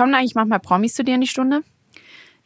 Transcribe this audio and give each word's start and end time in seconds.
Kommen 0.00 0.14
eigentlich 0.14 0.34
manchmal 0.34 0.60
Promis 0.60 0.94
zu 0.94 1.04
dir 1.04 1.16
in 1.16 1.20
die 1.20 1.26
Stunde? 1.26 1.62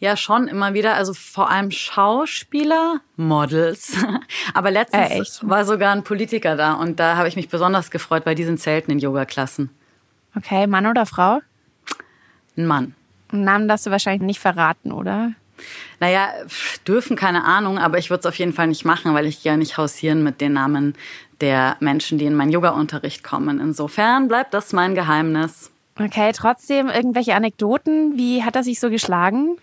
Ja, 0.00 0.16
schon 0.16 0.48
immer 0.48 0.74
wieder. 0.74 0.94
Also 0.94 1.14
vor 1.14 1.52
allem 1.52 1.70
Schauspieler, 1.70 3.00
Models. 3.14 3.96
Aber 4.54 4.72
letztens 4.72 5.40
äh, 5.40 5.48
war 5.48 5.64
sogar 5.64 5.92
ein 5.92 6.02
Politiker 6.02 6.56
da 6.56 6.72
und 6.72 6.98
da 6.98 7.16
habe 7.16 7.28
ich 7.28 7.36
mich 7.36 7.48
besonders 7.48 7.92
gefreut, 7.92 8.26
weil 8.26 8.34
die 8.34 8.42
sind 8.42 8.58
selten 8.58 8.90
in 8.90 8.98
Yoga-Klassen. 8.98 9.70
Okay, 10.36 10.66
Mann 10.66 10.88
oder 10.88 11.06
Frau? 11.06 11.42
Ein 12.56 12.66
Mann. 12.66 12.94
Namen 13.30 13.68
darfst 13.68 13.86
du 13.86 13.92
wahrscheinlich 13.92 14.22
nicht 14.22 14.40
verraten, 14.40 14.90
oder? 14.90 15.30
Naja, 16.00 16.30
dürfen 16.88 17.14
keine 17.14 17.44
Ahnung, 17.44 17.78
aber 17.78 17.98
ich 17.98 18.10
würde 18.10 18.18
es 18.22 18.26
auf 18.26 18.36
jeden 18.36 18.52
Fall 18.52 18.66
nicht 18.66 18.84
machen, 18.84 19.14
weil 19.14 19.26
ich 19.26 19.44
gerne 19.44 19.58
nicht 19.58 19.78
hausieren 19.78 20.24
mit 20.24 20.40
den 20.40 20.54
Namen 20.54 20.94
der 21.40 21.76
Menschen, 21.78 22.18
die 22.18 22.24
in 22.24 22.34
meinen 22.34 22.50
Yoga-Unterricht 22.50 23.22
kommen. 23.22 23.60
Insofern 23.60 24.26
bleibt 24.26 24.54
das 24.54 24.72
mein 24.72 24.96
Geheimnis. 24.96 25.70
Okay, 25.98 26.32
trotzdem 26.34 26.88
irgendwelche 26.88 27.34
Anekdoten. 27.34 28.16
Wie 28.16 28.42
hat 28.42 28.56
er 28.56 28.64
sich 28.64 28.80
so 28.80 28.90
geschlagen? 28.90 29.56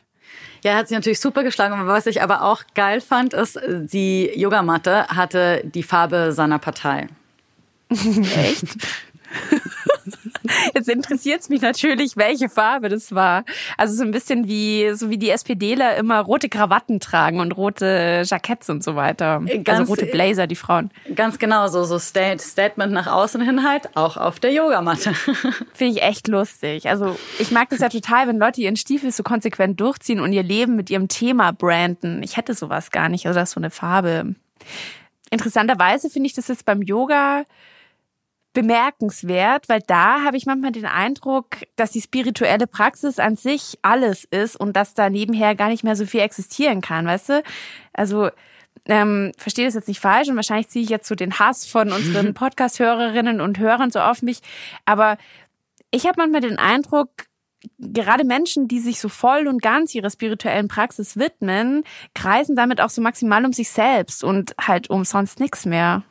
Ja, 0.64 0.72
er 0.72 0.78
hat 0.78 0.88
sich 0.88 0.96
natürlich 0.96 1.20
super 1.20 1.44
geschlagen. 1.44 1.88
Was 1.88 2.06
ich 2.06 2.22
aber 2.22 2.44
auch 2.44 2.64
geil 2.76 3.02
fand, 3.02 3.34
ist, 3.34 3.60
die 3.68 4.32
Yogamatte 4.36 5.08
hatte 5.08 5.62
die 5.66 5.84
Farbe 5.84 6.32
seiner 6.32 6.60
Partei. 6.60 7.08
Echt? 7.90 8.64
Jetzt 10.76 10.90
interessiert 10.90 11.42
es 11.42 11.50
mich 11.50 11.62
natürlich, 11.62 12.18
welche 12.18 12.50
Farbe 12.50 12.90
das 12.90 13.14
war. 13.14 13.44
Also 13.78 13.96
so 13.96 14.04
ein 14.04 14.12
bisschen 14.12 14.48
wie 14.48 14.92
so 14.94 15.10
wie 15.10 15.18
die 15.18 15.30
SPDler 15.30 15.96
immer 15.98 16.20
rote 16.20 16.50
Krawatten 16.50 17.00
tragen 17.00 17.40
und 17.40 17.52
rote 17.54 18.24
Jacketts 18.26 18.70
und 18.70 18.84
so 18.84 18.96
weiter. 18.96 19.42
Also 19.42 19.64
ganz, 19.64 19.80
also 19.80 19.94
rote 19.94 20.06
Blazer, 20.06 20.48
die 20.48 20.56
Frauen. 20.56 20.92
Ganz 21.16 21.40
genau, 21.40 21.68
so 21.68 21.84
so 21.84 22.00
Statement 22.00 22.92
nach 22.92 23.08
außen 23.08 23.42
hin 23.42 23.68
halt, 23.68 23.96
auch 23.96 24.18
auf 24.18 24.40
der 24.40 24.52
Yogamatte. 24.52 25.14
Finde 25.74 25.94
ich 25.94 26.04
echt 26.04 26.28
lustig. 26.28 26.90
Also 26.90 27.18
ich 27.40 27.52
mag 27.52 27.70
das 27.70 27.80
ja 27.80 27.90
total, 27.90 28.28
wenn 28.28 28.38
Leute 28.38 28.62
ihren 28.62 28.76
Stiefel 28.78 29.12
so 29.12 29.24
konsequent 29.24 29.80
durchziehen 29.80 30.20
und 30.20 30.34
ihr 30.34 30.44
Leben 30.44 30.76
mit 30.76 30.90
ihrem 30.90 31.08
Thema 31.08 31.52
branden. 31.52 32.24
Ich 32.24 32.38
hätte 32.38 32.54
sowas 32.54 32.92
gar 32.92 33.10
nicht, 33.10 33.26
also 33.26 33.40
das 33.40 33.50
ist 33.50 33.54
so 33.54 33.60
eine 33.60 33.70
Farbe. 33.70 34.36
Interessanterweise 35.30 36.10
finde 36.10 36.28
ich 36.28 36.34
das 36.34 36.50
jetzt 36.50 36.66
beim 36.66 36.82
Yoga 36.82 37.46
bemerkenswert, 38.54 39.70
weil 39.70 39.82
da 39.88 40.24
habe 40.24 40.38
ich 40.38 40.46
manchmal 40.46 40.72
den 40.72 40.86
Eindruck, 40.86 41.48
dass 41.76 41.92
die 41.92 42.02
spirituelle 42.02 42.68
Praxis 42.68 43.20
an 43.20 43.36
sich 43.38 43.78
alles 43.82 44.26
ist 44.26 44.56
und 44.56 44.76
dass 44.76 44.94
da 44.94 45.10
nebenher 45.10 45.56
gar 45.56 45.70
nicht 45.70 45.84
mehr 45.84 45.96
so 45.96 46.06
viel 46.06 46.20
existieren 46.20 46.82
kann, 46.82 47.06
weißt 47.06 47.30
du? 47.30 47.44
Also 47.94 48.30
ähm, 48.86 49.32
verstehe 49.38 49.66
das 49.66 49.76
jetzt 49.76 49.88
nicht 49.88 50.00
falsch 50.00 50.28
und 50.28 50.36
wahrscheinlich 50.36 50.70
ziehe 50.70 50.84
ich 50.84 50.90
jetzt 50.90 51.08
so 51.08 51.16
den 51.16 51.40
Hass 51.40 51.66
von 51.66 51.92
unseren 51.92 52.34
Podcast-Hörerinnen 52.34 53.40
und 53.40 53.60
Hörern 53.60 53.92
so 53.92 54.00
auf 54.00 54.22
mich, 54.22 54.40
aber 54.86 55.18
ich 55.92 56.06
habe 56.06 56.16
manchmal 56.18 56.42
den 56.42 56.58
Eindruck, 56.58 57.10
gerade 57.78 58.24
Menschen, 58.24 58.68
die 58.68 58.80
sich 58.80 59.00
so 59.00 59.10
voll 59.10 59.48
und 59.48 59.62
ganz 59.62 59.94
ihrer 59.94 60.10
spirituellen 60.10 60.68
Praxis 60.68 61.18
widmen, 61.18 61.84
kreisen 62.16 62.56
damit 62.56 62.82
auch 62.82 62.90
so 62.90 63.02
maximal 63.02 63.46
um 63.46 63.54
sich 63.54 63.70
selbst 63.70 64.24
und 64.24 64.56
halt 64.60 64.90
um 64.90 65.04
sonst 65.06 65.40
nichts 65.40 65.66
mehr. 65.66 66.04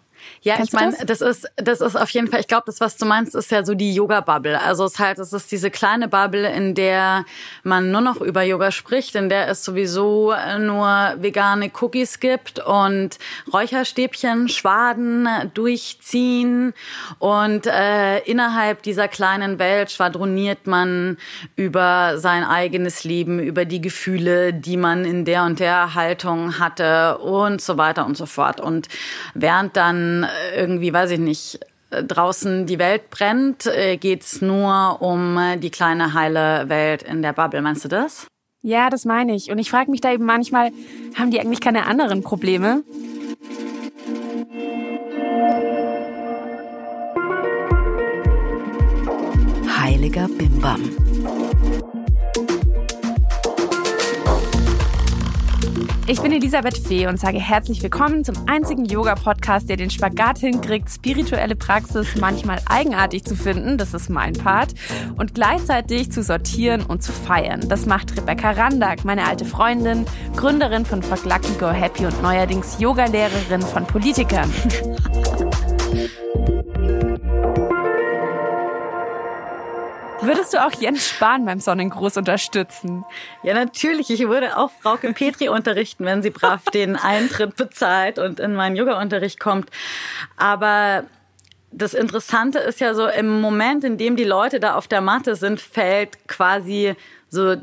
Ja, 0.43 0.57
Kennst 0.57 0.73
ich 0.73 0.81
meine, 0.81 0.97
das? 1.05 1.19
das? 1.19 1.21
ist 1.21 1.51
das 1.57 1.81
ist 1.81 1.97
auf 1.97 2.11
jeden 2.11 2.29
Fall, 2.29 2.41
ich 2.41 2.49
glaube, 2.49 2.65
das 2.67 2.81
was 2.81 2.97
du 2.97 3.05
meinst, 3.05 3.35
ist 3.35 3.51
ja 3.51 3.65
so 3.65 3.75
die 3.75 3.95
Yoga 3.95 4.21
Bubble. 4.21 4.61
Also 4.61 4.85
es 4.85 4.93
ist 4.93 4.99
halt 4.99 5.19
es 5.19 5.33
ist 5.33 5.53
diese 5.53 5.71
kleine 5.71 6.09
Bubble, 6.09 6.51
in 6.51 6.75
der 6.75 7.25
man 7.63 7.91
nur 7.91 8.01
noch 8.01 8.21
über 8.21 8.43
Yoga 8.43 8.73
spricht, 8.73 9.15
in 9.15 9.29
der 9.29 9.49
es 9.49 9.65
sowieso 9.65 10.35
nur 10.59 11.15
vegane 11.19 11.71
Cookies 11.81 12.21
gibt 12.21 12.59
und 12.59 13.19
Räucherstäbchen, 13.53 14.49
Schwaden 14.49 15.29
durchziehen 15.55 16.73
und 17.19 17.67
äh, 17.67 18.19
innerhalb 18.21 18.83
dieser 18.83 19.09
kleinen 19.09 19.59
Welt 19.59 19.91
schwadroniert 19.91 20.67
man 20.67 21.19
über 21.57 22.19
sein 22.19 22.45
eigenes 22.45 23.05
Leben, 23.05 23.41
über 23.41 23.65
die 23.65 23.81
Gefühle, 23.81 24.55
die 24.55 24.77
man 24.77 25.05
in 25.05 25.25
der 25.25 25.45
und 25.45 25.61
der 25.61 25.95
Haltung 25.95 26.59
hatte 26.59 27.19
und 27.19 27.61
so 27.61 27.77
weiter 27.77 28.07
und 28.07 28.17
so 28.17 28.27
fort. 28.27 28.61
Und 28.61 28.89
während 29.35 29.77
dann 29.77 30.10
irgendwie, 30.57 30.93
weiß 30.93 31.13
ich 31.13 31.19
nicht, 31.19 31.61
draußen 31.91 32.67
die 32.67 32.79
Welt 32.79 33.11
brennt, 33.11 33.67
äh, 33.67 33.97
geht's 33.97 34.41
nur 34.41 35.03
um 35.03 35.39
die 35.59 35.71
kleine 35.71 36.15
heile 36.15 36.69
Welt 36.69 37.03
in 37.03 37.23
der 37.23 37.33
Bubble. 37.33 37.63
Meinst 37.63 37.85
du 37.85 37.89
das? 37.89 38.27
Ja, 38.63 38.91
das 38.91 39.05
meine 39.05 39.35
ich. 39.35 39.51
Und 39.51 39.59
ich 39.59 39.71
frage 39.71 39.91
mich 39.91 40.01
da 40.01 40.13
eben 40.13 40.25
manchmal, 40.25 40.71
haben 41.19 41.31
die 41.31 41.41
eigentlich 41.41 41.61
keine 41.61 41.87
anderen 41.87 42.23
Probleme? 42.23 42.83
Heiliger 49.79 50.29
Bimbam. 50.29 50.83
Ich 56.11 56.21
bin 56.21 56.33
Elisabeth 56.33 56.77
Fee 56.77 57.07
und 57.07 57.21
sage 57.21 57.39
herzlich 57.39 57.85
willkommen 57.85 58.25
zum 58.25 58.35
einzigen 58.49 58.85
Yoga-Podcast, 58.85 59.69
der 59.69 59.77
den 59.77 59.91
Spagat 59.91 60.39
hinkriegt, 60.39 60.91
spirituelle 60.91 61.55
Praxis 61.55 62.17
manchmal 62.17 62.61
eigenartig 62.67 63.25
zu 63.25 63.37
finden, 63.37 63.79
das 63.79 63.95
ist 63.95 64.11
mein 64.11 64.33
Part, 64.33 64.75
und 65.19 65.37
gleichzeitig 65.37 66.11
zu 66.11 66.25
sortieren 66.25 66.83
und 66.85 67.05
zu 67.05 67.13
feiern. 67.13 67.69
Das 67.69 67.87
macht 67.87 68.17
Rebecca 68.17 68.51
Randak, 68.51 69.05
meine 69.05 69.25
alte 69.25 69.45
Freundin, 69.45 70.05
Gründerin 70.35 70.85
von 70.85 71.01
Fuck 71.01 71.23
Go 71.61 71.71
Happy 71.71 72.05
und 72.05 72.21
neuerdings 72.23 72.81
Yogalehrerin 72.81 73.63
von 73.63 73.87
Politikern. 73.87 74.53
Würdest 80.31 80.55
du 80.55 80.65
auch 80.65 80.71
Jens 80.81 81.09
Spahn 81.09 81.45
beim 81.45 81.59
Sonnengruß 81.59 82.17
unterstützen? 82.17 83.05
Ja, 83.43 83.53
natürlich. 83.53 84.11
Ich 84.11 84.21
würde 84.29 84.57
auch 84.57 84.71
Frauke 84.81 85.13
Petri 85.13 85.49
unterrichten, 85.49 86.05
wenn 86.05 86.23
sie 86.23 86.31
brav 86.31 86.63
den 86.67 86.95
Eintritt 86.95 87.57
bezahlt 87.57 88.21
und 88.21 88.39
in 88.39 88.55
meinen 88.55 88.77
Yoga-Unterricht 88.77 89.41
kommt. 89.41 89.71
Aber 90.37 91.03
das 91.73 91.95
Interessante 91.95 92.61
ist 92.61 92.79
ja 92.79 92.95
so, 92.95 93.09
im 93.09 93.41
Moment, 93.41 93.83
in 93.83 93.99
dem 93.99 94.15
die 94.15 94.23
Leute 94.23 94.61
da 94.61 94.77
auf 94.77 94.87
der 94.87 95.01
Matte 95.01 95.35
sind, 95.35 95.61
fällt 95.61 96.29
quasi 96.29 96.95
so 97.29 97.57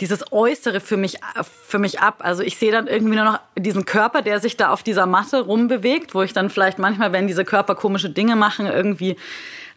dieses 0.00 0.32
Äußere 0.32 0.80
für 0.80 0.96
mich, 0.96 1.20
für 1.44 1.78
mich 1.78 2.00
ab. 2.00 2.16
Also 2.24 2.42
ich 2.42 2.56
sehe 2.56 2.72
dann 2.72 2.88
irgendwie 2.88 3.14
nur 3.14 3.26
noch 3.26 3.38
diesen 3.56 3.84
Körper, 3.84 4.22
der 4.22 4.40
sich 4.40 4.56
da 4.56 4.70
auf 4.70 4.82
dieser 4.82 5.06
Matte 5.06 5.42
rumbewegt, 5.42 6.16
wo 6.16 6.22
ich 6.22 6.32
dann 6.32 6.50
vielleicht 6.50 6.80
manchmal, 6.80 7.12
wenn 7.12 7.28
diese 7.28 7.44
Körper 7.44 7.76
komische 7.76 8.10
Dinge 8.10 8.34
machen, 8.34 8.66
irgendwie 8.66 9.16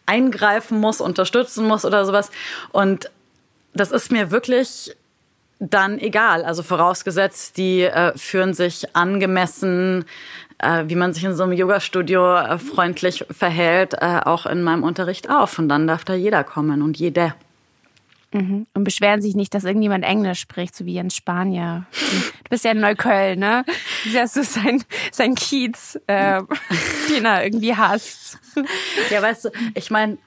eingreifen 0.06 0.80
muss, 0.80 1.00
unterstützen 1.00 1.66
muss 1.66 1.84
oder 1.84 2.04
sowas. 2.06 2.30
Und 2.72 3.10
das 3.74 3.90
ist 3.90 4.10
mir 4.10 4.30
wirklich 4.30 4.96
dann 5.58 5.98
egal. 5.98 6.44
Also 6.44 6.62
vorausgesetzt, 6.62 7.56
die 7.56 7.82
äh, 7.82 8.16
führen 8.16 8.54
sich 8.54 8.94
angemessen, 8.94 10.04
äh, 10.58 10.84
wie 10.86 10.96
man 10.96 11.12
sich 11.12 11.24
in 11.24 11.34
so 11.34 11.44
einem 11.44 11.52
Yoga-Studio 11.52 12.36
äh, 12.36 12.58
freundlich 12.58 13.24
verhält, 13.30 13.94
äh, 13.94 14.20
auch 14.24 14.46
in 14.46 14.62
meinem 14.62 14.82
Unterricht 14.82 15.30
auf. 15.30 15.58
Und 15.58 15.68
dann 15.68 15.86
darf 15.86 16.04
da 16.04 16.14
jeder 16.14 16.44
kommen 16.44 16.82
und 16.82 16.98
jede. 16.98 17.34
Mhm. 18.32 18.66
Und 18.74 18.84
beschweren 18.84 19.22
sich 19.22 19.34
nicht, 19.34 19.54
dass 19.54 19.64
irgendjemand 19.64 20.04
Englisch 20.04 20.40
spricht, 20.40 20.74
so 20.74 20.84
wie 20.84 20.94
Jens 20.94 21.14
Spanier. 21.14 21.86
Du 21.92 22.50
bist 22.50 22.64
ja 22.64 22.72
in 22.72 22.80
Neukölln, 22.80 23.38
ne? 23.38 23.64
Das 23.66 24.06
ist 24.06 24.14
ja 24.14 24.26
so 24.26 24.42
sein, 24.42 24.84
sein 25.12 25.34
Kiez, 25.34 25.98
äh, 26.06 26.42
den 27.10 27.24
er 27.24 27.44
irgendwie 27.44 27.74
hasst. 27.74 28.38
Ja, 29.10 29.22
weißt 29.22 29.46
du, 29.46 29.50
ich 29.74 29.90
meine, 29.90 30.18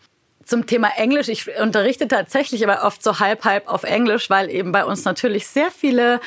zum 0.49 0.65
Thema 0.65 0.89
Englisch. 0.97 1.29
Ich 1.29 1.47
unterrichte 1.59 2.07
tatsächlich 2.07 2.67
aber 2.67 2.85
oft 2.85 3.03
so 3.03 3.19
halb 3.19 3.45
halb 3.45 3.67
auf 3.67 3.83
Englisch, 3.83 4.29
weil 4.29 4.49
eben 4.49 4.71
bei 4.71 4.83
uns 4.83 5.05
natürlich 5.05 5.47
sehr 5.47 5.69
viele 5.69 6.19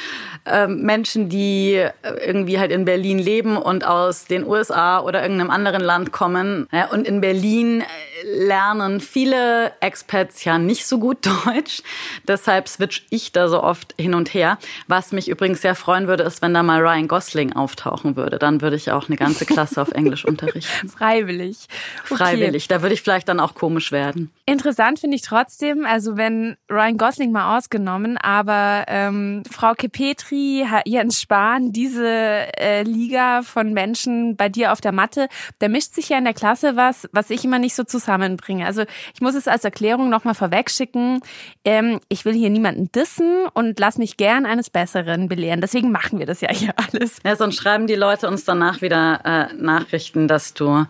ähm, 0.46 0.82
Menschen, 0.82 1.28
die 1.28 1.74
äh, 1.74 1.90
irgendwie 2.24 2.58
halt 2.58 2.70
in 2.70 2.84
Berlin 2.84 3.18
leben 3.18 3.56
und 3.56 3.84
aus 3.84 4.26
den 4.26 4.46
USA 4.46 5.00
oder 5.00 5.22
irgendeinem 5.22 5.50
anderen 5.50 5.82
Land 5.82 6.12
kommen. 6.12 6.68
Ja, 6.72 6.86
und 6.86 7.06
in 7.06 7.20
Berlin 7.20 7.80
äh, 7.80 7.84
lernen 8.24 9.00
viele 9.00 9.72
Expats 9.80 10.44
ja 10.44 10.58
nicht 10.58 10.86
so 10.86 10.98
gut 10.98 11.26
Deutsch. 11.46 11.82
Deshalb 12.28 12.68
switch 12.68 13.06
ich 13.10 13.32
da 13.32 13.48
so 13.48 13.62
oft 13.62 13.94
hin 13.98 14.14
und 14.14 14.34
her. 14.34 14.58
Was 14.88 15.12
mich 15.12 15.28
übrigens 15.28 15.62
sehr 15.62 15.74
freuen 15.74 16.06
würde, 16.06 16.22
ist, 16.22 16.42
wenn 16.42 16.54
da 16.54 16.62
mal 16.62 16.80
Ryan 16.80 17.08
Gosling 17.08 17.54
auftauchen 17.54 18.16
würde. 18.16 18.38
Dann 18.38 18.60
würde 18.60 18.76
ich 18.76 18.90
auch 18.90 19.08
eine 19.08 19.16
ganze 19.16 19.46
Klasse 19.46 19.80
auf 19.80 19.92
Englisch 19.92 20.24
unterrichten. 20.26 20.88
Freiwillig. 20.88 21.66
Okay. 22.04 22.16
Freiwillig. 22.16 22.68
Da 22.68 22.82
würde 22.82 22.94
ich 22.94 23.02
vielleicht 23.02 23.28
dann 23.28 23.40
auch 23.40 23.54
komisch 23.54 23.90
werden 23.90 24.02
werden. 24.02 24.30
Interessant 24.44 24.98
finde 24.98 25.16
ich 25.16 25.22
trotzdem, 25.22 25.86
also 25.86 26.16
wenn 26.16 26.56
Ryan 26.70 26.98
Gosling 26.98 27.32
mal 27.32 27.56
ausgenommen, 27.56 28.18
aber 28.18 28.84
ähm, 28.88 29.42
Frau 29.50 29.74
Kepetri, 29.74 30.66
Jens 30.84 31.20
Spahn, 31.20 31.72
diese 31.72 32.08
äh, 32.08 32.82
Liga 32.82 33.42
von 33.42 33.72
Menschen 33.72 34.36
bei 34.36 34.48
dir 34.48 34.72
auf 34.72 34.80
der 34.80 34.92
Matte, 34.92 35.28
da 35.60 35.68
mischt 35.68 35.94
sich 35.94 36.08
ja 36.08 36.18
in 36.18 36.24
der 36.24 36.34
Klasse 36.34 36.76
was, 36.76 37.08
was 37.12 37.30
ich 37.30 37.44
immer 37.44 37.58
nicht 37.58 37.74
so 37.74 37.84
zu 37.84 38.00
zusammenbringe. 38.12 38.66
Also 38.66 38.84
ich 39.14 39.20
muss 39.20 39.34
es 39.34 39.48
als 39.48 39.64
Erklärung 39.64 40.10
nochmal 40.10 40.34
vorwegschicken. 40.34 41.20
Ähm, 41.64 42.00
ich 42.08 42.24
will 42.24 42.34
hier 42.34 42.50
niemanden 42.50 42.90
dissen 42.92 43.46
und 43.54 43.78
lass 43.78 43.98
mich 43.98 44.16
gern 44.16 44.46
eines 44.46 44.70
Besseren 44.70 45.28
belehren. 45.28 45.60
Deswegen 45.60 45.90
machen 45.92 46.18
wir 46.18 46.26
das 46.26 46.40
ja 46.40 46.50
hier 46.52 46.74
alles. 46.76 47.18
Ja, 47.24 47.36
sonst 47.36 47.56
schreiben 47.56 47.86
die 47.86 47.94
Leute 47.94 48.28
uns 48.28 48.44
danach 48.44 48.82
wieder 48.82 49.20
äh, 49.24 49.54
Nachrichten, 49.54 50.28
dass 50.28 50.54
du 50.54 50.86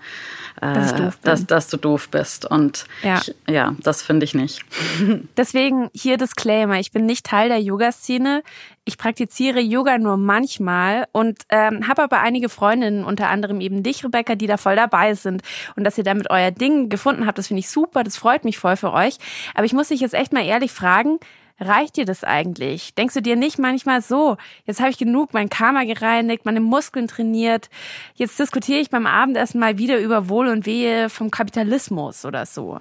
dass, 0.61 0.93
äh, 0.93 1.11
dass, 1.23 1.47
dass, 1.47 1.69
du 1.69 1.77
doof 1.77 2.09
bist. 2.11 2.49
Und 2.49 2.87
ja, 3.03 3.21
ich, 3.21 3.35
ja 3.49 3.75
das 3.83 4.03
finde 4.03 4.25
ich 4.25 4.35
nicht. 4.35 4.65
Deswegen 5.37 5.91
hier 5.93 6.19
Disclaimer. 6.19 6.79
Ich 6.79 6.93
bin 6.93 7.07
nicht 7.07 7.27
Teil 7.27 7.49
der 7.49 7.61
Yoga-Szene. 7.61 8.43
Ich 8.85 8.99
praktiziere 8.99 9.61
Yoga 9.61 9.99
nur 9.99 10.17
manchmal 10.17 11.07
und 11.13 11.43
ähm, 11.51 11.87
habe 11.87 12.03
aber 12.03 12.21
einige 12.21 12.49
Freundinnen, 12.49 13.05
unter 13.05 13.29
anderem 13.29 13.61
eben 13.61 13.85
dich, 13.85 14.05
Rebecca, 14.05 14.35
die 14.35 14.49
da 14.49 14.57
voll 14.57 14.75
dabei 14.75 15.15
sind. 15.15 15.43
Und 15.77 15.85
dass 15.85 15.99
ihr 15.99 16.05
damit 16.05 16.31
euer 16.31 16.51
Ding 16.51 16.89
gefunden 16.89 17.27
habt, 17.27 17.39
das 17.39 17.47
finde 17.47 17.61
ich 17.61 17.71
super. 17.71 18.03
Das 18.03 18.17
freut 18.17 18.45
mich 18.45 18.59
voll 18.59 18.77
für 18.77 18.93
euch. 18.93 19.19
Aber 19.55 19.65
ich 19.65 19.73
muss 19.73 19.89
dich 19.89 20.01
jetzt 20.01 20.15
echt 20.15 20.33
mal 20.33 20.45
ehrlich 20.45 20.73
fragen, 20.73 21.19
Reicht 21.61 21.97
dir 21.97 22.05
das 22.05 22.25
eigentlich? 22.25 22.95
Denkst 22.95 23.15
du 23.15 23.23
dir 23.23 23.37
nicht 23.37 23.59
manchmal 23.59 24.03
so, 24.03 24.37
jetzt 24.65 24.81
habe 24.81 24.91
ich 24.91 24.99
genug 24.99 25.33
mein 25.33 25.49
Karma 25.49 25.85
gereinigt, 25.85 26.45
meine 26.45 26.61
Muskeln 26.61 27.07
trainiert, 27.07 27.71
jetzt 28.15 28.39
diskutiere 28.39 28.81
ich 28.81 28.91
beim 28.91 29.07
Abendessen 29.07 29.61
mal 29.61 29.79
wieder 29.79 30.01
über 30.01 30.29
Wohl 30.29 30.49
und 30.49 30.67
Wehe 30.67 31.09
vom 31.09 31.31
Kapitalismus 31.31 32.25
oder 32.25 32.47
so? 32.47 32.81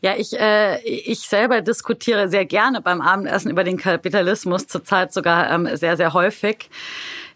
Ja, 0.00 0.14
ich, 0.16 0.38
äh, 0.38 0.80
ich 0.84 1.20
selber 1.20 1.60
diskutiere 1.60 2.28
sehr 2.28 2.44
gerne 2.44 2.80
beim 2.80 3.00
Abendessen 3.00 3.50
über 3.50 3.64
den 3.64 3.76
Kapitalismus, 3.76 4.68
zurzeit 4.68 5.12
sogar 5.12 5.50
ähm, 5.50 5.68
sehr, 5.76 5.96
sehr 5.96 6.12
häufig. 6.12 6.70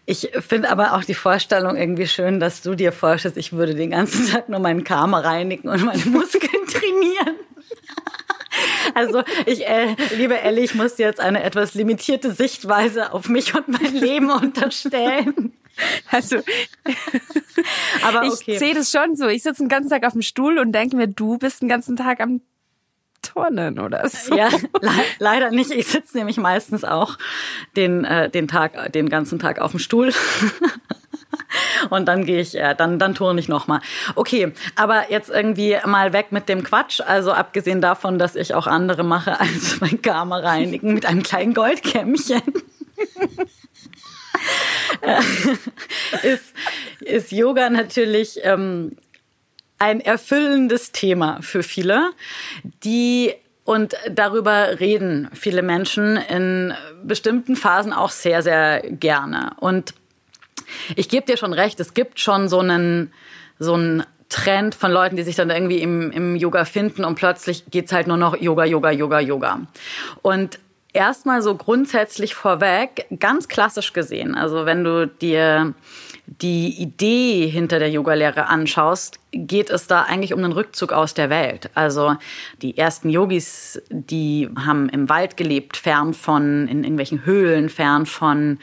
Ich 0.05 0.31
finde 0.39 0.69
aber 0.69 0.93
auch 0.93 1.03
die 1.03 1.13
Vorstellung 1.13 1.75
irgendwie 1.77 2.07
schön, 2.07 2.39
dass 2.39 2.61
du 2.61 2.75
dir 2.75 2.91
vorstellst, 2.91 3.37
ich 3.37 3.53
würde 3.53 3.75
den 3.75 3.91
ganzen 3.91 4.27
Tag 4.31 4.49
nur 4.49 4.59
meinen 4.59 4.83
Karma 4.83 5.19
reinigen 5.19 5.67
und 5.69 5.83
meine 5.83 6.05
Muskeln 6.05 6.67
trainieren. 6.67 7.35
Also 8.93 9.23
ich, 9.45 9.65
äh, 9.67 9.95
liebe 10.15 10.39
Ellie, 10.39 10.63
ich 10.63 10.75
muss 10.75 10.97
jetzt 10.97 11.19
eine 11.19 11.43
etwas 11.43 11.73
limitierte 11.73 12.31
Sichtweise 12.31 13.11
auf 13.11 13.27
mich 13.27 13.55
und 13.55 13.67
mein 13.67 13.95
Leben 13.95 14.29
unterstellen. 14.29 15.53
Also, 16.11 16.37
aber 18.03 18.27
okay. 18.27 18.43
ich 18.53 18.59
sehe 18.59 18.75
das 18.75 18.91
schon 18.91 19.15
so. 19.15 19.27
Ich 19.27 19.41
sitze 19.43 19.63
den 19.63 19.69
ganzen 19.69 19.89
Tag 19.89 20.05
auf 20.05 20.13
dem 20.13 20.21
Stuhl 20.21 20.59
und 20.59 20.71
denke 20.71 20.95
mir, 20.95 21.07
du 21.07 21.37
bist 21.37 21.61
den 21.61 21.69
ganzen 21.69 21.95
Tag 21.95 22.19
am 22.21 22.41
Turnen 23.33 23.79
oder 23.79 24.07
so. 24.07 24.35
Ja, 24.35 24.49
le 24.81 24.91
leider 25.19 25.51
nicht. 25.51 25.71
Ich 25.71 25.87
sitze 25.87 26.17
nämlich 26.17 26.37
meistens 26.37 26.83
auch 26.83 27.17
den, 27.75 28.05
äh, 28.05 28.29
den 28.29 28.47
Tag, 28.47 28.91
den 28.93 29.09
ganzen 29.09 29.39
Tag 29.39 29.59
auf 29.59 29.71
dem 29.71 29.79
Stuhl. 29.79 30.11
Und 31.89 32.07
dann 32.07 32.25
gehe 32.25 32.39
ich, 32.39 32.55
äh, 32.55 32.75
dann, 32.75 32.99
dann 32.99 33.15
turne 33.15 33.39
ich 33.39 33.47
nochmal. 33.47 33.81
Okay, 34.15 34.53
aber 34.75 35.11
jetzt 35.11 35.29
irgendwie 35.29 35.77
mal 35.85 36.13
weg 36.13 36.27
mit 36.31 36.49
dem 36.49 36.63
Quatsch. 36.63 37.01
Also 37.01 37.31
abgesehen 37.31 37.81
davon, 37.81 38.17
dass 38.17 38.35
ich 38.35 38.53
auch 38.53 38.67
andere 38.67 39.03
mache 39.03 39.39
als 39.39 39.79
mein 39.81 40.01
Karma 40.01 40.37
reinigen 40.37 40.93
mit 40.93 41.05
einem 41.05 41.23
kleinen 41.23 41.53
Goldkämmchen. 41.53 42.41
Äh, 45.01 45.21
ist, 46.27 46.53
ist 46.99 47.31
Yoga 47.31 47.69
natürlich 47.69 48.39
ähm, 48.43 48.95
ein 49.83 49.99
erfüllendes 49.99 50.93
Thema 50.93 51.39
für 51.41 51.61
viele, 51.61 52.11
die 52.85 53.33
und 53.65 53.95
darüber 54.09 54.79
reden 54.79 55.29
viele 55.33 55.61
Menschen 55.61 56.15
in 56.17 56.73
bestimmten 57.03 57.55
Phasen 57.57 57.91
auch 57.91 58.09
sehr, 58.09 58.41
sehr 58.41 58.81
gerne. 58.81 59.51
Und 59.59 59.93
ich 60.95 61.09
gebe 61.09 61.25
dir 61.25 61.37
schon 61.37 61.53
recht, 61.53 61.79
es 61.81 61.93
gibt 61.93 62.19
schon 62.19 62.47
so 62.47 62.59
einen, 62.59 63.13
so 63.59 63.73
einen 63.73 64.03
Trend 64.29 64.73
von 64.73 64.91
Leuten, 64.91 65.17
die 65.17 65.23
sich 65.23 65.35
dann 65.35 65.49
irgendwie 65.49 65.81
im, 65.81 66.11
im 66.11 66.35
Yoga 66.35 66.65
finden 66.65 67.03
und 67.03 67.15
plötzlich 67.15 67.65
geht's 67.69 67.91
halt 67.91 68.07
nur 68.07 68.17
noch 68.17 68.35
Yoga, 68.37 68.65
Yoga, 68.65 68.91
Yoga, 68.91 69.19
Yoga. 69.19 69.61
Und 70.21 70.59
erstmal 70.93 71.41
so 71.41 71.55
grundsätzlich 71.55 72.35
vorweg, 72.35 73.07
ganz 73.19 73.47
klassisch 73.49 73.91
gesehen, 73.93 74.35
also 74.35 74.65
wenn 74.65 74.83
du 74.83 75.07
dir 75.07 75.73
die 76.25 76.81
Idee 76.81 77.47
hinter 77.47 77.79
der 77.79 77.89
Yogalehre 77.89 78.47
anschaust, 78.47 79.19
geht 79.31 79.69
es 79.69 79.87
da 79.87 80.03
eigentlich 80.03 80.33
um 80.33 80.41
den 80.41 80.53
Rückzug 80.53 80.93
aus 80.93 81.13
der 81.13 81.29
Welt. 81.29 81.69
Also 81.73 82.15
die 82.61 82.77
ersten 82.77 83.09
Yogis, 83.09 83.81
die 83.89 84.49
haben 84.55 84.89
im 84.89 85.09
Wald 85.09 85.35
gelebt, 85.35 85.75
fern 85.75 86.13
von, 86.13 86.67
in 86.67 86.83
irgendwelchen 86.83 87.25
Höhlen, 87.25 87.69
fern 87.69 88.05
von 88.05 88.59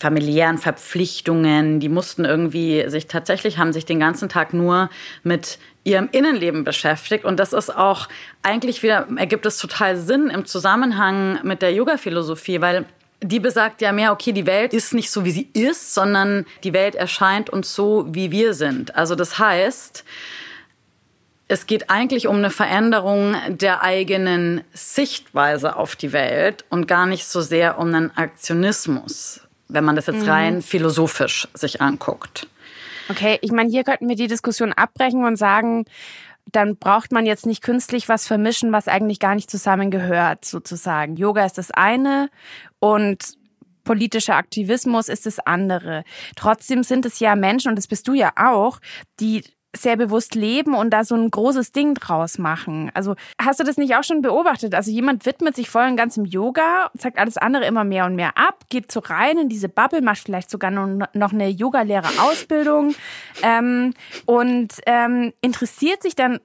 familiären 0.00 0.58
Verpflichtungen. 0.58 1.78
Die 1.78 1.90
mussten 1.90 2.24
irgendwie 2.24 2.88
sich 2.88 3.06
tatsächlich, 3.06 3.58
haben 3.58 3.72
sich 3.72 3.84
den 3.84 4.00
ganzen 4.00 4.28
Tag 4.28 4.52
nur 4.52 4.90
mit 5.22 5.58
ihrem 5.84 6.08
Innenleben 6.10 6.64
beschäftigt. 6.64 7.24
Und 7.24 7.38
das 7.38 7.52
ist 7.52 7.74
auch 7.74 8.08
eigentlich 8.42 8.82
wieder, 8.82 9.06
ergibt 9.16 9.46
es 9.46 9.58
total 9.58 9.96
Sinn 9.96 10.28
im 10.28 10.46
Zusammenhang 10.46 11.38
mit 11.44 11.62
der 11.62 11.72
Yoga-Philosophie, 11.72 12.60
weil 12.60 12.86
die 13.22 13.40
besagt 13.40 13.82
ja 13.82 13.92
mehr, 13.92 14.12
okay, 14.12 14.32
die 14.32 14.46
Welt 14.46 14.72
ist 14.72 14.94
nicht 14.94 15.10
so, 15.10 15.24
wie 15.24 15.30
sie 15.30 15.48
ist, 15.52 15.94
sondern 15.94 16.46
die 16.64 16.72
Welt 16.72 16.94
erscheint 16.94 17.50
uns 17.50 17.74
so, 17.74 18.06
wie 18.08 18.30
wir 18.30 18.54
sind. 18.54 18.94
Also 18.96 19.14
das 19.14 19.38
heißt, 19.38 20.04
es 21.48 21.66
geht 21.66 21.90
eigentlich 21.90 22.28
um 22.28 22.36
eine 22.36 22.50
Veränderung 22.50 23.34
der 23.48 23.82
eigenen 23.82 24.62
Sichtweise 24.72 25.76
auf 25.76 25.96
die 25.96 26.12
Welt 26.12 26.64
und 26.70 26.86
gar 26.86 27.06
nicht 27.06 27.26
so 27.26 27.40
sehr 27.40 27.78
um 27.78 27.88
einen 27.88 28.16
Aktionismus 28.16 29.40
wenn 29.72 29.84
man 29.84 29.96
das 29.96 30.06
jetzt 30.06 30.26
rein 30.26 30.56
mhm. 30.56 30.62
philosophisch 30.62 31.48
sich 31.54 31.80
anguckt. 31.80 32.46
Okay, 33.08 33.38
ich 33.42 33.50
meine, 33.50 33.70
hier 33.70 33.84
könnten 33.84 34.08
wir 34.08 34.16
die 34.16 34.28
Diskussion 34.28 34.72
abbrechen 34.72 35.24
und 35.24 35.36
sagen, 35.36 35.84
dann 36.52 36.76
braucht 36.76 37.12
man 37.12 37.26
jetzt 37.26 37.46
nicht 37.46 37.62
künstlich 37.62 38.08
was 38.08 38.26
vermischen, 38.26 38.72
was 38.72 38.88
eigentlich 38.88 39.18
gar 39.18 39.34
nicht 39.34 39.50
zusammengehört, 39.50 40.44
sozusagen. 40.44 41.16
Yoga 41.16 41.44
ist 41.44 41.58
das 41.58 41.70
eine 41.70 42.30
und 42.78 43.34
politischer 43.84 44.36
Aktivismus 44.36 45.08
ist 45.08 45.26
das 45.26 45.38
andere. 45.40 46.04
Trotzdem 46.36 46.82
sind 46.82 47.06
es 47.06 47.18
ja 47.18 47.34
Menschen, 47.34 47.70
und 47.70 47.76
das 47.76 47.86
bist 47.86 48.06
du 48.08 48.14
ja 48.14 48.32
auch, 48.36 48.78
die 49.18 49.42
sehr 49.76 49.96
bewusst 49.96 50.34
leben 50.34 50.74
und 50.74 50.90
da 50.90 51.04
so 51.04 51.14
ein 51.14 51.30
großes 51.30 51.72
Ding 51.72 51.94
draus 51.94 52.38
machen. 52.38 52.90
Also 52.94 53.14
hast 53.40 53.60
du 53.60 53.64
das 53.64 53.76
nicht 53.76 53.94
auch 53.94 54.02
schon 54.02 54.20
beobachtet? 54.20 54.74
Also 54.74 54.90
jemand 54.90 55.26
widmet 55.26 55.54
sich 55.54 55.70
voll 55.70 55.86
und 55.86 55.96
ganz 55.96 56.16
im 56.16 56.24
Yoga, 56.24 56.90
zeigt 56.98 57.18
alles 57.18 57.36
andere 57.36 57.66
immer 57.66 57.84
mehr 57.84 58.06
und 58.06 58.16
mehr 58.16 58.36
ab, 58.36 58.64
geht 58.68 58.90
so 58.90 59.00
rein 59.00 59.38
in 59.38 59.48
diese 59.48 59.68
Bubble, 59.68 60.02
macht 60.02 60.18
vielleicht 60.18 60.50
sogar 60.50 60.70
noch 60.70 61.32
eine 61.32 61.48
Yoga-Lehre-Ausbildung 61.48 62.94
ähm, 63.42 63.94
und 64.26 64.72
ähm, 64.86 65.32
interessiert 65.40 66.02
sich 66.02 66.16
dann 66.16 66.40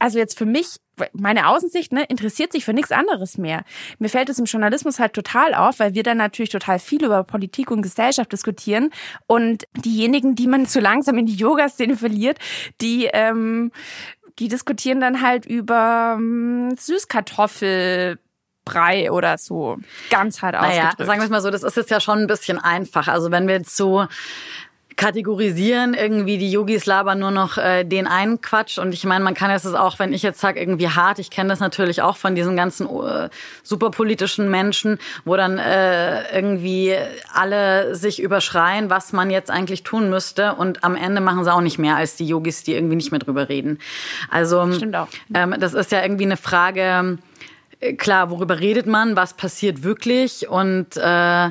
also 0.00 0.18
jetzt 0.18 0.38
für 0.38 0.46
mich, 0.46 0.76
meine 1.12 1.48
Außensicht, 1.48 1.92
ne, 1.92 2.04
interessiert 2.04 2.52
sich 2.52 2.64
für 2.64 2.72
nichts 2.72 2.92
anderes 2.92 3.38
mehr. 3.38 3.64
Mir 3.98 4.08
fällt 4.08 4.28
es 4.28 4.38
im 4.38 4.44
Journalismus 4.44 4.98
halt 4.98 5.12
total 5.12 5.54
auf, 5.54 5.78
weil 5.78 5.94
wir 5.94 6.02
dann 6.02 6.18
natürlich 6.18 6.50
total 6.50 6.78
viel 6.78 7.04
über 7.04 7.24
Politik 7.24 7.70
und 7.70 7.82
Gesellschaft 7.82 8.32
diskutieren. 8.32 8.90
Und 9.26 9.64
diejenigen, 9.76 10.34
die 10.34 10.46
man 10.46 10.66
zu 10.66 10.80
langsam 10.80 11.18
in 11.18 11.26
die 11.26 11.34
Yoga-Szene 11.34 11.96
verliert, 11.96 12.38
die, 12.80 13.08
ähm, 13.12 13.72
die 14.38 14.48
diskutieren 14.48 15.00
dann 15.00 15.22
halt 15.22 15.46
über 15.46 16.16
ähm, 16.18 16.74
Süßkartoffel. 16.76 18.18
Brei 18.62 19.10
oder 19.10 19.38
so. 19.38 19.78
Ganz 20.10 20.42
hart 20.42 20.54
naja, 20.54 20.88
ausgedrückt. 20.88 21.06
sagen 21.06 21.20
wir 21.20 21.24
es 21.24 21.30
mal 21.30 21.40
so, 21.40 21.50
das 21.50 21.62
ist 21.62 21.76
jetzt 21.78 21.90
ja 21.90 21.98
schon 21.98 22.18
ein 22.18 22.26
bisschen 22.26 22.58
einfach. 22.58 23.08
Also 23.08 23.30
wenn 23.30 23.48
wir 23.48 23.54
jetzt 23.54 23.74
so 23.74 24.06
kategorisieren. 25.00 25.94
Irgendwie 25.94 26.36
die 26.36 26.52
Yogis 26.52 26.84
labern 26.84 27.18
nur 27.18 27.30
noch 27.30 27.56
äh, 27.56 27.84
den 27.84 28.06
einen 28.06 28.42
Quatsch. 28.42 28.78
Und 28.78 28.92
ich 28.92 29.04
meine, 29.06 29.24
man 29.24 29.32
kann 29.32 29.50
es 29.50 29.64
auch, 29.64 29.98
wenn 29.98 30.12
ich 30.12 30.22
jetzt 30.22 30.40
sage, 30.40 30.60
irgendwie 30.60 30.88
hart, 30.88 31.18
ich 31.18 31.30
kenne 31.30 31.48
das 31.48 31.58
natürlich 31.58 32.02
auch 32.02 32.18
von 32.18 32.34
diesen 32.34 32.54
ganzen 32.54 32.86
äh, 32.86 33.30
superpolitischen 33.62 34.50
Menschen, 34.50 34.98
wo 35.24 35.36
dann 35.36 35.58
äh, 35.58 36.30
irgendwie 36.36 36.94
alle 37.32 37.94
sich 37.94 38.20
überschreien, 38.20 38.90
was 38.90 39.14
man 39.14 39.30
jetzt 39.30 39.50
eigentlich 39.50 39.84
tun 39.84 40.10
müsste. 40.10 40.54
Und 40.56 40.84
am 40.84 40.96
Ende 40.96 41.22
machen 41.22 41.44
sie 41.44 41.52
auch 41.52 41.62
nicht 41.62 41.78
mehr 41.78 41.96
als 41.96 42.16
die 42.16 42.26
Yogis, 42.26 42.62
die 42.62 42.74
irgendwie 42.74 42.96
nicht 42.96 43.10
mehr 43.10 43.20
drüber 43.20 43.48
reden. 43.48 43.78
Also. 44.30 44.68
Ähm, 45.32 45.54
das 45.58 45.72
ist 45.72 45.92
ja 45.92 46.02
irgendwie 46.02 46.24
eine 46.24 46.36
Frage, 46.36 47.16
äh, 47.80 47.94
klar, 47.94 48.30
worüber 48.30 48.60
redet 48.60 48.86
man, 48.86 49.16
was 49.16 49.32
passiert 49.34 49.82
wirklich 49.82 50.46
und 50.48 50.96
äh, 50.96 51.50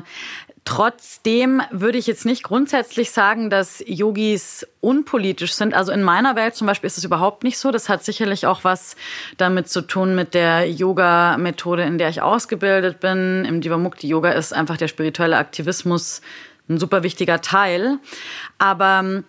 Trotzdem 0.70 1.62
würde 1.72 1.98
ich 1.98 2.06
jetzt 2.06 2.24
nicht 2.24 2.44
grundsätzlich 2.44 3.10
sagen, 3.10 3.50
dass 3.50 3.82
Yogis 3.88 4.64
unpolitisch 4.80 5.54
sind. 5.54 5.74
Also 5.74 5.90
in 5.90 6.04
meiner 6.04 6.36
Welt 6.36 6.54
zum 6.54 6.68
Beispiel 6.68 6.86
ist 6.86 6.96
es 6.96 7.02
überhaupt 7.02 7.42
nicht 7.42 7.58
so. 7.58 7.72
Das 7.72 7.88
hat 7.88 8.04
sicherlich 8.04 8.46
auch 8.46 8.62
was 8.62 8.94
damit 9.36 9.68
zu 9.68 9.80
tun 9.80 10.14
mit 10.14 10.32
der 10.32 10.70
Yoga-Methode, 10.70 11.82
in 11.82 11.98
der 11.98 12.08
ich 12.08 12.22
ausgebildet 12.22 13.00
bin. 13.00 13.44
Im 13.44 13.60
Divamukti 13.60 14.06
Yoga 14.06 14.30
ist 14.30 14.52
einfach 14.52 14.76
der 14.76 14.86
spirituelle 14.86 15.38
Aktivismus 15.38 16.20
ein 16.68 16.78
super 16.78 17.02
wichtiger 17.02 17.40
Teil. 17.40 17.98
Aber 18.58 19.24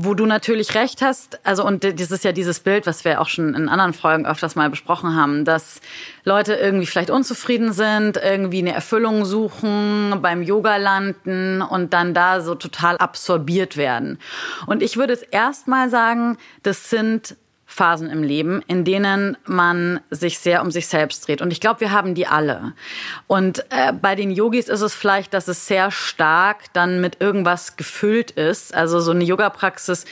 wo 0.00 0.14
du 0.14 0.26
natürlich 0.26 0.74
recht 0.74 1.02
hast, 1.02 1.44
also 1.44 1.64
und 1.64 1.82
das 1.82 2.10
ist 2.10 2.24
ja 2.24 2.32
dieses 2.32 2.60
Bild, 2.60 2.86
was 2.86 3.04
wir 3.04 3.20
auch 3.20 3.28
schon 3.28 3.54
in 3.54 3.68
anderen 3.68 3.92
Folgen 3.92 4.26
öfters 4.26 4.54
mal 4.54 4.70
besprochen 4.70 5.16
haben, 5.16 5.44
dass 5.44 5.80
Leute 6.24 6.54
irgendwie 6.54 6.86
vielleicht 6.86 7.10
unzufrieden 7.10 7.72
sind, 7.72 8.16
irgendwie 8.16 8.58
eine 8.58 8.72
Erfüllung 8.72 9.24
suchen, 9.24 10.14
beim 10.22 10.42
Yoga 10.42 10.76
landen 10.76 11.62
und 11.62 11.92
dann 11.94 12.14
da 12.14 12.40
so 12.40 12.54
total 12.54 12.96
absorbiert 12.98 13.76
werden. 13.76 14.18
Und 14.66 14.82
ich 14.82 14.96
würde 14.96 15.14
es 15.14 15.22
erstmal 15.22 15.90
sagen, 15.90 16.38
das 16.62 16.90
sind 16.90 17.36
Phasen 17.70 18.08
im 18.08 18.22
Leben, 18.22 18.62
in 18.66 18.82
denen 18.84 19.36
man 19.44 20.00
sich 20.10 20.38
sehr 20.38 20.62
um 20.62 20.70
sich 20.70 20.88
selbst 20.88 21.28
dreht. 21.28 21.42
Und 21.42 21.52
ich 21.52 21.60
glaube, 21.60 21.80
wir 21.80 21.92
haben 21.92 22.14
die 22.14 22.26
alle. 22.26 22.72
Und 23.26 23.62
äh, 23.68 23.92
bei 23.92 24.14
den 24.14 24.30
Yogis 24.30 24.68
ist 24.68 24.80
es 24.80 24.94
vielleicht, 24.94 25.34
dass 25.34 25.48
es 25.48 25.66
sehr 25.66 25.90
stark 25.90 26.72
dann 26.72 27.02
mit 27.02 27.20
irgendwas 27.20 27.76
gefüllt 27.76 28.30
ist. 28.30 28.74
Also 28.74 29.00
so 29.00 29.10
eine 29.10 29.22
Yoga-Praxis 29.22 30.06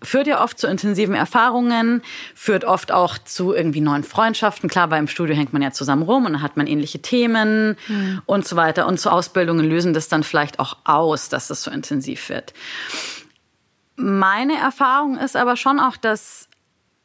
führt 0.00 0.28
ja 0.28 0.42
oft 0.44 0.60
zu 0.60 0.68
intensiven 0.68 1.16
Erfahrungen, 1.16 2.02
führt 2.36 2.64
oft 2.64 2.92
auch 2.92 3.18
zu 3.18 3.52
irgendwie 3.52 3.80
neuen 3.80 4.04
Freundschaften. 4.04 4.70
Klar, 4.70 4.88
weil 4.90 5.00
im 5.00 5.08
Studio 5.08 5.34
hängt 5.34 5.52
man 5.52 5.62
ja 5.62 5.72
zusammen 5.72 6.02
rum 6.02 6.24
und 6.24 6.34
dann 6.34 6.42
hat 6.42 6.56
man 6.56 6.68
ähnliche 6.68 7.00
Themen 7.02 7.76
mhm. 7.88 8.22
und 8.26 8.46
so 8.46 8.54
weiter. 8.54 8.86
Und 8.86 9.00
zu 9.00 9.10
Ausbildungen 9.10 9.68
lösen 9.68 9.92
das 9.92 10.06
dann 10.08 10.22
vielleicht 10.22 10.60
auch 10.60 10.76
aus, 10.84 11.28
dass 11.28 11.48
das 11.48 11.64
so 11.64 11.70
intensiv 11.72 12.28
wird. 12.28 12.54
Meine 13.96 14.56
Erfahrung 14.56 15.18
ist 15.18 15.36
aber 15.36 15.56
schon 15.56 15.80
auch, 15.80 15.96
dass 15.96 16.45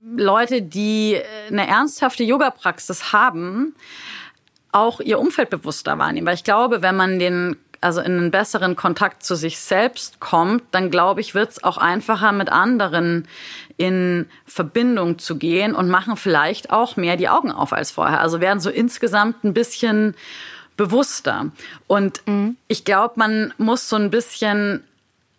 Leute, 0.03 0.61
die 0.61 1.19
eine 1.47 1.67
ernsthafte 1.67 2.23
Yoga-Praxis 2.23 3.13
haben, 3.13 3.75
auch 4.71 4.99
ihr 4.99 5.19
Umfeld 5.19 5.49
bewusster 5.49 5.97
wahrnehmen. 5.99 6.25
Weil 6.25 6.35
ich 6.35 6.43
glaube, 6.43 6.81
wenn 6.81 6.95
man 6.95 7.19
den 7.19 7.57
also 7.81 7.99
in 7.99 8.17
einen 8.17 8.31
besseren 8.31 8.75
Kontakt 8.75 9.23
zu 9.23 9.35
sich 9.35 9.59
selbst 9.59 10.19
kommt, 10.19 10.63
dann 10.69 10.91
glaube 10.91 11.19
ich, 11.19 11.33
wird 11.33 11.49
es 11.49 11.63
auch 11.63 11.77
einfacher 11.77 12.31
mit 12.31 12.49
anderen 12.49 13.27
in 13.77 14.27
Verbindung 14.45 15.17
zu 15.17 15.35
gehen 15.37 15.73
und 15.73 15.89
machen 15.89 16.15
vielleicht 16.15 16.71
auch 16.71 16.95
mehr 16.95 17.17
die 17.17 17.27
Augen 17.27 17.51
auf 17.51 17.73
als 17.73 17.89
vorher. 17.89 18.21
Also 18.21 18.39
werden 18.39 18.59
so 18.59 18.69
insgesamt 18.69 19.43
ein 19.43 19.55
bisschen 19.55 20.13
bewusster. 20.77 21.51
Und 21.87 22.21
mhm. 22.27 22.55
ich 22.67 22.85
glaube, 22.85 23.15
man 23.17 23.51
muss 23.57 23.89
so 23.89 23.95
ein 23.95 24.11
bisschen 24.11 24.83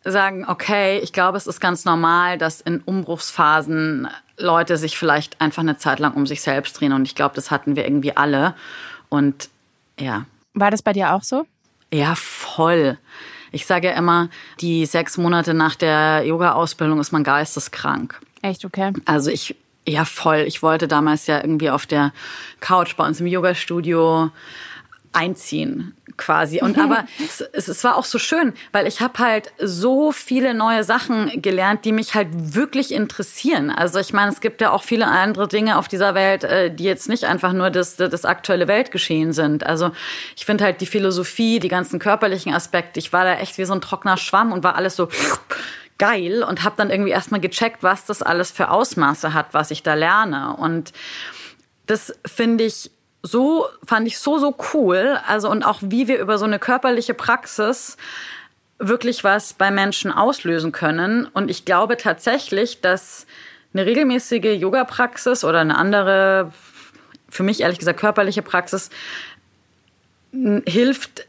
sagen, 0.04 0.44
okay, 0.48 0.98
ich 0.98 1.12
glaube, 1.12 1.38
es 1.38 1.46
ist 1.46 1.60
ganz 1.60 1.84
normal, 1.84 2.38
dass 2.38 2.60
in 2.60 2.80
Umbruchsphasen 2.80 4.08
Leute 4.42 4.76
sich 4.76 4.98
vielleicht 4.98 5.40
einfach 5.40 5.62
eine 5.62 5.78
Zeit 5.78 5.98
lang 5.98 6.14
um 6.14 6.26
sich 6.26 6.42
selbst 6.42 6.78
drehen. 6.78 6.92
Und 6.92 7.04
ich 7.04 7.14
glaube, 7.14 7.34
das 7.34 7.50
hatten 7.50 7.76
wir 7.76 7.84
irgendwie 7.84 8.16
alle. 8.16 8.54
Und 9.08 9.48
ja. 9.98 10.26
War 10.54 10.70
das 10.70 10.82
bei 10.82 10.92
dir 10.92 11.14
auch 11.14 11.22
so? 11.22 11.46
Ja, 11.92 12.14
voll. 12.14 12.98
Ich 13.52 13.66
sage 13.66 13.88
ja 13.88 13.94
immer, 13.94 14.28
die 14.60 14.86
sechs 14.86 15.18
Monate 15.18 15.54
nach 15.54 15.74
der 15.74 16.24
Yoga-Ausbildung 16.24 17.00
ist 17.00 17.12
man 17.12 17.22
geisteskrank. 17.22 18.20
Echt, 18.40 18.64
okay. 18.64 18.92
Also 19.04 19.30
ich, 19.30 19.54
ja, 19.86 20.04
voll. 20.04 20.44
Ich 20.46 20.62
wollte 20.62 20.88
damals 20.88 21.26
ja 21.26 21.38
irgendwie 21.38 21.70
auf 21.70 21.86
der 21.86 22.12
Couch 22.60 22.96
bei 22.96 23.06
uns 23.06 23.20
im 23.20 23.26
Yoga-Studio 23.26 24.30
einziehen 25.12 25.94
quasi. 26.16 26.60
Und 26.60 26.78
aber 26.78 27.06
es, 27.22 27.40
es 27.68 27.84
war 27.84 27.96
auch 27.96 28.04
so 28.04 28.18
schön, 28.18 28.52
weil 28.70 28.86
ich 28.86 29.00
habe 29.00 29.18
halt 29.18 29.52
so 29.58 30.12
viele 30.12 30.54
neue 30.54 30.84
Sachen 30.84 31.42
gelernt, 31.42 31.84
die 31.84 31.92
mich 31.92 32.14
halt 32.14 32.28
wirklich 32.32 32.92
interessieren. 32.92 33.70
Also 33.70 33.98
ich 33.98 34.12
meine, 34.12 34.30
es 34.30 34.40
gibt 34.40 34.60
ja 34.60 34.70
auch 34.70 34.82
viele 34.82 35.06
andere 35.06 35.48
Dinge 35.48 35.78
auf 35.78 35.88
dieser 35.88 36.14
Welt, 36.14 36.44
äh, 36.44 36.74
die 36.74 36.84
jetzt 36.84 37.08
nicht 37.08 37.24
einfach 37.24 37.52
nur 37.52 37.70
das, 37.70 37.96
das 37.96 38.24
aktuelle 38.24 38.68
Weltgeschehen 38.68 39.32
sind. 39.32 39.64
Also 39.66 39.92
ich 40.36 40.44
finde 40.44 40.64
halt 40.64 40.80
die 40.80 40.86
Philosophie, 40.86 41.60
die 41.60 41.68
ganzen 41.68 41.98
körperlichen 41.98 42.54
Aspekte, 42.54 42.98
ich 42.98 43.12
war 43.12 43.24
da 43.24 43.34
echt 43.34 43.58
wie 43.58 43.64
so 43.64 43.72
ein 43.72 43.80
trockener 43.80 44.16
Schwamm 44.16 44.52
und 44.52 44.64
war 44.64 44.76
alles 44.76 44.96
so 44.96 45.08
geil 45.98 46.42
und 46.42 46.64
habe 46.64 46.74
dann 46.76 46.90
irgendwie 46.90 47.10
erstmal 47.10 47.40
gecheckt, 47.40 47.82
was 47.82 48.06
das 48.06 48.22
alles 48.22 48.50
für 48.50 48.70
Ausmaße 48.70 49.34
hat, 49.34 49.54
was 49.54 49.70
ich 49.70 49.82
da 49.82 49.94
lerne. 49.94 50.56
Und 50.56 50.92
das 51.86 52.12
finde 52.26 52.64
ich 52.64 52.90
so, 53.22 53.66
fand 53.84 54.06
ich 54.06 54.18
so, 54.18 54.38
so 54.38 54.54
cool. 54.72 55.18
Also, 55.26 55.50
und 55.50 55.62
auch 55.62 55.78
wie 55.80 56.08
wir 56.08 56.18
über 56.18 56.38
so 56.38 56.44
eine 56.44 56.58
körperliche 56.58 57.14
Praxis 57.14 57.96
wirklich 58.78 59.22
was 59.22 59.52
bei 59.52 59.70
Menschen 59.70 60.10
auslösen 60.10 60.72
können. 60.72 61.26
Und 61.26 61.50
ich 61.50 61.64
glaube 61.64 61.96
tatsächlich, 61.96 62.80
dass 62.80 63.26
eine 63.72 63.86
regelmäßige 63.86 64.60
Yoga-Praxis 64.60 65.44
oder 65.44 65.60
eine 65.60 65.76
andere, 65.76 66.52
für 67.28 67.44
mich 67.44 67.60
ehrlich 67.60 67.78
gesagt 67.78 68.00
körperliche 68.00 68.42
Praxis, 68.42 68.90
hilft, 70.66 71.26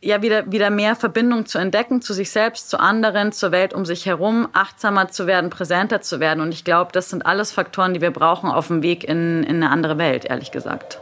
ja 0.00 0.22
wieder, 0.22 0.50
wieder 0.50 0.70
mehr 0.70 0.96
Verbindung 0.96 1.46
zu 1.46 1.58
entdecken 1.58 2.00
zu 2.02 2.12
sich 2.12 2.30
selbst, 2.30 2.70
zu 2.70 2.78
anderen, 2.78 3.32
zur 3.32 3.52
Welt 3.52 3.74
um 3.74 3.84
sich 3.84 4.06
herum, 4.06 4.48
achtsamer 4.52 5.08
zu 5.08 5.26
werden, 5.26 5.50
präsenter 5.50 6.00
zu 6.00 6.20
werden. 6.20 6.40
Und 6.40 6.52
ich 6.52 6.64
glaube, 6.64 6.92
das 6.92 7.10
sind 7.10 7.26
alles 7.26 7.52
Faktoren, 7.52 7.94
die 7.94 8.00
wir 8.00 8.10
brauchen 8.10 8.50
auf 8.50 8.68
dem 8.68 8.82
Weg 8.82 9.04
in, 9.04 9.42
in 9.42 9.56
eine 9.56 9.70
andere 9.70 9.98
Welt, 9.98 10.24
ehrlich 10.24 10.52
gesagt. 10.52 11.00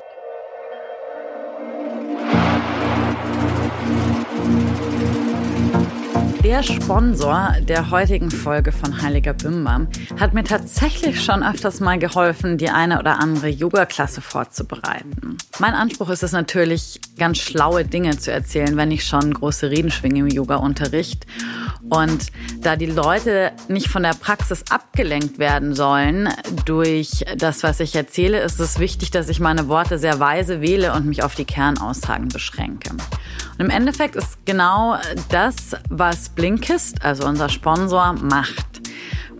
Der 6.56 6.62
Sponsor 6.62 7.54
der 7.68 7.90
heutigen 7.90 8.30
Folge 8.30 8.72
von 8.72 9.02
Heiliger 9.02 9.34
Bimbam 9.34 9.88
hat 10.18 10.32
mir 10.32 10.42
tatsächlich 10.42 11.22
schon 11.22 11.42
öfters 11.42 11.80
mal 11.80 11.98
geholfen, 11.98 12.56
die 12.56 12.70
eine 12.70 12.98
oder 12.98 13.20
andere 13.20 13.48
Yoga-Klasse 13.48 14.22
vorzubereiten. 14.22 15.36
Mein 15.58 15.74
Anspruch 15.74 16.08
ist 16.08 16.22
es 16.22 16.32
natürlich, 16.32 16.98
ganz 17.18 17.36
schlaue 17.36 17.84
Dinge 17.84 18.16
zu 18.16 18.32
erzählen, 18.32 18.74
wenn 18.78 18.90
ich 18.90 19.04
schon 19.04 19.34
große 19.34 19.70
Reden 19.70 19.90
schwinge 19.90 20.20
im 20.20 20.28
Yoga-Unterricht. 20.28 21.26
Und 21.90 22.28
da 22.62 22.76
die 22.76 22.86
Leute 22.86 23.52
nicht 23.68 23.88
von 23.88 24.02
der 24.02 24.14
Praxis 24.14 24.64
abgelenkt 24.70 25.38
werden 25.38 25.74
sollen 25.74 26.30
durch 26.64 27.24
das, 27.36 27.64
was 27.64 27.80
ich 27.80 27.94
erzähle, 27.94 28.40
ist 28.40 28.58
es 28.60 28.78
wichtig, 28.78 29.10
dass 29.10 29.28
ich 29.28 29.40
meine 29.40 29.68
Worte 29.68 29.98
sehr 29.98 30.20
weise 30.20 30.62
wähle 30.62 30.94
und 30.94 31.04
mich 31.04 31.22
auf 31.22 31.34
die 31.34 31.44
Kernaussagen 31.44 32.28
beschränke. 32.28 32.90
Und 33.58 33.64
im 33.64 33.70
Endeffekt 33.70 34.16
ist 34.16 34.44
genau 34.44 34.98
das, 35.30 35.76
was 35.88 36.28
Blinkist, 36.46 37.04
also 37.04 37.26
unser 37.26 37.48
Sponsor, 37.48 38.12
macht. 38.12 38.80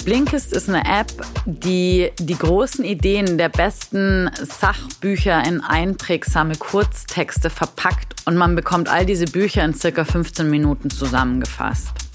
Blinkist 0.05 0.53
ist 0.53 0.69
eine 0.69 0.85
App, 0.85 1.13
die 1.45 2.11
die 2.19 2.37
großen 2.37 2.85
Ideen 2.85 3.39
der 3.39 3.49
besten 3.49 4.29
Sachbücher 4.43 5.47
in 5.47 5.61
einprägsame 5.61 6.57
Kurztexte 6.57 7.49
verpackt 7.49 8.17
und 8.27 8.37
man 8.37 8.57
bekommt 8.57 8.89
all 8.89 9.07
diese 9.07 9.27
Bücher 9.27 9.65
in 9.65 9.73
circa 9.73 10.05
15 10.05 10.51
Minuten 10.51 10.91
zusammengefasst. 10.91 12.06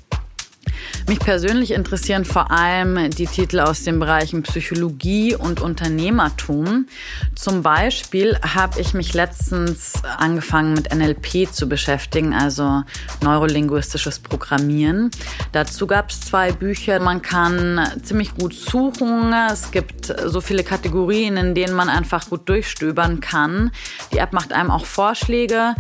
Mich 1.08 1.20
persönlich 1.20 1.72
interessieren 1.72 2.26
vor 2.26 2.52
allem 2.52 3.10
die 3.10 3.26
Titel 3.26 3.60
aus 3.60 3.84
den 3.84 4.00
Bereichen 4.00 4.44
Psychologie 4.44 5.36
und 5.36 5.60
Unternehmertum. 5.60 6.88
Zum 7.36 7.64
Beispiel 7.64 8.38
habe 8.42 8.80
ich 8.80 8.94
mich 8.94 9.14
letztens 9.14 9.94
angefangen 10.18 10.74
mit 10.74 10.94
NLP 10.94 11.52
zu 11.52 11.68
beschäftigen, 11.68 12.34
also 12.34 12.84
neurolinguistisches 13.22 14.20
Programmieren. 14.20 15.12
Dazu 15.52 15.88
gab 15.88 16.12
es 16.12 16.22
zwei 16.22 16.52
Bücher. 16.52 17.00
Man 17.00 17.22
kann 17.22 17.88
ziemlich 18.04 18.36
gut 18.36 18.54
suchen. 18.54 19.34
Es 19.52 19.72
gibt 19.72 20.14
so 20.26 20.40
viele 20.40 20.64
Kategorien, 20.64 21.36
in 21.36 21.56
denen 21.56 21.74
man 21.74 21.90
einfach 21.90 22.30
gut 22.30 22.48
durchstöbern 22.48 23.20
kann. 23.20 23.72
Die 24.14 24.20
App 24.20 24.34
macht 24.34 24.54
einem 24.54 24.72
auch 24.72 24.86
Vorschläge. 24.86 25.76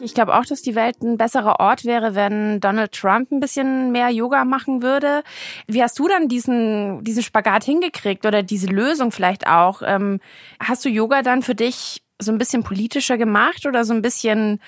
Ich 0.00 0.14
glaube 0.14 0.36
auch, 0.36 0.44
dass 0.44 0.62
die 0.62 0.74
Welt 0.76 1.02
ein 1.02 1.16
besserer 1.16 1.58
Ort 1.58 1.84
wäre, 1.84 2.14
wenn 2.14 2.60
Donald 2.60 2.92
Trump 2.92 3.30
ein 3.32 3.40
bisschen 3.40 3.90
mehr 3.90 4.10
Yoga 4.10 4.44
machen 4.44 4.82
würde. 4.82 5.22
Wie 5.66 5.82
hast 5.82 5.98
du 5.98 6.06
dann 6.06 6.28
diesen, 6.28 7.02
diesen 7.02 7.22
Spagat 7.24 7.64
hingekriegt 7.64 8.24
oder 8.24 8.42
diese 8.42 8.66
Lösung 8.66 9.10
vielleicht 9.10 9.48
auch? 9.48 9.82
Ähm, 9.84 10.20
hast 10.60 10.84
du 10.84 10.88
Yoga 10.88 11.22
dann 11.22 11.42
für 11.42 11.54
dich 11.54 12.02
so 12.22 12.32
ein 12.32 12.38
bisschen 12.38 12.62
politischer 12.62 13.18
gemacht 13.18 13.66
oder 13.66 13.84
so 13.84 13.92
ein 13.92 14.02
bisschen, 14.02 14.60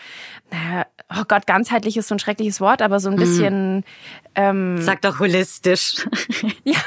naja, 0.50 0.86
oh 1.10 1.24
Gott, 1.26 1.46
ganzheitlich 1.46 1.96
ist 1.96 2.08
so 2.08 2.14
ein 2.14 2.18
schreckliches 2.18 2.60
Wort, 2.60 2.82
aber 2.82 3.00
so 3.00 3.10
ein 3.10 3.16
bisschen. 3.16 3.76
Mhm. 3.76 3.84
Ähm, 4.34 4.82
Sag 4.82 5.00
doch 5.02 5.20
holistisch. 5.20 6.06
ja. 6.64 6.78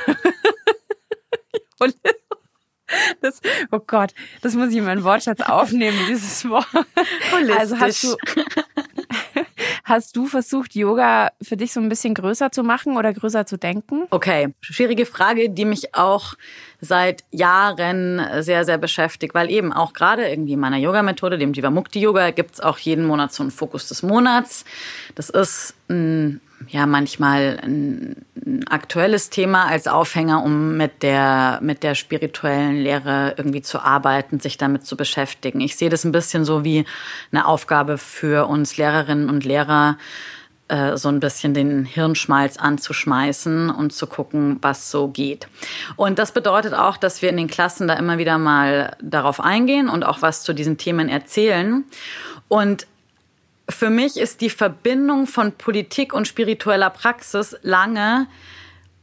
Das, 3.19 3.41
oh 3.71 3.79
Gott, 3.85 4.13
das 4.41 4.53
muss 4.53 4.69
ich 4.69 4.77
in 4.77 4.85
meinen 4.85 5.03
Wortschatz 5.03 5.41
aufnehmen, 5.41 5.97
dieses 6.07 6.47
Wort. 6.47 6.67
Holistisch. 7.33 7.59
Also 7.59 7.79
hast 7.79 8.03
du, 8.03 8.15
hast 9.87 10.17
du 10.17 10.27
versucht, 10.27 10.75
Yoga 10.75 11.31
für 11.41 11.55
dich 11.55 11.71
so 11.71 11.79
ein 11.79 11.87
bisschen 11.87 12.13
größer 12.13 12.51
zu 12.51 12.61
machen 12.61 12.97
oder 12.97 13.13
größer 13.13 13.45
zu 13.45 13.57
denken? 13.57 14.03
Okay, 14.09 14.53
schwierige 14.59 15.05
Frage, 15.05 15.49
die 15.49 15.63
mich 15.63 15.95
auch 15.95 16.33
seit 16.81 17.23
Jahren 17.31 18.21
sehr, 18.43 18.65
sehr 18.65 18.77
beschäftigt, 18.77 19.33
weil 19.33 19.49
eben 19.49 19.71
auch 19.71 19.93
gerade 19.93 20.27
irgendwie 20.27 20.53
in 20.53 20.59
meiner 20.59 20.77
Yoga-Methode, 20.77 21.37
dem 21.37 21.53
Jivamukti 21.53 22.01
Yoga, 22.01 22.31
gibt's 22.31 22.59
auch 22.59 22.77
jeden 22.77 23.05
Monat 23.05 23.31
so 23.33 23.43
einen 23.43 23.51
Fokus 23.51 23.87
des 23.87 24.03
Monats. 24.03 24.65
Das 25.15 25.29
ist 25.29 25.73
ein 25.89 26.41
ja 26.67 26.85
manchmal 26.85 27.59
ein, 27.61 28.25
ein, 28.45 28.67
aktuelles 28.67 29.29
Thema 29.29 29.67
als 29.67 29.87
Aufhänger, 29.87 30.43
um 30.43 30.77
mit 30.77 31.03
der 31.03 31.59
mit 31.61 31.83
der 31.83 31.95
spirituellen 31.95 32.77
Lehre 32.77 33.35
irgendwie 33.37 33.61
zu 33.61 33.79
arbeiten, 33.79 34.39
sich 34.39 34.57
damit 34.57 34.85
zu 34.85 34.97
beschäftigen. 34.97 35.61
Ich 35.61 35.75
sehe 35.75 35.89
das 35.89 36.03
ein 36.03 36.11
bisschen 36.11 36.45
so 36.45 36.63
wie 36.63 36.85
eine 37.31 37.47
Aufgabe 37.47 37.97
für 37.97 38.47
uns 38.47 38.77
Lehrerinnen 38.77 39.29
und 39.29 39.45
Lehrer, 39.45 39.97
äh, 40.67 40.97
so 40.97 41.07
ein 41.09 41.19
bisschen 41.19 41.53
den 41.53 41.85
Hirnschmalz 41.85 42.57
anzuschmeißen 42.57 43.69
und 43.69 43.93
zu 43.93 44.07
gucken, 44.07 44.57
was 44.61 44.91
so 44.91 45.07
geht. 45.07 45.47
Und 45.95 46.19
das 46.19 46.33
bedeutet 46.33 46.73
auch, 46.73 46.97
dass 46.97 47.21
wir 47.21 47.29
in 47.29 47.37
den 47.37 47.47
Klassen 47.47 47.87
da 47.87 47.93
immer 47.93 48.17
wieder 48.17 48.37
mal 48.37 48.97
darauf 49.01 49.39
eingehen 49.39 49.87
und 49.87 50.03
auch 50.03 50.21
was 50.21 50.43
zu 50.43 50.53
diesen 50.53 50.77
Themen 50.77 51.07
erzählen. 51.07 51.85
Und 52.49 52.87
für 53.69 53.89
mich 53.89 54.17
ist 54.17 54.41
die 54.41 54.49
Verbindung 54.49 55.27
von 55.27 55.51
Politik 55.51 56.13
und 56.13 56.27
spiritueller 56.27 56.89
Praxis 56.89 57.57
lange 57.61 58.27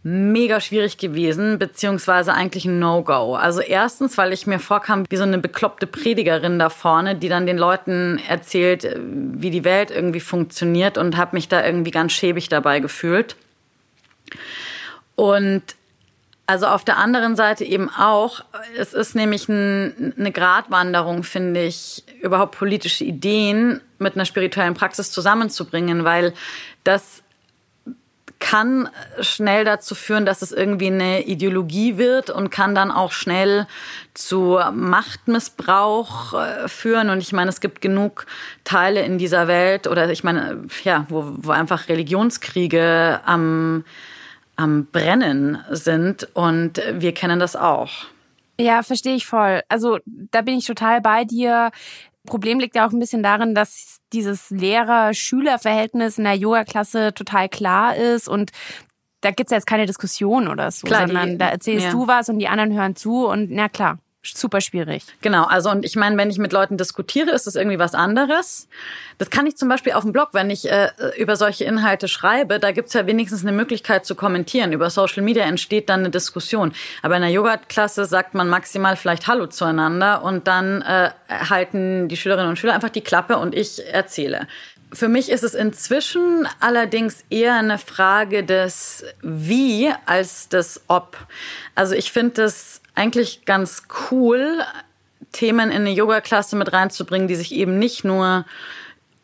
mega 0.07 0.61
schwierig 0.61 0.99
gewesen, 0.99 1.59
beziehungsweise 1.59 2.35
eigentlich 2.35 2.67
ein 2.67 2.79
No-Go. 2.79 3.37
Also 3.37 3.63
erstens, 3.63 4.19
weil 4.19 4.35
ich 4.35 4.47
mir 4.47 4.59
vorkam 4.59 5.05
wie 5.09 5.17
so 5.17 5.23
eine 5.23 5.39
bekloppte 5.39 5.87
Predigerin 5.87 6.59
da 6.59 6.69
vorne, 6.69 7.15
die 7.17 7.31
dann 7.31 7.47
den 7.47 7.57
Leuten 7.57 8.21
erzählt, 8.29 8.87
wie 9.03 9.51
die 9.51 9.65
Welt 9.65 9.91
irgendwie 9.91 10.21
funktioniert 10.21 10.99
und 10.99 11.17
habe 11.17 11.35
mich 11.37 11.49
da 11.49 11.65
irgendwie 11.65 11.91
ganz 11.91 12.13
schäbig 12.13 12.51
dabei 12.51 12.81
gefühlt. 12.81 13.37
Und 15.15 15.63
also 16.47 16.67
auf 16.67 16.85
der 16.85 16.99
anderen 16.99 17.37
Seite 17.37 17.65
eben 17.65 17.89
auch, 17.89 18.45
es 18.77 18.93
ist 18.93 19.15
nämlich 19.15 19.49
ein, 19.49 20.13
eine 20.19 20.31
Gratwanderung, 20.31 21.23
finde 21.23 21.65
ich, 21.65 22.05
überhaupt 22.21 22.57
politische 22.57 23.05
Ideen 23.05 23.81
mit 23.99 24.15
einer 24.15 24.27
spirituellen 24.27 24.75
Praxis 24.75 25.11
zusammenzubringen, 25.11 26.05
weil 26.05 26.35
das 26.85 27.23
kann 28.41 28.91
schnell 29.21 29.65
dazu 29.65 29.95
führen, 29.95 30.27
dass 30.27 30.43
es 30.43 30.53
irgendwie 30.53 30.89
eine 30.89 31.25
Ideologie 31.25 31.97
wird 31.97 32.29
und 32.29 32.51
kann 32.51 32.75
dann 32.75 32.91
auch 32.91 33.13
schnell 33.13 33.67
zu 34.13 34.61
Machtmissbrauch 34.71 36.35
äh, 36.35 36.69
führen. 36.69 37.09
Und 37.09 37.21
ich 37.21 37.33
meine, 37.33 37.49
es 37.49 37.61
gibt 37.61 37.81
genug 37.81 38.27
Teile 38.65 39.01
in 39.01 39.17
dieser 39.17 39.49
Welt 39.49 39.87
oder 39.87 40.11
ich 40.11 40.25
meine, 40.25 40.63
ja, 40.83 41.07
wo, 41.09 41.25
wo 41.39 41.53
einfach 41.53 41.89
Religionskriege 41.89 43.21
am 43.25 43.85
am 44.57 44.87
Brennen 44.87 45.59
sind 45.71 46.29
und 46.35 46.81
wir 46.93 47.13
kennen 47.13 47.41
das 47.41 47.57
auch. 47.57 47.91
Ja, 48.59 48.83
verstehe 48.83 49.17
ich 49.17 49.27
voll. 49.27 49.63
Also 49.69 49.99
da 50.07 50.43
bin 50.43 50.59
ich 50.59 50.67
total 50.67 51.01
bei 51.01 51.25
dir. 51.25 51.71
Problem 52.27 52.61
liegt 52.61 52.77
ja 52.77 52.87
auch 52.87 52.93
ein 52.93 53.01
bisschen 53.01 53.23
darin, 53.23 53.55
dass 53.55 53.99
dieses 54.13 54.51
Lehrer-Schüler-Verhältnis 54.51 56.19
in 56.19 56.25
der 56.25 56.35
Yoga-Klasse 56.35 57.13
total 57.15 57.49
klar 57.49 57.97
ist 57.97 58.29
und 58.29 58.53
da 59.21 59.31
gibt's 59.31 59.51
ja 59.51 59.57
jetzt 59.57 59.67
keine 59.67 59.87
Diskussion 59.87 60.49
oder 60.49 60.71
so, 60.71 60.87
klar, 60.87 61.07
sondern 61.07 61.31
die, 61.31 61.39
da 61.39 61.49
erzählst 61.49 61.87
ja. 61.87 61.93
du 61.93 62.07
was 62.07 62.29
und 62.29 62.39
die 62.39 62.49
anderen 62.49 62.73
hören 62.73 62.95
zu 62.95 63.27
und 63.27 63.51
na 63.51 63.69
klar 63.69 63.99
super 64.25 64.61
schwierig. 64.61 65.05
Genau, 65.21 65.45
also 65.45 65.71
und 65.71 65.85
ich 65.85 65.97
meine, 65.97 66.17
wenn 66.17 66.31
ich 66.31 66.39
mit 66.39 66.53
Leuten 66.53 66.77
diskutiere, 66.77 67.31
ist 67.31 67.47
das 67.47 67.55
irgendwie 67.55 67.79
was 67.79 67.95
anderes. 67.95 68.69
Das 69.19 69.31
kann 69.31 69.47
ich 69.47 69.57
zum 69.57 69.69
Beispiel 69.69 69.93
auf 69.93 70.03
dem 70.03 70.13
Blog, 70.13 70.31
wenn 70.33 70.51
ich 70.51 70.71
äh, 70.71 70.91
über 71.19 71.37
solche 71.37 71.65
Inhalte 71.65 72.09
schreibe, 72.09 72.59
da 72.59 72.73
gibt's 72.73 72.95
ja 72.95 73.07
wenigstens 73.07 73.43
eine 73.43 73.53
Möglichkeit 73.53 74.07
zu 74.07 74.15
kommentieren. 74.15 74.73
Über 74.73 74.91
Social 74.91 75.23
Media 75.23 75.45
entsteht 75.45 75.89
dann 75.89 76.01
eine 76.01 76.11
Diskussion. 76.11 76.73
Aber 77.03 77.17
in 77.17 77.23
einer 77.23 77.33
Yoga-Klasse 77.33 78.07
sagt 78.07 78.35
man 78.35 78.49
maximal 78.49 78.97
vielleicht 78.97 79.27
Hallo 79.27 79.47
zueinander 79.47 80.23
und 80.23 80.49
dann 80.49 80.83
äh, 80.83 81.11
halten 81.29 82.09
die 82.09 82.17
Schülerinnen 82.17 82.51
und 82.51 82.59
Schüler 82.59 82.75
einfach 82.75 82.91
die 82.91 83.03
Klappe 83.03 83.37
und 83.37 83.55
ich 83.55 83.85
erzähle. 83.87 84.47
Für 84.95 85.09
mich 85.09 85.29
ist 85.29 85.43
es 85.43 85.55
inzwischen 85.55 86.47
allerdings 86.61 87.25
eher 87.29 87.57
eine 87.57 87.79
Frage 87.79 88.45
des 88.45 89.05
Wie 89.23 89.93
als 90.07 90.49
des 90.49 90.83
Ob. 90.87 91.17
Also 91.75 91.97
ich 91.97 92.13
finde 92.13 92.43
das 92.43 92.81
eigentlich 92.95 93.45
ganz 93.45 93.85
cool, 94.11 94.63
Themen 95.33 95.71
in 95.71 95.83
eine 95.83 95.91
Yoga-Klasse 95.91 96.57
mit 96.57 96.73
reinzubringen, 96.73 97.29
die 97.29 97.35
sich 97.35 97.53
eben 97.53 97.79
nicht 97.79 98.05
nur 98.05 98.45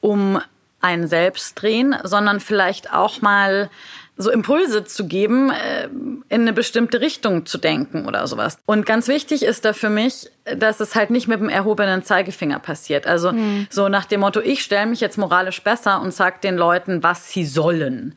um 0.01 0.41
einen 0.81 1.07
selbst 1.07 1.61
drehen, 1.61 1.95
sondern 2.05 2.41
vielleicht 2.41 2.93
auch 2.93 3.21
mal 3.21 3.71
so 4.17 4.31
Impulse 4.31 4.85
zu 4.85 5.07
geben, 5.07 5.51
äh, 5.51 5.85
in 6.29 6.43
eine 6.43 6.53
bestimmte 6.53 7.01
Richtung 7.01 7.47
zu 7.47 7.59
denken 7.59 8.07
oder 8.07 8.27
sowas. 8.27 8.59
Und 8.67 8.85
ganz 8.85 9.09
wichtig 9.09 9.43
ist 9.43 9.65
da 9.65 9.73
für 9.73 9.89
mich, 9.89 10.31
dass 10.57 10.81
es 10.81 10.95
halt 10.95 11.11
nicht 11.11 11.27
mit 11.27 11.41
dem 11.41 11.49
erhobenen 11.49 12.03
Zeigefinger 12.03 12.59
passiert. 12.59 13.07
Also 13.07 13.33
mhm. 13.33 13.67
so 13.71 13.89
nach 13.89 14.05
dem 14.05 14.21
Motto, 14.21 14.41
ich 14.41 14.63
stelle 14.63 14.87
mich 14.87 15.01
jetzt 15.01 15.17
moralisch 15.17 15.63
besser 15.63 16.03
und 16.03 16.13
sag 16.13 16.43
den 16.43 16.57
Leuten, 16.57 17.03
was 17.03 17.31
sie 17.31 17.47
sollen. 17.47 18.15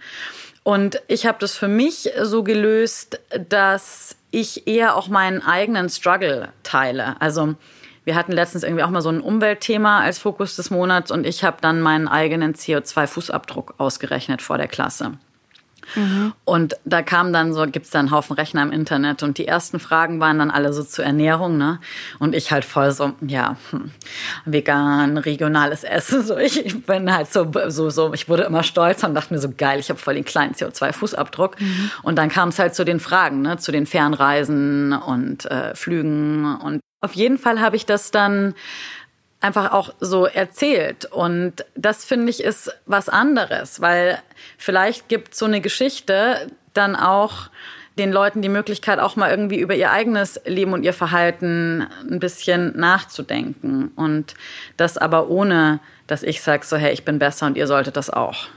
Und 0.64 1.02
ich 1.08 1.26
habe 1.26 1.38
das 1.40 1.56
für 1.56 1.68
mich 1.68 2.10
so 2.22 2.44
gelöst, 2.44 3.20
dass 3.50 4.16
ich 4.34 4.68
eher 4.68 4.96
auch 4.96 5.08
meinen 5.08 5.42
eigenen 5.42 5.90
Struggle 5.90 6.50
teile. 6.64 7.22
Also 7.22 7.56
wir 8.04 8.16
hatten 8.16 8.32
letztens 8.32 8.64
irgendwie 8.64 8.84
auch 8.84 8.90
mal 8.90 9.02
so 9.02 9.10
ein 9.10 9.22
Umweltthema 9.22 10.00
als 10.00 10.18
Fokus 10.20 10.56
des 10.56 10.72
Monats 10.72 11.12
und 11.12 11.26
ich 11.26 11.44
habe 11.44 11.58
dann 11.62 11.82
meinen 11.82 12.08
eigenen 12.08 12.54
CO2-Fußabdruck 12.56 13.76
ausgerechnet 13.78 14.42
vor 14.42 14.58
der 14.58 14.68
Klasse. 14.68 15.14
Mhm. 15.96 16.34
Und 16.46 16.76
da 16.86 17.02
kam 17.02 17.34
dann 17.34 17.54
so, 17.54 17.66
gibt's 17.66 17.90
da 17.90 18.00
einen 18.00 18.12
Haufen 18.12 18.36
Rechner 18.36 18.64
im 18.64 18.72
Internet 18.72 19.24
und 19.24 19.38
die 19.38 19.48
ersten 19.48 19.80
Fragen 19.80 20.20
waren 20.20 20.40
dann 20.40 20.52
alle 20.52 20.74
so 20.74 20.84
zur 20.84 21.06
Ernährung, 21.06 21.58
ne? 21.58 21.80
Und 22.20 22.36
ich 22.36 22.52
halt 22.52 22.66
voll 22.66 22.92
so, 22.92 23.14
ja, 23.22 23.58
hm, 23.72 23.92
vegan, 24.46 25.18
regionales 25.18 25.84
Essen, 25.84 26.24
so 26.24 26.38
ich, 26.38 26.66
ich 26.66 26.86
bin 26.86 27.14
halt 27.14 27.32
so, 27.32 27.52
so, 27.68 27.90
so, 27.90 28.14
ich 28.14 28.30
wurde 28.30 28.44
immer 28.44 28.64
stolz 28.64 29.04
und 29.04 29.14
dachte 29.14 29.34
mir 29.34 29.40
so, 29.40 29.50
geil, 29.56 29.80
ich 29.80 29.90
habe 29.90 30.00
voll 30.00 30.16
den 30.16 30.26
kleinen 30.26 30.54
CO2-Fußabdruck. 30.54 31.60
Mhm. 31.60 31.92
Und 32.04 32.18
dann 32.18 32.30
kam 32.30 32.50
es 32.50 32.60
halt 32.60 32.76
zu 32.76 32.86
den 32.86 33.00
Fragen, 33.00 33.42
ne? 33.42 33.58
Zu 33.58 33.72
den 33.72 33.86
Fernreisen 33.86 34.94
und 34.94 35.46
äh, 35.46 35.76
Flügen 35.76 36.56
und 36.58 36.80
auf 37.04 37.16
jeden 37.16 37.38
Fall 37.38 37.60
habe 37.60 37.76
ich 37.76 37.86
das 37.86 38.12
dann 38.12 38.56
einfach 39.44 39.72
auch 39.74 39.94
so 40.00 40.26
erzählt. 40.26 41.06
Und 41.06 41.66
das 41.76 42.06
finde 42.06 42.30
ich 42.30 42.44
ist 42.44 42.72
was 42.86 43.10
anderes, 43.10 43.82
weil 43.82 44.20
vielleicht 44.58 45.10
gibt 45.10 45.36
so 45.36 45.46
eine 45.46 45.62
Geschichte 45.62 46.48
dann 46.74 46.96
auch 46.96 47.50
den 47.98 48.12
Leuten 48.12 48.42
die 48.42 48.50
Möglichkeit, 48.50 49.00
auch 49.00 49.16
mal 49.16 49.30
irgendwie 49.30 49.60
über 49.60 49.76
ihr 49.76 49.92
eigenes 49.92 50.42
Leben 50.46 50.74
und 50.74 50.84
ihr 50.84 50.94
Verhalten 50.94 51.88
ein 52.10 52.20
bisschen 52.20 52.76
nachzudenken. 52.78 53.92
Und 53.96 54.34
das 54.78 54.98
aber 54.98 55.30
ohne, 55.30 55.80
dass 56.08 56.24
ich 56.24 56.42
sage, 56.42 56.66
so, 56.66 56.78
hey, 56.78 56.92
ich 56.92 57.06
bin 57.06 57.20
besser 57.20 57.46
und 57.46 57.58
ihr 57.58 57.68
solltet 57.68 57.98
das 57.98 58.10
auch. 58.10 58.48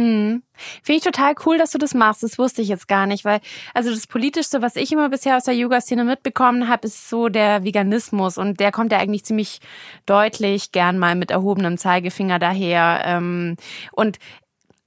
Mhm. 0.00 0.42
Finde 0.82 0.96
ich 0.96 1.04
total 1.04 1.34
cool, 1.44 1.58
dass 1.58 1.72
du 1.72 1.78
das 1.78 1.92
machst. 1.92 2.22
Das 2.22 2.38
wusste 2.38 2.62
ich 2.62 2.68
jetzt 2.68 2.88
gar 2.88 3.06
nicht, 3.06 3.26
weil 3.26 3.40
also 3.74 3.90
das 3.90 4.06
Politischste, 4.06 4.62
was 4.62 4.76
ich 4.76 4.92
immer 4.92 5.10
bisher 5.10 5.36
aus 5.36 5.44
der 5.44 5.54
Yoga-Szene 5.54 6.04
mitbekommen 6.04 6.68
habe, 6.68 6.86
ist 6.86 7.10
so 7.10 7.28
der 7.28 7.64
Veganismus 7.64 8.38
und 8.38 8.60
der 8.60 8.72
kommt 8.72 8.92
ja 8.92 8.98
eigentlich 8.98 9.26
ziemlich 9.26 9.60
deutlich 10.06 10.72
gern 10.72 10.98
mal 10.98 11.16
mit 11.16 11.30
erhobenem 11.30 11.76
Zeigefinger 11.76 12.38
daher. 12.38 13.02
Ähm, 13.04 13.56
und 13.92 14.18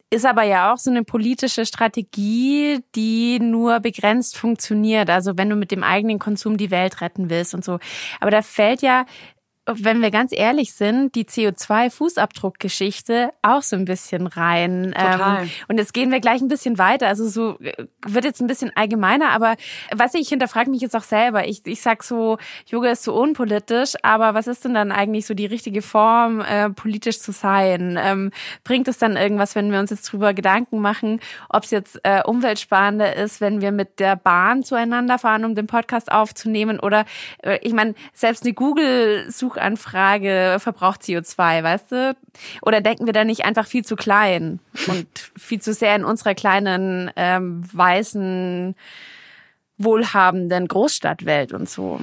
ist 0.09 0.25
aber 0.25 0.43
ja 0.43 0.71
auch 0.71 0.77
so 0.77 0.91
eine 0.91 1.03
politische 1.03 1.65
Strategie, 1.65 2.79
die 2.95 3.39
nur 3.39 3.79
begrenzt 3.79 4.37
funktioniert. 4.37 5.09
Also 5.09 5.37
wenn 5.37 5.49
du 5.49 5.55
mit 5.55 5.71
dem 5.71 5.83
eigenen 5.83 6.19
Konsum 6.19 6.57
die 6.57 6.71
Welt 6.71 7.01
retten 7.01 7.29
willst 7.29 7.53
und 7.53 7.65
so. 7.65 7.79
Aber 8.19 8.31
da 8.31 8.41
fällt 8.41 8.81
ja 8.83 9.05
wenn 9.65 10.01
wir 10.01 10.11
ganz 10.11 10.33
ehrlich 10.35 10.73
sind, 10.73 11.15
die 11.15 11.23
CO2-Fußabdruckgeschichte 11.23 13.29
auch 13.41 13.61
so 13.61 13.77
ein 13.77 13.85
bisschen 13.85 14.27
rein. 14.27 14.91
Total. 14.91 15.43
Ähm, 15.43 15.49
und 15.69 15.77
jetzt 15.77 15.93
gehen 15.93 16.11
wir 16.11 16.19
gleich 16.19 16.41
ein 16.41 16.49
bisschen 16.49 16.77
weiter. 16.77 17.07
Also 17.07 17.29
so 17.29 17.57
äh, 17.59 17.85
wird 18.05 18.25
jetzt 18.25 18.41
ein 18.41 18.47
bisschen 18.47 18.75
allgemeiner, 18.75 19.29
aber 19.29 19.55
was 19.95 20.15
ich 20.15 20.27
hinterfrage 20.27 20.69
mich 20.69 20.81
jetzt 20.81 20.97
auch 20.97 21.03
selber. 21.03 21.47
Ich, 21.47 21.65
ich 21.65 21.81
sag 21.81 22.03
so, 22.03 22.37
Yoga 22.65 22.91
ist 22.91 23.03
so 23.03 23.13
unpolitisch, 23.13 23.93
aber 24.01 24.33
was 24.33 24.47
ist 24.47 24.65
denn 24.65 24.73
dann 24.73 24.91
eigentlich 24.91 25.25
so 25.25 25.33
die 25.33 25.45
richtige 25.45 25.81
Form, 25.81 26.41
äh, 26.41 26.69
politisch 26.69 27.19
zu 27.19 27.31
sein? 27.31 27.97
Ähm, 28.01 28.31
bringt 28.65 28.89
es 28.89 28.97
dann 28.97 29.15
irgendwas, 29.15 29.55
wenn 29.55 29.71
wir 29.71 29.79
uns 29.79 29.91
jetzt 29.91 30.11
drüber 30.11 30.33
Gedanken 30.33 30.79
machen, 30.79 31.21
ob 31.47 31.63
es 31.63 31.71
jetzt 31.71 32.01
äh, 32.03 32.21
umweltsparender 32.23 33.15
ist, 33.15 33.39
wenn 33.39 33.61
wir 33.61 33.71
mit 33.71 33.99
der 33.99 34.17
Bahn 34.17 34.63
zueinander 34.63 35.19
fahren, 35.19 35.45
um 35.45 35.55
den 35.55 35.67
Podcast 35.67 36.11
aufzunehmen? 36.11 36.81
Oder 36.81 37.05
äh, 37.41 37.59
ich 37.61 37.71
meine, 37.71 37.95
selbst 38.13 38.43
eine 38.43 38.53
Google-Suche 38.53 39.52
Suchanfrage 39.53 40.57
verbraucht 40.59 41.01
CO2, 41.01 41.63
weißt 41.63 41.91
du? 41.91 42.15
Oder 42.61 42.81
denken 42.81 43.05
wir 43.05 43.13
da 43.13 43.23
nicht 43.23 43.45
einfach 43.45 43.67
viel 43.67 43.85
zu 43.85 43.95
klein 43.95 44.59
und 44.87 45.07
viel 45.37 45.61
zu 45.61 45.73
sehr 45.73 45.95
in 45.95 46.05
unserer 46.05 46.35
kleinen 46.35 47.11
ähm, 47.15 47.63
weißen 47.71 48.75
wohlhabenden 49.77 50.67
Großstadtwelt 50.67 51.53
und 51.53 51.69
so? 51.69 51.99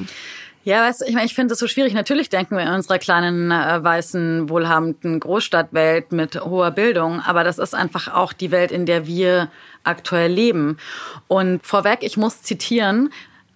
Ja, 0.62 0.86
weißt 0.86 1.00
du, 1.00 1.04
ich 1.06 1.14
meine, 1.14 1.24
ich 1.24 1.34
finde 1.34 1.54
es 1.54 1.58
so 1.58 1.66
schwierig. 1.66 1.94
Natürlich 1.94 2.28
denken 2.28 2.54
wir 2.54 2.62
in 2.62 2.68
unserer 2.68 2.98
kleinen, 2.98 3.50
äh, 3.50 3.82
weißen, 3.82 4.50
wohlhabenden 4.50 5.18
Großstadtwelt 5.18 6.12
mit 6.12 6.38
hoher 6.38 6.70
Bildung, 6.70 7.20
aber 7.20 7.44
das 7.44 7.58
ist 7.58 7.74
einfach 7.74 8.12
auch 8.12 8.34
die 8.34 8.50
Welt, 8.50 8.70
in 8.70 8.84
der 8.84 9.06
wir 9.06 9.50
aktuell 9.84 10.30
leben. 10.30 10.76
Und 11.28 11.66
vorweg, 11.66 12.00
ich 12.02 12.18
muss 12.18 12.42
zitieren, 12.42 13.10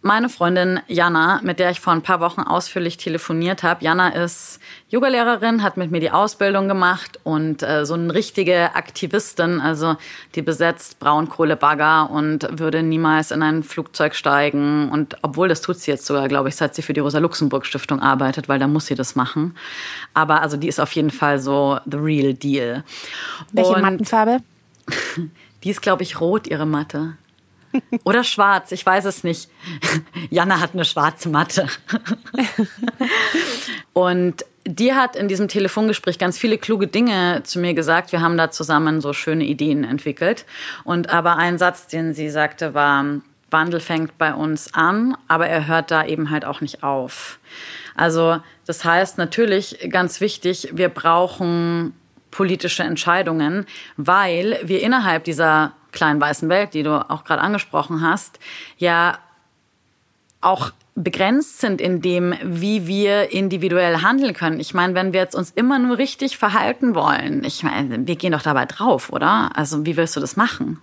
meine 0.05 0.29
Freundin 0.29 0.81
Jana, 0.87 1.41
mit 1.43 1.59
der 1.59 1.71
ich 1.71 1.81
vor 1.81 1.95
ein 1.95 2.03
paar 2.03 2.21
Wochen 2.21 2.43
ausführlich 2.43 2.99
telefoniert 2.99 3.63
habe. 3.63 3.83
Jana 3.83 4.11
ist 4.11 4.61
Yogalehrerin, 4.91 5.63
hat 5.63 5.79
mit 5.79 5.91
mir 5.91 6.01
die 6.01 6.11
Ausbildung 6.11 6.69
gemacht 6.69 7.19
und 7.25 7.63
äh, 7.63 7.87
so 7.87 7.95
eine 7.95 8.13
richtige 8.13 8.75
Aktivistin, 8.75 9.63
also 9.63 9.97
die 10.35 10.43
besetzt 10.43 10.99
Braunkohlebagger 10.99 12.11
und 12.11 12.47
würde 12.51 12.83
niemals 12.83 13.31
in 13.31 13.43
ein 13.43 13.63
Flugzeug 13.63 14.15
steigen. 14.15 14.91
Und 14.91 15.17
obwohl 15.23 15.49
das 15.49 15.63
tut 15.63 15.79
sie 15.79 15.91
jetzt 15.91 16.05
sogar, 16.05 16.29
glaube 16.29 16.51
ich, 16.51 16.57
seit 16.57 16.75
sie 16.75 16.83
für 16.83 16.93
die 16.93 17.01
Rosa-Luxemburg-Stiftung 17.01 18.01
arbeitet, 18.01 18.47
weil 18.47 18.59
da 18.59 18.69
muss 18.69 18.87
sie 18.87 18.95
das 18.95 19.17
machen. 19.17 19.57
Aber 20.13 20.43
also 20.43 20.59
die 20.59 20.69
ist 20.69 20.81
auf 20.81 20.93
jeden 20.93 21.11
Fall 21.11 21.39
so 21.39 21.79
the 21.91 21.97
real 21.97 22.35
deal. 22.35 22.85
Welche 23.53 23.73
und 23.73 23.81
Mattenfarbe? 23.81 24.39
Die 25.65 25.71
ist, 25.71 25.81
glaube 25.81 26.03
ich, 26.03 26.21
rot, 26.21 26.47
ihre 26.47 26.67
Matte. 26.67 27.17
Oder 28.05 28.25
schwarz, 28.25 28.73
ich 28.73 28.85
weiß 28.85 29.05
es 29.05 29.25
nicht. 29.25 29.49
Jana 30.31 30.61
hat 30.61 30.75
eine 30.75 30.85
schwarze 30.85 31.29
Matte. 31.29 31.69
Und 33.93 34.45
die 34.67 34.95
hat 34.95 35.17
in 35.17 35.29
diesem 35.29 35.49
Telefongespräch 35.49 36.19
ganz 36.19 36.39
viele 36.39 36.59
kluge 36.59 36.87
Dinge 36.87 37.43
zu 37.45 37.59
mir 37.59 37.75
gesagt. 37.75 38.13
Wir 38.13 38.21
haben 38.21 38.37
da 38.37 38.51
zusammen 38.51 39.01
so 39.01 39.13
schöne 39.13 39.45
Ideen 39.45 39.85
entwickelt. 39.85 40.47
Und 40.85 41.11
aber 41.11 41.37
ein 41.37 41.59
Satz, 41.59 41.87
den 41.87 42.15
sie 42.15 42.31
sagte, 42.31 42.73
war, 42.75 43.05
Wandel 43.51 43.81
fängt 43.81 44.19
bei 44.19 44.35
uns 44.35 44.73
an, 44.75 45.17
aber 45.29 45.47
er 45.47 45.67
hört 45.67 45.91
da 45.91 46.05
eben 46.05 46.31
halt 46.31 46.45
auch 46.45 46.61
nicht 46.61 46.83
auf. 46.83 47.39
Also 47.95 48.41
das 48.67 48.85
heißt 48.85 49.19
natürlich 49.19 49.89
ganz 49.91 50.21
wichtig, 50.21 50.71
wir 50.73 50.89
brauchen 50.89 51.95
politische 52.31 52.83
Entscheidungen, 52.83 53.67
weil 53.97 54.59
wir 54.65 54.83
innerhalb 54.83 55.25
dieser 55.25 55.73
kleinen 55.95 56.21
weißen 56.21 56.49
Welt, 56.49 56.75
die 56.75 56.83
du 56.83 57.09
auch 57.11 57.25
gerade 57.25 57.41
angesprochen 57.41 58.03
hast, 58.03 58.39
ja 58.77 59.19
auch 60.41 60.73
begrenzt 60.95 61.61
sind 61.61 61.81
in 61.81 62.03
dem, 62.03 62.35
wie 62.43 62.87
wir 62.87 63.33
individuell 63.33 64.03
handeln 64.03 64.35
können. 64.35 64.61
Ich 64.61 64.75
meine, 64.75 64.95
wenn 64.95 65.13
wir 65.13 65.21
jetzt 65.21 65.35
uns 65.35 65.51
immer 65.51 65.79
nur 65.79 65.99
richtig 65.99 66.39
verhalten 66.39 66.95
wollen, 66.95 67.43
ich 67.45 67.63
meine, 67.63 68.07
wir 68.07 68.17
gehen 68.17 68.33
doch 68.33 68.43
dabei 68.43 68.67
drauf, 68.67 69.11
oder? 69.11 69.51
Also 69.57 69.85
wie 69.87 69.97
willst 69.97 70.15
du 70.15 70.21
das 70.21 70.37
machen? 70.37 70.81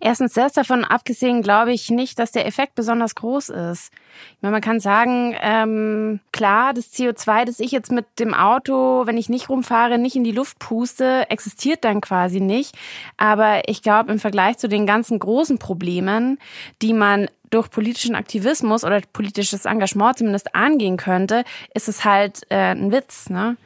Erstens 0.00 0.34
das 0.34 0.52
davon 0.52 0.84
abgesehen 0.84 1.42
glaube 1.42 1.72
ich 1.72 1.90
nicht, 1.90 2.18
dass 2.18 2.32
der 2.32 2.46
Effekt 2.46 2.74
besonders 2.74 3.14
groß 3.14 3.50
ist. 3.50 3.92
Ich 4.36 4.42
meine, 4.42 4.52
man 4.52 4.62
kann 4.62 4.80
sagen, 4.80 5.36
ähm, 5.40 6.20
klar, 6.32 6.72
das 6.72 6.92
CO2, 6.92 7.44
das 7.44 7.60
ich 7.60 7.70
jetzt 7.70 7.92
mit 7.92 8.06
dem 8.18 8.34
Auto, 8.34 9.06
wenn 9.06 9.18
ich 9.18 9.28
nicht 9.28 9.48
rumfahre, 9.48 9.98
nicht 9.98 10.16
in 10.16 10.24
die 10.24 10.32
Luft 10.32 10.58
puste, 10.58 11.28
existiert 11.30 11.84
dann 11.84 12.00
quasi 12.00 12.40
nicht. 12.40 12.76
Aber 13.16 13.68
ich 13.68 13.82
glaube, 13.82 14.12
im 14.12 14.18
Vergleich 14.18 14.58
zu 14.58 14.68
den 14.68 14.86
ganzen 14.86 15.18
großen 15.18 15.58
Problemen, 15.58 16.38
die 16.82 16.92
man 16.92 17.28
durch 17.50 17.70
politischen 17.70 18.14
Aktivismus 18.14 18.84
oder 18.84 19.00
politisches 19.12 19.64
Engagement 19.64 20.18
zumindest 20.18 20.54
angehen 20.54 20.96
könnte, 20.96 21.44
ist 21.74 21.88
es 21.88 22.04
halt 22.04 22.42
äh, 22.48 22.72
ein 22.72 22.92
Witz. 22.92 23.30
Ne? 23.30 23.56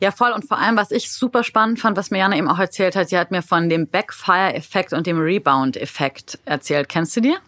Ja, 0.00 0.10
voll. 0.10 0.32
Und 0.32 0.46
vor 0.46 0.58
allem, 0.58 0.76
was 0.76 0.90
ich 0.90 1.10
super 1.10 1.44
spannend 1.44 1.80
fand, 1.80 1.96
was 1.96 2.10
Mirjana 2.10 2.36
eben 2.36 2.48
auch 2.48 2.58
erzählt 2.58 2.96
hat, 2.96 3.08
sie 3.08 3.18
hat 3.18 3.30
mir 3.30 3.42
von 3.42 3.68
dem 3.68 3.86
Backfire-Effekt 3.86 4.92
und 4.92 5.06
dem 5.06 5.18
Rebound-Effekt 5.18 6.38
erzählt. 6.44 6.88
Kennst 6.88 7.16
du 7.16 7.20
dir? 7.20 7.38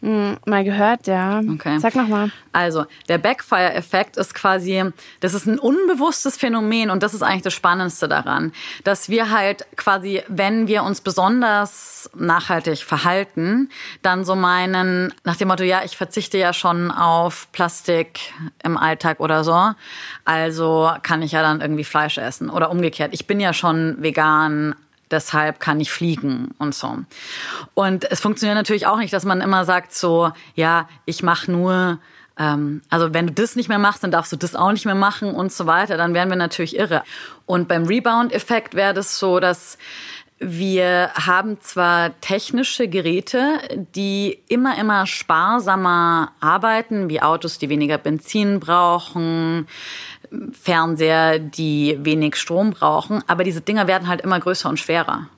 Hm, 0.00 0.36
mal 0.46 0.62
gehört, 0.62 1.08
ja. 1.08 1.40
Okay. 1.40 1.78
Sag 1.80 1.96
nochmal. 1.96 2.30
Also, 2.52 2.86
der 3.08 3.18
Backfire-Effekt 3.18 4.16
ist 4.16 4.32
quasi, 4.32 4.84
das 5.18 5.34
ist 5.34 5.46
ein 5.46 5.58
unbewusstes 5.58 6.36
Phänomen 6.36 6.90
und 6.90 7.02
das 7.02 7.14
ist 7.14 7.22
eigentlich 7.22 7.42
das 7.42 7.54
Spannendste 7.54 8.06
daran, 8.06 8.52
dass 8.84 9.08
wir 9.08 9.30
halt 9.30 9.66
quasi, 9.76 10.22
wenn 10.28 10.68
wir 10.68 10.84
uns 10.84 11.00
besonders 11.00 12.08
nachhaltig 12.14 12.78
verhalten, 12.78 13.70
dann 14.02 14.24
so 14.24 14.36
meinen, 14.36 15.12
nach 15.24 15.36
dem 15.36 15.48
Motto, 15.48 15.64
ja, 15.64 15.82
ich 15.84 15.96
verzichte 15.96 16.38
ja 16.38 16.52
schon 16.52 16.92
auf 16.92 17.50
Plastik 17.50 18.20
im 18.62 18.76
Alltag 18.76 19.18
oder 19.18 19.42
so, 19.42 19.72
also 20.24 20.92
kann 21.02 21.22
ich 21.22 21.32
ja 21.32 21.42
dann 21.42 21.60
irgendwie 21.60 21.84
Fleisch 21.84 22.18
essen 22.18 22.50
oder 22.50 22.70
umgekehrt. 22.70 23.12
Ich 23.14 23.26
bin 23.26 23.40
ja 23.40 23.52
schon 23.52 23.96
vegan, 23.98 24.76
deshalb 25.10 25.60
kann 25.60 25.80
ich 25.80 25.90
fliegen 25.90 26.54
und 26.58 26.74
so. 26.74 26.98
Und 27.74 28.10
es 28.10 28.20
funktioniert 28.20 28.56
natürlich 28.56 28.86
auch 28.86 28.98
nicht, 28.98 29.12
dass 29.12 29.24
man 29.24 29.40
immer 29.40 29.64
sagt 29.64 29.92
so, 29.92 30.32
ja, 30.54 30.88
ich 31.04 31.22
mache 31.22 31.50
nur 31.50 31.98
ähm, 32.38 32.82
also 32.88 33.12
wenn 33.12 33.26
du 33.26 33.32
das 33.32 33.56
nicht 33.56 33.68
mehr 33.68 33.78
machst, 33.78 34.04
dann 34.04 34.10
darfst 34.10 34.32
du 34.32 34.36
das 34.36 34.54
auch 34.54 34.72
nicht 34.72 34.86
mehr 34.86 34.94
machen 34.94 35.34
und 35.34 35.52
so 35.52 35.66
weiter, 35.66 35.96
dann 35.96 36.14
wären 36.14 36.28
wir 36.28 36.36
natürlich 36.36 36.76
irre. 36.76 37.02
Und 37.46 37.68
beim 37.68 37.84
Rebound-Effekt 37.84 38.74
wäre 38.74 38.94
das 38.94 39.18
so, 39.18 39.40
dass 39.40 39.76
wir 40.40 41.10
haben 41.14 41.60
zwar 41.60 42.18
technische 42.20 42.86
Geräte, 42.86 43.58
die 43.96 44.38
immer, 44.48 44.78
immer 44.78 45.04
sparsamer 45.06 46.30
arbeiten, 46.38 47.08
wie 47.08 47.20
Autos, 47.20 47.58
die 47.58 47.68
weniger 47.68 47.98
Benzin 47.98 48.60
brauchen, 48.60 49.66
Fernseher, 50.52 51.38
die 51.38 51.98
wenig 52.00 52.36
Strom 52.36 52.70
brauchen, 52.70 53.22
aber 53.26 53.44
diese 53.44 53.60
Dinger 53.60 53.86
werden 53.86 54.08
halt 54.08 54.20
immer 54.20 54.38
größer 54.38 54.68
und 54.68 54.78
schwerer. 54.78 55.28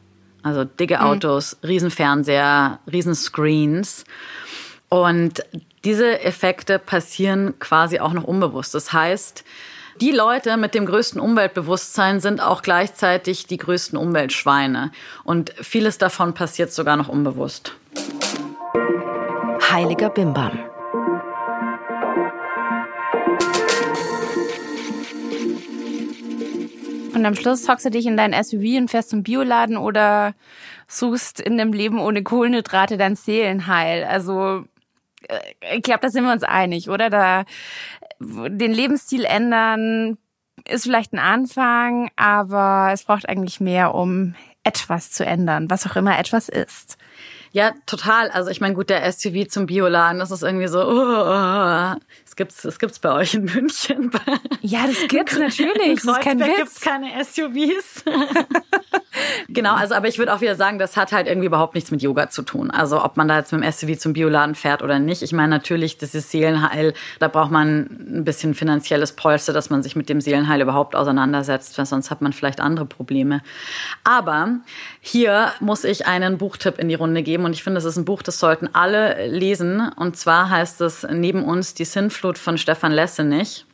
Also 0.42 0.64
dicke 0.64 0.96
mhm. 0.96 1.03
Autos, 1.03 1.59
mhm. 1.61 1.68
Riesenfernseher, 1.68 2.79
Riesenscreens. 2.90 4.05
Und 4.88 5.44
diese 5.85 6.20
Effekte 6.20 6.79
passieren 6.79 7.59
quasi 7.59 8.00
auch 8.00 8.12
noch 8.12 8.24
unbewusst. 8.24 8.74
Das 8.74 8.92
heißt, 8.92 9.44
die 10.00 10.12
Leute 10.12 10.57
mit 10.57 10.74
dem 10.74 10.87
größten 10.87 11.20
Umweltbewusstsein 11.20 12.20
sind 12.20 12.40
auch 12.40 12.62
gleichzeitig 12.62 13.46
die 13.46 13.59
größten 13.59 13.98
Umweltschweine. 13.98 14.92
Und 15.24 15.53
vieles 15.61 15.98
davon 15.98 16.33
passiert 16.33 16.72
sogar 16.72 16.96
noch 16.96 17.09
unbewusst. 17.09 17.74
Heiliger 19.70 20.09
Bimbam. 20.09 20.69
Und 27.14 27.27
am 27.27 27.35
Schluss 27.35 27.68
hockst 27.68 27.85
du 27.85 27.90
dich 27.90 28.07
in 28.07 28.16
dein 28.16 28.33
SUV 28.33 28.79
und 28.79 28.90
fährst 28.90 29.11
zum 29.11 29.23
Bioladen 29.23 29.77
oder 29.77 30.35
suchst 30.87 31.40
in 31.40 31.59
dem 31.59 31.73
Leben 31.73 31.99
ohne 31.99 32.23
Kohlenhydrate 32.23 32.96
dein 32.96 33.16
Seelenheil. 33.16 34.05
Also 34.05 34.64
äh, 35.29 35.77
ich 35.77 35.83
glaube, 35.83 36.01
da 36.01 36.11
sind 36.11 36.25
wir 36.25 36.33
uns 36.33 36.42
einig, 36.42 36.88
oder? 36.88 37.11
Da 37.11 37.44
den 38.20 38.73
Lebensstil 38.73 39.25
ändern 39.25 40.18
ist 40.68 40.85
vielleicht 40.85 41.12
ein 41.14 41.18
Anfang, 41.18 42.11
aber 42.16 42.90
es 42.92 43.05
braucht 43.05 43.29
eigentlich 43.29 43.61
mehr, 43.61 43.94
um 43.94 44.35
etwas 44.62 45.11
zu 45.11 45.25
ändern, 45.25 45.70
was 45.70 45.87
auch 45.87 45.96
immer 45.96 46.18
etwas 46.18 46.49
ist. 46.51 46.99
Ja, 47.52 47.72
total. 47.86 48.30
Also 48.30 48.50
ich 48.50 48.60
meine, 48.60 48.74
gut, 48.74 48.90
der 48.90 49.10
SUV 49.10 49.48
zum 49.48 49.66
Bioladen, 49.66 50.20
das 50.20 50.30
ist 50.30 50.42
irgendwie 50.42 50.68
so, 50.68 50.80
oh, 50.80 51.94
das 52.24 52.36
gibt's, 52.36 52.62
das 52.62 52.78
gibt's 52.78 53.00
bei 53.00 53.12
euch 53.12 53.34
in 53.34 53.44
München. 53.44 54.10
Ja, 54.62 54.86
das 54.86 55.08
gibt's 55.08 55.36
natürlich. 55.38 56.00
das 56.02 56.16
ist 56.16 56.20
kein 56.20 56.38
Witz. 56.38 56.56
gibt's 56.56 56.80
keine 56.80 57.24
SUVs. 57.24 58.04
genau, 59.48 59.74
also 59.74 59.94
aber 59.94 60.09
ich 60.09 60.18
würde 60.18 60.35
auch 60.35 60.40
wieder 60.40 60.56
sagen, 60.56 60.78
das 60.78 60.96
hat 60.96 61.12
halt 61.12 61.26
irgendwie 61.26 61.46
überhaupt 61.46 61.74
nichts 61.74 61.90
mit 61.90 62.02
Yoga 62.02 62.30
zu 62.30 62.42
tun. 62.42 62.70
Also 62.70 63.04
ob 63.04 63.16
man 63.16 63.28
da 63.28 63.38
jetzt 63.38 63.52
mit 63.52 63.62
dem 63.62 63.70
SUV 63.70 63.98
zum 63.98 64.12
Bioladen 64.12 64.54
fährt 64.54 64.83
oder 64.83 64.98
nicht. 64.98 65.22
Ich 65.22 65.33
meine, 65.33 65.48
natürlich, 65.48 65.98
das 65.98 66.14
ist 66.14 66.30
Seelenheil, 66.30 66.94
da 67.18 67.28
braucht 67.28 67.50
man 67.50 68.18
ein 68.18 68.24
bisschen 68.24 68.54
finanzielles 68.54 69.12
Polster, 69.12 69.52
dass 69.52 69.70
man 69.70 69.83
sich 69.83 69.96
mit 69.96 70.09
dem 70.09 70.20
Seelenheil 70.20 70.61
überhaupt 70.61 70.94
auseinandersetzt, 70.94 71.76
weil 71.78 71.87
sonst 71.87 72.11
hat 72.11 72.20
man 72.22 72.33
vielleicht 72.33 72.61
andere 72.61 72.87
Probleme. 72.87 73.42
Aber 74.04 74.61
hier 75.00 75.52
muss 75.61 75.85
ich 75.85 76.06
einen 76.06 76.38
Buchtipp 76.38 76.78
in 76.78 76.88
die 76.88 76.94
Runde 76.94 77.22
geben 77.22 77.44
und 77.44 77.52
ich 77.52 77.62
finde, 77.62 77.78
das 77.78 77.85
ist 77.85 77.96
ein 77.96 78.04
Buch, 78.04 78.22
das 78.22 78.38
sollten 78.38 78.68
alle 78.72 79.26
lesen. 79.28 79.90
Und 79.96 80.16
zwar 80.16 80.50
heißt 80.50 80.80
es 80.80 81.06
Neben 81.11 81.44
uns 81.44 81.74
die 81.74 81.85
Sinnflut 81.85 82.38
von 82.38 82.59
Stefan 82.59 82.92
Lessenich. 82.92 83.66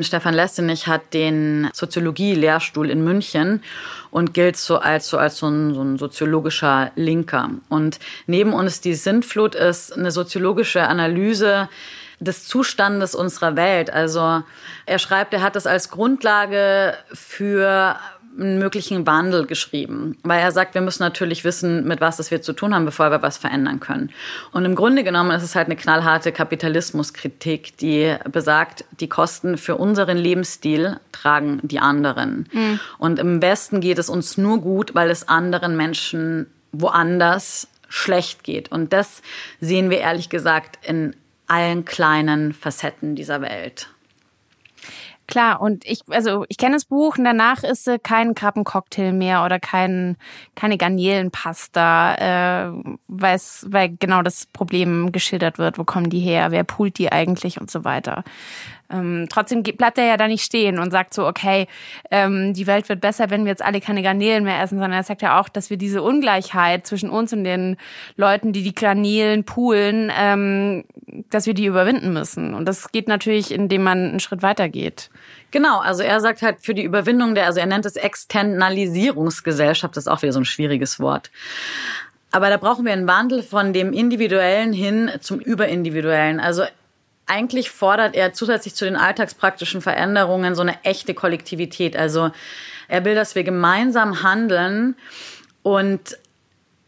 Stefan 0.00 0.34
Lessenich 0.34 0.88
hat 0.88 1.14
den 1.14 1.70
Soziologie-Lehrstuhl 1.72 2.90
in 2.90 3.04
München 3.04 3.62
und 4.10 4.34
gilt 4.34 4.56
so 4.56 4.78
als 4.78 5.08
so, 5.08 5.18
als 5.18 5.38
so 5.38 5.46
ein, 5.46 5.72
so 5.72 5.82
ein 5.82 5.98
soziologischer 5.98 6.90
Linker. 6.96 7.50
Und 7.68 8.00
neben 8.26 8.54
uns 8.54 8.80
die 8.80 8.94
Sintflut 8.94 9.54
ist 9.54 9.92
eine 9.92 10.10
soziologische 10.10 10.82
Analyse 10.88 11.68
des 12.18 12.46
Zustandes 12.46 13.14
unserer 13.14 13.54
Welt. 13.54 13.90
Also 13.90 14.42
er 14.86 14.98
schreibt, 14.98 15.32
er 15.32 15.42
hat 15.42 15.54
das 15.54 15.66
als 15.66 15.90
Grundlage 15.90 16.96
für 17.12 17.96
einen 18.38 18.58
möglichen 18.58 19.06
Wandel 19.06 19.46
geschrieben, 19.46 20.16
weil 20.22 20.40
er 20.40 20.52
sagt, 20.52 20.74
wir 20.74 20.80
müssen 20.80 21.02
natürlich 21.02 21.44
wissen, 21.44 21.86
mit 21.86 22.00
was 22.00 22.18
es 22.18 22.30
wir 22.30 22.42
zu 22.42 22.52
tun 22.52 22.74
haben, 22.74 22.84
bevor 22.84 23.10
wir 23.10 23.22
was 23.22 23.38
verändern 23.38 23.80
können. 23.80 24.10
Und 24.52 24.64
im 24.64 24.74
Grunde 24.74 25.04
genommen 25.04 25.30
ist 25.30 25.42
es 25.42 25.54
halt 25.54 25.66
eine 25.66 25.76
knallharte 25.76 26.32
Kapitalismuskritik, 26.32 27.76
die 27.76 28.16
besagt, 28.30 28.84
die 29.00 29.08
Kosten 29.08 29.56
für 29.56 29.76
unseren 29.76 30.16
Lebensstil 30.16 30.98
tragen 31.12 31.60
die 31.62 31.78
anderen. 31.78 32.48
Mhm. 32.52 32.80
Und 32.98 33.18
im 33.18 33.40
Westen 33.40 33.80
geht 33.80 33.98
es 33.98 34.08
uns 34.08 34.36
nur 34.36 34.60
gut, 34.60 34.94
weil 34.94 35.10
es 35.10 35.28
anderen 35.28 35.76
Menschen 35.76 36.46
woanders 36.72 37.68
schlecht 37.88 38.42
geht. 38.42 38.72
Und 38.72 38.92
das 38.92 39.22
sehen 39.60 39.90
wir 39.90 39.98
ehrlich 39.98 40.28
gesagt 40.28 40.84
in 40.86 41.14
allen 41.46 41.84
kleinen 41.84 42.52
Facetten 42.52 43.14
dieser 43.14 43.40
Welt. 43.40 43.88
Klar, 45.26 45.60
und 45.62 45.86
ich, 45.86 46.00
also 46.10 46.44
ich 46.48 46.58
kenne 46.58 46.74
das 46.74 46.84
Buch 46.84 47.16
und 47.16 47.24
danach 47.24 47.62
ist 47.62 47.88
äh, 47.88 47.98
kein 47.98 48.34
Krabbencocktail 48.34 49.12
mehr 49.12 49.44
oder 49.44 49.58
kein, 49.58 50.16
keine 50.54 50.76
Garnelenpasta, 50.76 52.68
äh, 52.68 52.94
weil 53.08 53.96
genau 53.98 54.22
das 54.22 54.46
Problem 54.46 55.12
geschildert 55.12 55.58
wird, 55.58 55.78
wo 55.78 55.84
kommen 55.84 56.10
die 56.10 56.20
her, 56.20 56.50
wer 56.50 56.64
poolt 56.64 56.98
die 56.98 57.10
eigentlich 57.10 57.58
und 57.58 57.70
so 57.70 57.84
weiter. 57.84 58.22
Ähm, 58.90 59.26
trotzdem 59.30 59.62
bleibt 59.62 59.98
er 59.98 60.04
ja 60.04 60.16
da 60.16 60.28
nicht 60.28 60.44
stehen 60.44 60.78
und 60.78 60.90
sagt 60.90 61.14
so, 61.14 61.26
okay, 61.26 61.66
ähm, 62.10 62.52
die 62.52 62.66
Welt 62.66 62.88
wird 62.88 63.00
besser, 63.00 63.30
wenn 63.30 63.44
wir 63.44 63.50
jetzt 63.50 63.64
alle 63.64 63.80
keine 63.80 64.02
Garnelen 64.02 64.44
mehr 64.44 64.60
essen, 64.60 64.78
sondern 64.78 64.92
er 64.92 65.02
sagt 65.02 65.22
ja 65.22 65.40
auch, 65.40 65.48
dass 65.48 65.70
wir 65.70 65.78
diese 65.78 66.02
Ungleichheit 66.02 66.86
zwischen 66.86 67.08
uns 67.08 67.32
und 67.32 67.44
den 67.44 67.76
Leuten, 68.16 68.52
die 68.52 68.62
die 68.62 68.74
Garnelen 68.74 69.44
poolen, 69.44 70.12
ähm, 70.18 70.84
dass 71.30 71.46
wir 71.46 71.54
die 71.54 71.66
überwinden 71.66 72.12
müssen. 72.12 72.54
Und 72.54 72.66
das 72.66 72.92
geht 72.92 73.08
natürlich, 73.08 73.52
indem 73.52 73.84
man 73.84 74.10
einen 74.10 74.20
Schritt 74.20 74.42
weiter 74.42 74.68
geht. 74.68 75.10
Genau, 75.50 75.80
also 75.80 76.02
er 76.02 76.20
sagt 76.20 76.42
halt 76.42 76.56
für 76.60 76.74
die 76.74 76.82
Überwindung 76.82 77.34
der, 77.34 77.46
also 77.46 77.60
er 77.60 77.66
nennt 77.66 77.86
es 77.86 77.96
Externalisierungsgesellschaft, 77.96 79.96
das 79.96 80.04
ist 80.04 80.08
auch 80.08 80.22
wieder 80.22 80.32
so 80.32 80.40
ein 80.40 80.44
schwieriges 80.44 81.00
Wort. 81.00 81.30
Aber 82.32 82.50
da 82.50 82.56
brauchen 82.56 82.84
wir 82.84 82.92
einen 82.92 83.06
Wandel 83.06 83.44
von 83.44 83.72
dem 83.72 83.92
Individuellen 83.92 84.72
hin 84.72 85.08
zum 85.20 85.38
Überindividuellen. 85.38 86.40
Also 86.40 86.64
eigentlich 87.26 87.70
fordert 87.70 88.14
er 88.14 88.32
zusätzlich 88.32 88.74
zu 88.74 88.84
den 88.84 88.96
alltagspraktischen 88.96 89.80
Veränderungen 89.80 90.54
so 90.54 90.62
eine 90.62 90.82
echte 90.84 91.14
Kollektivität. 91.14 91.96
Also 91.96 92.30
er 92.88 93.04
will, 93.04 93.14
dass 93.14 93.34
wir 93.34 93.44
gemeinsam 93.44 94.22
handeln 94.22 94.96
und 95.62 96.18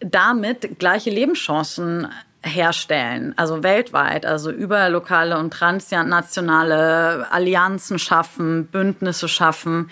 damit 0.00 0.78
gleiche 0.78 1.10
Lebenschancen 1.10 2.08
herstellen, 2.42 3.34
also 3.36 3.62
weltweit, 3.62 4.24
also 4.24 4.50
über 4.50 4.88
lokale 4.88 5.38
und 5.38 5.52
transnationale 5.52 7.26
Allianzen 7.30 7.98
schaffen, 7.98 8.66
Bündnisse 8.66 9.28
schaffen, 9.28 9.90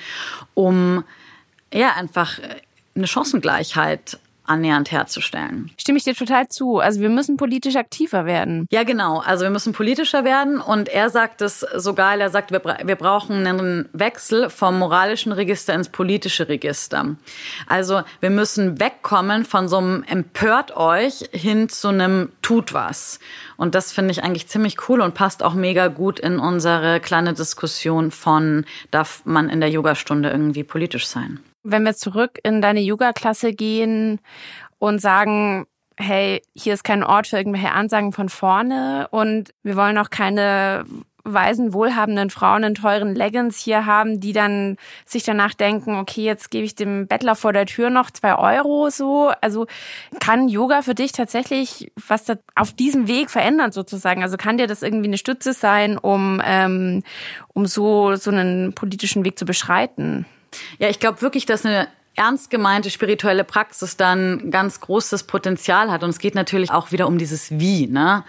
um 0.52 1.04
ja 1.72 1.94
einfach 1.96 2.38
eine 2.94 3.07
Chancengleichheit 3.07 4.18
annähernd 4.44 4.92
herzustellen. 4.92 5.70
Stimme 5.78 5.98
ich 5.98 6.04
dir 6.04 6.14
total 6.14 6.48
zu. 6.48 6.78
Also 6.78 7.00
wir 7.00 7.09
müssen 7.09 7.37
politisch 7.37 7.76
aktiver 7.76 8.26
werden. 8.26 8.66
Ja, 8.70 8.83
genau. 8.83 9.20
Also 9.20 9.44
wir 9.44 9.50
müssen 9.50 9.72
politischer 9.72 10.24
werden 10.24 10.61
und 10.61 10.88
er 10.88 11.11
sagt 11.11 11.40
es 11.40 11.61
so 11.61 11.94
geil. 11.94 12.20
Er 12.20 12.30
sagt, 12.30 12.52
wir, 12.52 12.62
wir 12.62 12.96
brauchen 12.96 13.46
einen 13.46 13.88
Wechsel 13.92 14.50
vom 14.50 14.78
moralischen 14.78 15.33
Register 15.33 15.74
ins 15.74 15.88
politische 15.88 16.48
Register. 16.48 17.16
Also 17.66 18.02
wir 18.20 18.30
müssen 18.30 18.80
wegkommen 18.80 19.44
von 19.44 19.68
so 19.68 19.78
einem 19.78 20.04
empört 20.04 20.76
euch 20.76 21.28
hin 21.33 21.68
zu 21.68 21.88
einem 21.88 22.30
tut 22.42 22.74
was. 22.74 23.20
Und 23.57 23.74
das 23.74 23.92
finde 23.92 24.12
ich 24.12 24.22
eigentlich 24.22 24.48
ziemlich 24.48 24.88
cool 24.88 25.00
und 25.00 25.14
passt 25.14 25.42
auch 25.42 25.54
mega 25.54 25.88
gut 25.88 26.18
in 26.18 26.38
unsere 26.38 27.00
kleine 27.00 27.33
Diskussion 27.33 28.11
von, 28.11 28.64
darf 28.90 29.22
man 29.24 29.48
in 29.48 29.61
der 29.61 29.70
Yogastunde 29.70 30.30
irgendwie 30.30 30.64
politisch 30.64 31.07
sein? 31.07 31.40
Wenn 31.64 31.83
wir 31.83 31.94
zurück 31.94 32.38
in 32.42 32.62
deine 32.62 32.81
Yoga-Klasse 32.81 33.53
gehen 33.53 34.20
und 34.79 35.00
sagen, 35.00 35.66
hey, 35.96 36.42
hier 36.55 36.74
ist 36.74 36.85
kein 36.85 37.03
Ort 37.03 37.27
für 37.27 37.38
irgendwelche 37.38 37.72
Ansagen 37.72 38.12
von 38.12 38.29
vorne 38.29 39.09
und 39.11 39.55
wir 39.62 39.77
wollen 39.77 39.98
auch 39.98 40.11
keine 40.11 40.85
weisen, 41.24 41.72
wohlhabenden 41.72 42.29
Frauen 42.29 42.62
in 42.64 42.74
teuren 42.74 43.14
Leggings 43.14 43.59
hier 43.59 43.87
haben, 43.87 44.20
die 44.20 44.33
dann 44.33 44.77
sich 45.07 45.24
danach 45.24 45.55
denken, 45.55 45.96
okay, 45.96 46.22
jetzt 46.22 46.50
gebe 46.50 46.66
ich 46.66 46.74
dem 46.74 47.07
Bettler 47.07 47.35
vor 47.35 47.55
der 47.55 47.64
Tür 47.64 47.88
noch 47.88 48.11
zwei 48.11 48.37
Euro 48.37 48.90
so. 48.90 49.33
Also 49.40 49.66
kann 50.20 50.48
Yoga 50.48 50.83
für 50.83 50.94
dich 50.94 51.12
tatsächlich 51.12 51.90
was 52.07 52.24
da 52.24 52.35
auf 52.55 52.72
diesem 52.72 53.09
Weg 53.09 53.31
verändern 53.31 53.72
sozusagen? 53.72 54.22
Also 54.22 54.37
kann 54.37 54.59
dir 54.59 54.66
das 54.66 54.83
irgendwie 54.83 55.09
eine 55.09 55.18
Stütze 55.18 55.55
sein, 55.55 55.96
um, 55.96 56.42
ähm, 56.44 57.03
um 57.55 57.66
so, 57.66 58.16
so 58.16 58.31
einen 58.31 58.74
politischen 58.74 59.24
Weg 59.24 59.38
zu 59.38 59.46
beschreiten? 59.46 60.27
Ja, 60.79 60.88
ich 60.88 61.01
glaube 61.01 61.23
wirklich, 61.23 61.47
dass 61.47 61.64
eine 61.64 61.88
ernst 62.17 62.51
gemeinte 62.51 62.90
spirituelle 62.90 63.45
Praxis 63.45 63.97
dann 63.97 64.51
ganz 64.51 64.81
großes 64.81 65.25
Potenzial 65.25 65.90
hat. 65.90 66.03
Und 66.03 66.11
es 66.11 66.19
geht 66.19 66.35
natürlich 66.35 66.71
auch 66.71 66.93
wieder 66.93 67.07
um 67.07 67.19
dieses 67.19 67.59
Wie, 67.59 67.87
ne? 67.87 68.25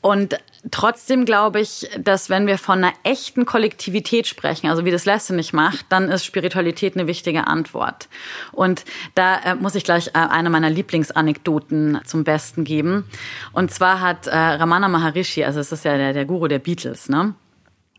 Und 0.00 0.38
trotzdem 0.70 1.24
glaube 1.24 1.60
ich, 1.60 1.88
dass 1.98 2.28
wenn 2.28 2.46
wir 2.46 2.58
von 2.58 2.84
einer 2.84 2.92
echten 3.04 3.46
Kollektivität 3.46 4.26
sprechen, 4.26 4.68
also 4.68 4.84
wie 4.84 4.90
das 4.90 5.06
Lesse 5.06 5.34
nicht 5.34 5.54
macht, 5.54 5.86
dann 5.88 6.10
ist 6.10 6.26
Spiritualität 6.26 6.94
eine 6.94 7.06
wichtige 7.06 7.46
Antwort. 7.46 8.10
Und 8.52 8.84
da 9.14 9.36
äh, 9.36 9.54
muss 9.54 9.74
ich 9.74 9.82
gleich 9.82 10.08
äh, 10.08 10.18
eine 10.18 10.50
meiner 10.50 10.68
Lieblingsanekdoten 10.68 12.00
zum 12.04 12.22
Besten 12.22 12.64
geben. 12.64 13.06
Und 13.52 13.70
zwar 13.70 14.02
hat 14.02 14.26
äh, 14.26 14.36
Ramana 14.36 14.88
Maharishi, 14.88 15.42
also 15.42 15.60
es 15.60 15.72
ist 15.72 15.86
ja 15.86 15.96
der, 15.96 16.12
der 16.12 16.26
Guru 16.26 16.48
der 16.48 16.58
Beatles, 16.58 17.08
ne? 17.08 17.34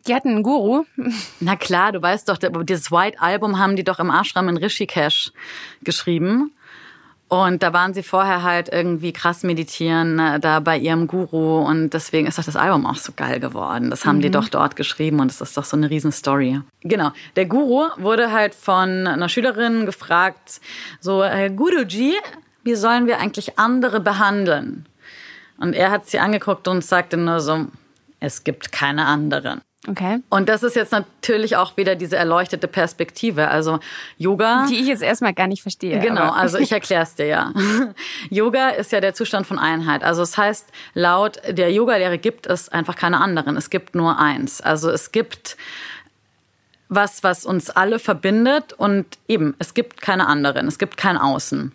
Die 0.07 0.13
hatten 0.13 0.29
einen 0.29 0.43
Guru. 0.43 0.85
Na 1.39 1.55
klar, 1.55 1.91
du 1.91 2.01
weißt 2.01 2.29
doch, 2.29 2.37
dieses 2.37 2.91
White 2.91 3.19
Album 3.21 3.57
haben 3.57 3.75
die 3.75 3.83
doch 3.83 3.99
im 3.99 4.11
Ashram 4.11 4.49
in 4.49 4.57
Rishikesh 4.57 5.31
geschrieben. 5.83 6.51
Und 7.27 7.63
da 7.63 7.73
waren 7.73 7.95
sie 7.95 8.03
vorher 8.03 8.43
halt 8.43 8.69
irgendwie 8.71 9.11
krass 9.11 9.41
meditieren, 9.41 10.19
äh, 10.19 10.39
da 10.39 10.59
bei 10.59 10.77
ihrem 10.77 11.07
Guru. 11.07 11.57
Und 11.57 11.89
deswegen 11.89 12.27
ist 12.27 12.37
doch 12.37 12.43
das 12.43 12.55
Album 12.55 12.85
auch 12.85 12.97
so 12.97 13.13
geil 13.15 13.39
geworden. 13.39 13.89
Das 13.89 14.05
haben 14.05 14.17
mhm. 14.17 14.21
die 14.21 14.31
doch 14.31 14.47
dort 14.47 14.75
geschrieben 14.75 15.19
und 15.19 15.31
es 15.31 15.41
ist 15.41 15.57
doch 15.57 15.65
so 15.65 15.75
eine 15.75 15.89
Riesenstory. 15.89 16.61
Genau. 16.81 17.11
Der 17.35 17.47
Guru 17.47 17.87
wurde 17.97 18.31
halt 18.31 18.53
von 18.53 19.07
einer 19.07 19.27
Schülerin 19.27 19.87
gefragt, 19.87 20.61
so, 20.99 21.23
äh, 21.23 21.49
Guruji, 21.49 22.13
wie 22.63 22.75
sollen 22.75 23.07
wir 23.07 23.19
eigentlich 23.19 23.57
andere 23.57 24.01
behandeln? 24.01 24.85
Und 25.57 25.73
er 25.73 25.89
hat 25.89 26.07
sie 26.07 26.19
angeguckt 26.19 26.67
und 26.67 26.85
sagte 26.85 27.17
nur 27.17 27.39
so, 27.39 27.67
es 28.19 28.43
gibt 28.43 28.71
keine 28.71 29.05
anderen. 29.05 29.61
Okay. 29.87 30.19
Und 30.29 30.49
das 30.49 30.63
ist 30.63 30.75
jetzt 30.75 30.91
natürlich 30.91 31.57
auch 31.57 31.77
wieder 31.77 31.95
diese 31.95 32.15
erleuchtete 32.15 32.67
Perspektive. 32.67 33.49
Also 33.49 33.79
Yoga. 34.17 34.65
Die 34.67 34.79
ich 34.79 34.87
jetzt 34.87 35.03
erstmal 35.03 35.33
gar 35.33 35.47
nicht 35.47 35.61
verstehe. 35.61 35.99
Genau, 35.99 36.31
also 36.31 36.57
ich 36.57 36.71
erkläre 36.71 37.03
es 37.03 37.15
dir 37.15 37.27
ja. 37.27 37.53
Yoga 38.29 38.69
ist 38.69 38.91
ja 38.91 38.99
der 38.99 39.13
Zustand 39.13 39.45
von 39.45 39.59
Einheit. 39.59 40.03
Also 40.03 40.23
es 40.23 40.31
das 40.31 40.37
heißt, 40.37 40.69
laut 40.93 41.39
der 41.47 41.71
Yoga-Lehre 41.71 42.17
gibt 42.17 42.47
es 42.47 42.69
einfach 42.69 42.95
keine 42.95 43.21
anderen. 43.21 43.57
Es 43.57 43.69
gibt 43.69 43.95
nur 43.95 44.17
eins. 44.17 44.59
Also 44.59 44.89
es 44.89 45.11
gibt 45.11 45.57
was, 46.89 47.23
was 47.23 47.45
uns 47.45 47.69
alle 47.69 47.99
verbindet 47.99 48.73
und 48.73 49.05
eben, 49.27 49.55
es 49.59 49.73
gibt 49.73 50.01
keine 50.01 50.27
anderen. 50.27 50.67
Es 50.67 50.77
gibt 50.77 50.97
kein 50.97 51.17
Außen. 51.17 51.71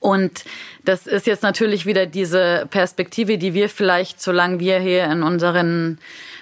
Und 0.00 0.44
das 0.84 1.06
ist 1.06 1.26
jetzt 1.26 1.42
natürlich 1.42 1.86
wieder 1.86 2.06
diese 2.06 2.66
Perspektive, 2.70 3.38
die 3.38 3.54
wir 3.54 3.68
vielleicht, 3.68 4.20
solange 4.20 4.58
wir 4.60 4.80
hier 4.80 5.04
in 5.04 5.22
unseren 5.22 5.98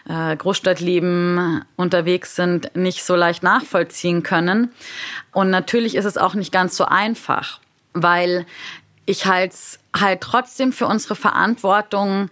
äh, 0.08 0.36
Großstadtleben 0.36 1.64
unterwegs 1.76 2.36
sind, 2.36 2.74
nicht 2.74 3.04
so 3.04 3.14
leicht 3.14 3.42
nachvollziehen 3.42 4.22
können. 4.22 4.72
Und 5.32 5.50
natürlich 5.50 5.94
ist 5.96 6.04
es 6.04 6.16
auch 6.16 6.34
nicht 6.34 6.52
ganz 6.52 6.76
so 6.76 6.84
einfach, 6.84 7.60
weil 7.92 8.46
ich 9.04 9.26
halt, 9.26 9.52
halt 9.94 10.20
trotzdem 10.20 10.72
für 10.72 10.86
unsere 10.86 11.14
Verantwortung, 11.14 12.30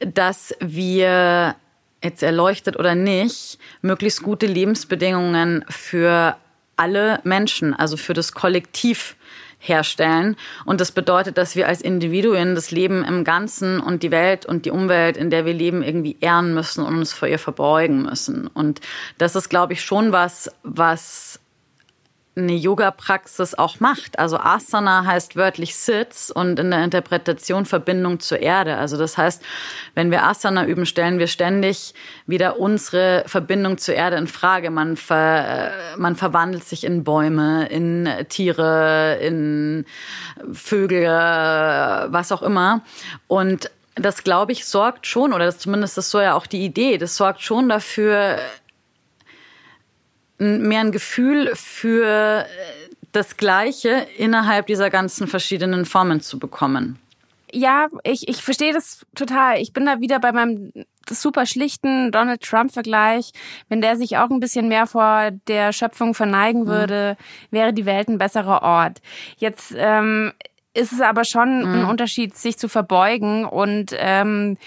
dass 0.00 0.54
wir 0.60 1.56
jetzt 2.02 2.22
erleuchtet 2.22 2.76
oder 2.78 2.94
nicht, 2.94 3.58
möglichst 3.82 4.22
gute 4.22 4.46
Lebensbedingungen 4.46 5.64
für 5.68 6.36
alle 6.76 7.20
Menschen, 7.24 7.74
also 7.74 7.96
für 7.96 8.14
das 8.14 8.32
Kollektiv 8.32 9.16
herstellen. 9.58 10.36
Und 10.64 10.80
das 10.80 10.92
bedeutet, 10.92 11.38
dass 11.38 11.56
wir 11.56 11.66
als 11.66 11.80
Individuen 11.80 12.54
das 12.54 12.70
Leben 12.70 13.04
im 13.04 13.24
Ganzen 13.24 13.80
und 13.80 14.02
die 14.02 14.10
Welt 14.10 14.46
und 14.46 14.64
die 14.64 14.70
Umwelt, 14.70 15.16
in 15.16 15.30
der 15.30 15.44
wir 15.44 15.54
leben, 15.54 15.82
irgendwie 15.82 16.16
ehren 16.20 16.54
müssen 16.54 16.84
und 16.84 16.96
uns 16.96 17.12
vor 17.12 17.28
ihr 17.28 17.38
verbeugen 17.38 18.02
müssen. 18.02 18.46
Und 18.46 18.80
das 19.18 19.36
ist, 19.36 19.48
glaube 19.48 19.72
ich, 19.72 19.82
schon 19.82 20.12
was, 20.12 20.50
was 20.62 21.40
eine 22.38 22.54
Yoga-Praxis 22.54 23.54
auch 23.54 23.80
macht. 23.80 24.18
Also 24.18 24.38
Asana 24.38 25.04
heißt 25.04 25.36
wörtlich 25.36 25.76
Sitz 25.76 26.30
und 26.34 26.58
in 26.58 26.70
der 26.70 26.84
Interpretation 26.84 27.64
Verbindung 27.64 28.20
zur 28.20 28.40
Erde. 28.40 28.76
Also 28.76 28.96
das 28.96 29.18
heißt, 29.18 29.42
wenn 29.94 30.10
wir 30.10 30.24
Asana 30.24 30.66
üben, 30.66 30.86
stellen 30.86 31.18
wir 31.18 31.26
ständig 31.26 31.94
wieder 32.26 32.58
unsere 32.58 33.24
Verbindung 33.26 33.78
zur 33.78 33.94
Erde 33.94 34.16
in 34.16 34.26
Frage. 34.26 34.70
Man, 34.70 34.96
ver, 34.96 35.70
man 35.96 36.16
verwandelt 36.16 36.64
sich 36.64 36.84
in 36.84 37.04
Bäume, 37.04 37.66
in 37.68 38.08
Tiere, 38.28 39.18
in 39.20 39.84
Vögel, 40.52 41.08
was 41.08 42.32
auch 42.32 42.42
immer. 42.42 42.82
Und 43.26 43.70
das, 43.94 44.24
glaube 44.24 44.52
ich, 44.52 44.64
sorgt 44.64 45.06
schon, 45.06 45.32
oder 45.32 45.44
das, 45.44 45.58
zumindest 45.58 45.98
ist 45.98 46.10
so 46.10 46.20
ja 46.20 46.34
auch 46.34 46.46
die 46.46 46.64
Idee, 46.64 46.98
das 46.98 47.16
sorgt 47.16 47.42
schon 47.42 47.68
dafür, 47.68 48.38
mehr 50.38 50.80
ein 50.80 50.92
Gefühl 50.92 51.50
für 51.54 52.06
äh, 52.06 52.44
das 53.12 53.36
Gleiche 53.36 54.06
innerhalb 54.16 54.66
dieser 54.66 54.90
ganzen 54.90 55.26
verschiedenen 55.26 55.84
Formen 55.84 56.20
zu 56.20 56.38
bekommen. 56.38 56.98
Ja, 57.52 57.88
ich, 58.04 58.28
ich 58.28 58.42
verstehe 58.42 58.72
das 58.72 59.06
total. 59.14 59.60
Ich 59.60 59.72
bin 59.72 59.86
da 59.86 60.00
wieder 60.00 60.20
bei 60.20 60.32
meinem 60.32 60.72
super 61.10 61.46
schlichten 61.46 62.12
Donald 62.12 62.42
Trump-Vergleich. 62.42 63.32
Wenn 63.68 63.80
der 63.80 63.96
sich 63.96 64.18
auch 64.18 64.30
ein 64.30 64.40
bisschen 64.40 64.68
mehr 64.68 64.86
vor 64.86 65.30
der 65.46 65.72
Schöpfung 65.72 66.14
verneigen 66.14 66.62
mhm. 66.62 66.66
würde, 66.66 67.16
mhm. 67.18 67.56
wäre 67.56 67.72
die 67.72 67.86
Welt 67.86 68.08
ein 68.08 68.18
besserer 68.18 68.62
Ort. 68.62 69.00
Jetzt 69.38 69.74
ähm, 69.76 70.32
ist 70.74 70.92
es 70.92 71.00
aber 71.00 71.24
schon 71.24 71.60
mhm. 71.60 71.74
ein 71.74 71.84
Unterschied, 71.86 72.36
sich 72.36 72.58
zu 72.58 72.68
verbeugen 72.68 73.46
und 73.46 73.94
ähm, 73.96 74.58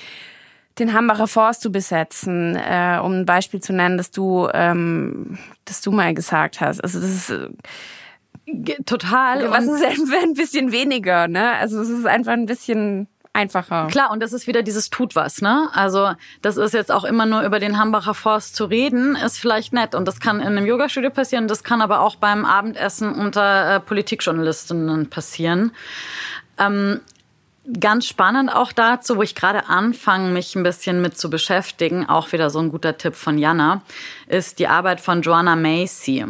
den 0.80 0.94
Hambacher 0.94 1.28
Forst 1.28 1.62
zu 1.62 1.72
besetzen, 1.72 2.56
äh, 2.56 3.00
um 3.04 3.14
ein 3.14 3.26
Beispiel 3.26 3.60
zu 3.60 3.74
nennen, 3.74 3.98
dass 3.98 4.12
du, 4.12 4.48
ähm, 4.54 5.38
dass 5.66 5.82
du 5.82 5.92
mal 5.92 6.14
gesagt 6.14 6.62
hast. 6.62 6.82
Also 6.84 7.00
das 7.00 7.10
ist 7.10 7.30
äh, 7.30 7.50
Total. 8.86 9.50
Was 9.52 9.66
ist 9.66 9.84
ein 9.84 10.34
bisschen 10.34 10.72
weniger, 10.72 11.28
ne? 11.28 11.54
Also 11.54 11.80
es 11.82 11.90
ist 11.90 12.06
einfach 12.06 12.34
ein 12.34 12.46
bisschen 12.46 13.08
einfacher. 13.34 13.88
Klar, 13.88 14.12
und 14.12 14.22
das 14.22 14.34
ist 14.34 14.48
wieder 14.48 14.62
dieses 14.62 14.90
tut 14.90 15.16
was, 15.16 15.42
ne? 15.42 15.70
Also 15.74 16.12
das 16.42 16.58
ist 16.58 16.74
jetzt 16.74 16.92
auch 16.92 17.04
immer 17.04 17.26
nur 17.26 17.44
über 17.44 17.60
den 17.60 17.78
Hambacher 17.78 18.14
Forst 18.14 18.56
zu 18.56 18.66
reden, 18.66 19.16
ist 19.16 19.38
vielleicht 19.38 19.74
nett. 19.74 19.96
Und 19.96 20.08
das 20.08 20.20
kann 20.20 20.40
in 20.40 20.48
einem 20.48 20.66
Yogastudio 20.66 21.12
passieren, 21.12 21.48
das 21.48 21.64
kann 21.64 21.82
aber 21.82 22.02
auch 22.02 22.16
beim 22.16 22.46
Abendessen 22.46 23.14
unter 23.14 23.76
äh, 23.76 23.80
Politikjournalistinnen 23.80 25.10
passieren. 25.10 25.72
Ähm, 26.58 27.00
ganz 27.80 28.08
spannend 28.08 28.54
auch 28.54 28.72
dazu, 28.72 29.18
wo 29.18 29.22
ich 29.22 29.36
gerade 29.36 29.68
anfange, 29.68 30.32
mich 30.32 30.56
ein 30.56 30.64
bisschen 30.64 31.02
mit 31.02 31.18
zu 31.18 31.30
beschäftigen, 31.30 32.08
auch 32.10 32.32
wieder 32.32 32.50
so 32.50 32.60
ein 32.60 32.70
guter 32.70 32.98
Tipp 32.98 33.16
von 33.16 33.38
Jana, 33.38 33.82
ist 34.28 34.60
die 34.60 34.68
Arbeit 34.68 35.02
von 35.02 35.22
Joanna 35.22 35.56
Macy. 35.56 36.26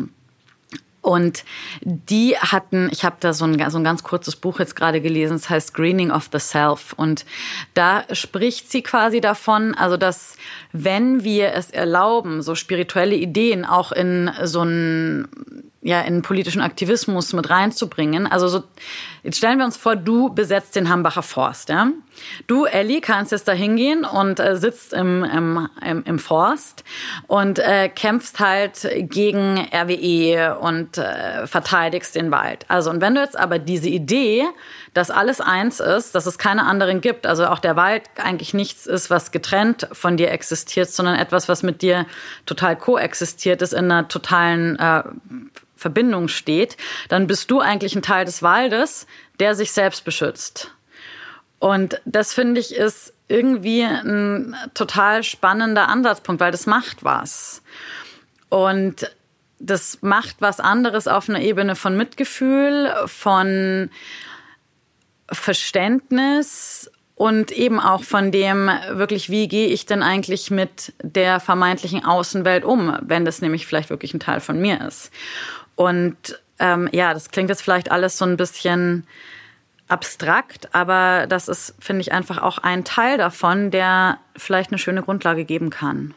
Und 1.01 1.43
die 1.81 2.37
hatten, 2.37 2.89
ich 2.91 3.03
habe 3.03 3.15
da 3.19 3.33
so 3.33 3.45
ein, 3.45 3.71
so 3.71 3.77
ein 3.79 3.83
ganz 3.83 4.03
kurzes 4.03 4.35
Buch 4.35 4.59
jetzt 4.59 4.75
gerade 4.75 5.01
gelesen, 5.01 5.35
es 5.35 5.49
heißt 5.49 5.73
Greening 5.73 6.11
of 6.11 6.29
the 6.31 6.37
Self. 6.37 6.93
Und 6.93 7.25
da 7.73 8.03
spricht 8.11 8.71
sie 8.71 8.83
quasi 8.83 9.19
davon, 9.19 9.73
also 9.73 9.97
dass 9.97 10.37
wenn 10.73 11.23
wir 11.23 11.53
es 11.53 11.71
erlauben, 11.71 12.43
so 12.43 12.53
spirituelle 12.53 13.15
Ideen 13.15 13.65
auch 13.65 13.91
in 13.91 14.29
so 14.43 14.61
ein 14.61 15.27
ja, 15.83 16.01
in 16.01 16.21
politischen 16.21 16.61
Aktivismus 16.61 17.33
mit 17.33 17.49
reinzubringen. 17.49 18.27
Also 18.27 18.47
so, 18.47 18.63
jetzt 19.23 19.37
stellen 19.37 19.57
wir 19.57 19.65
uns 19.65 19.77
vor, 19.77 19.95
du 19.95 20.29
besetzt 20.29 20.75
den 20.75 20.89
Hambacher 20.89 21.23
Forst. 21.23 21.69
Ja? 21.69 21.87
Du, 22.45 22.65
Ellie, 22.65 23.01
kannst 23.01 23.31
jetzt 23.31 23.47
da 23.47 23.53
hingehen 23.53 24.05
und 24.05 24.39
äh, 24.39 24.57
sitzt 24.57 24.93
im, 24.93 25.23
im, 25.23 25.67
im, 25.83 26.03
im 26.03 26.19
Forst 26.19 26.83
und 27.25 27.57
äh, 27.57 27.89
kämpfst 27.89 28.39
halt 28.39 28.87
gegen 29.09 29.57
RWE 29.73 30.59
und 30.59 30.99
äh, 30.99 31.47
verteidigst 31.47 32.15
den 32.15 32.29
Wald. 32.29 32.65
Also 32.67 32.91
und 32.91 33.01
wenn 33.01 33.15
du 33.15 33.21
jetzt 33.21 33.37
aber 33.37 33.57
diese 33.57 33.89
Idee, 33.89 34.45
dass 34.93 35.09
alles 35.09 35.41
eins 35.41 35.79
ist, 35.79 36.13
dass 36.13 36.27
es 36.27 36.37
keine 36.37 36.65
anderen 36.65 37.01
gibt, 37.01 37.25
also 37.25 37.47
auch 37.47 37.59
der 37.59 37.75
Wald 37.75 38.03
eigentlich 38.17 38.53
nichts 38.53 38.85
ist, 38.85 39.09
was 39.09 39.31
getrennt 39.31 39.87
von 39.93 40.17
dir 40.17 40.29
existiert, 40.31 40.89
sondern 40.89 41.15
etwas, 41.15 41.49
was 41.49 41.63
mit 41.63 41.81
dir 41.81 42.05
total 42.45 42.75
koexistiert 42.75 43.61
ist 43.61 43.73
in 43.73 43.85
einer 43.85 44.07
totalen 44.09 44.77
äh, 44.77 45.03
Verbindung 45.81 46.27
steht, 46.27 46.77
dann 47.09 47.25
bist 47.25 47.49
du 47.49 47.59
eigentlich 47.59 47.95
ein 47.95 48.03
Teil 48.03 48.23
des 48.23 48.43
Waldes, 48.43 49.07
der 49.39 49.55
sich 49.55 49.71
selbst 49.71 50.05
beschützt. 50.05 50.71
Und 51.57 51.99
das 52.05 52.33
finde 52.33 52.61
ich 52.61 52.75
ist 52.75 53.13
irgendwie 53.27 53.81
ein 53.81 54.55
total 54.75 55.23
spannender 55.23 55.87
Ansatzpunkt, 55.87 56.39
weil 56.39 56.51
das 56.51 56.67
macht 56.67 57.03
was. 57.03 57.63
Und 58.49 59.09
das 59.57 59.99
macht 60.01 60.35
was 60.39 60.59
anderes 60.59 61.07
auf 61.07 61.29
einer 61.29 61.41
Ebene 61.41 61.75
von 61.75 61.97
Mitgefühl, 61.97 62.93
von 63.07 63.89
Verständnis 65.31 66.91
und 67.15 67.51
eben 67.51 67.79
auch 67.79 68.03
von 68.03 68.31
dem 68.31 68.71
wirklich, 68.93 69.29
wie 69.29 69.47
gehe 69.47 69.67
ich 69.67 69.85
denn 69.85 70.01
eigentlich 70.01 70.49
mit 70.49 70.93
der 71.03 71.39
vermeintlichen 71.39 72.03
Außenwelt 72.03 72.65
um, 72.65 72.97
wenn 73.01 73.25
das 73.25 73.43
nämlich 73.43 73.67
vielleicht 73.67 73.91
wirklich 73.91 74.15
ein 74.15 74.19
Teil 74.19 74.39
von 74.39 74.59
mir 74.59 74.81
ist. 74.81 75.11
Und 75.75 76.41
ähm, 76.59 76.89
ja, 76.91 77.13
das 77.13 77.31
klingt 77.31 77.49
jetzt 77.49 77.61
vielleicht 77.61 77.91
alles 77.91 78.17
so 78.17 78.25
ein 78.25 78.37
bisschen 78.37 79.05
abstrakt, 79.87 80.73
aber 80.73 81.27
das 81.27 81.49
ist, 81.49 81.75
finde 81.79 82.01
ich, 82.01 82.13
einfach 82.13 82.41
auch 82.41 82.59
ein 82.59 82.85
Teil 82.85 83.17
davon, 83.17 83.71
der 83.71 84.19
vielleicht 84.37 84.71
eine 84.71 84.77
schöne 84.77 85.01
Grundlage 85.03 85.43
geben 85.43 85.69
kann. 85.69 86.13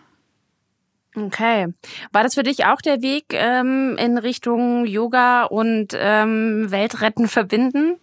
Okay. 1.16 1.68
War 2.12 2.22
das 2.22 2.34
für 2.34 2.42
dich 2.42 2.66
auch 2.66 2.80
der 2.80 3.00
Weg 3.00 3.26
ähm, 3.30 3.96
in 3.98 4.18
Richtung 4.18 4.84
Yoga 4.84 5.44
und 5.44 5.88
ähm, 5.96 6.70
Weltretten 6.70 7.28
verbinden? 7.28 7.96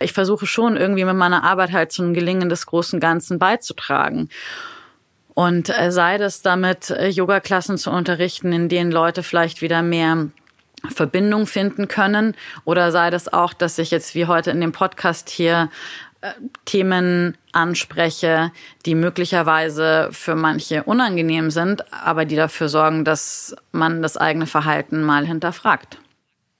Ich 0.00 0.12
versuche 0.12 0.46
schon 0.46 0.76
irgendwie 0.76 1.04
mit 1.04 1.14
meiner 1.14 1.44
Arbeit 1.44 1.70
halt 1.70 1.92
zum 1.92 2.12
Gelingen 2.12 2.48
des 2.48 2.66
großen 2.66 2.98
Ganzen 2.98 3.38
beizutragen. 3.38 4.28
Und 5.34 5.70
äh, 5.70 5.90
sei 5.90 6.18
das 6.18 6.42
damit, 6.42 6.90
äh, 6.90 7.08
Yoga-Klassen 7.08 7.78
zu 7.78 7.90
unterrichten, 7.90 8.52
in 8.52 8.68
denen 8.68 8.92
Leute 8.92 9.22
vielleicht 9.22 9.62
wieder 9.62 9.82
mehr 9.82 10.28
Verbindung 10.94 11.46
finden 11.46 11.88
können, 11.88 12.34
oder 12.64 12.90
sei 12.90 13.10
das 13.10 13.32
auch, 13.32 13.52
dass 13.52 13.78
ich 13.78 13.90
jetzt 13.90 14.14
wie 14.14 14.26
heute 14.26 14.50
in 14.50 14.60
dem 14.60 14.72
Podcast 14.72 15.30
hier 15.30 15.70
äh, 16.20 16.32
Themen 16.64 17.38
anspreche, 17.52 18.52
die 18.84 18.94
möglicherweise 18.94 20.08
für 20.12 20.34
manche 20.34 20.82
unangenehm 20.82 21.50
sind, 21.50 21.92
aber 21.92 22.24
die 22.24 22.36
dafür 22.36 22.68
sorgen, 22.68 23.04
dass 23.04 23.54
man 23.70 24.02
das 24.02 24.16
eigene 24.16 24.46
Verhalten 24.46 25.02
mal 25.02 25.26
hinterfragt. 25.26 25.98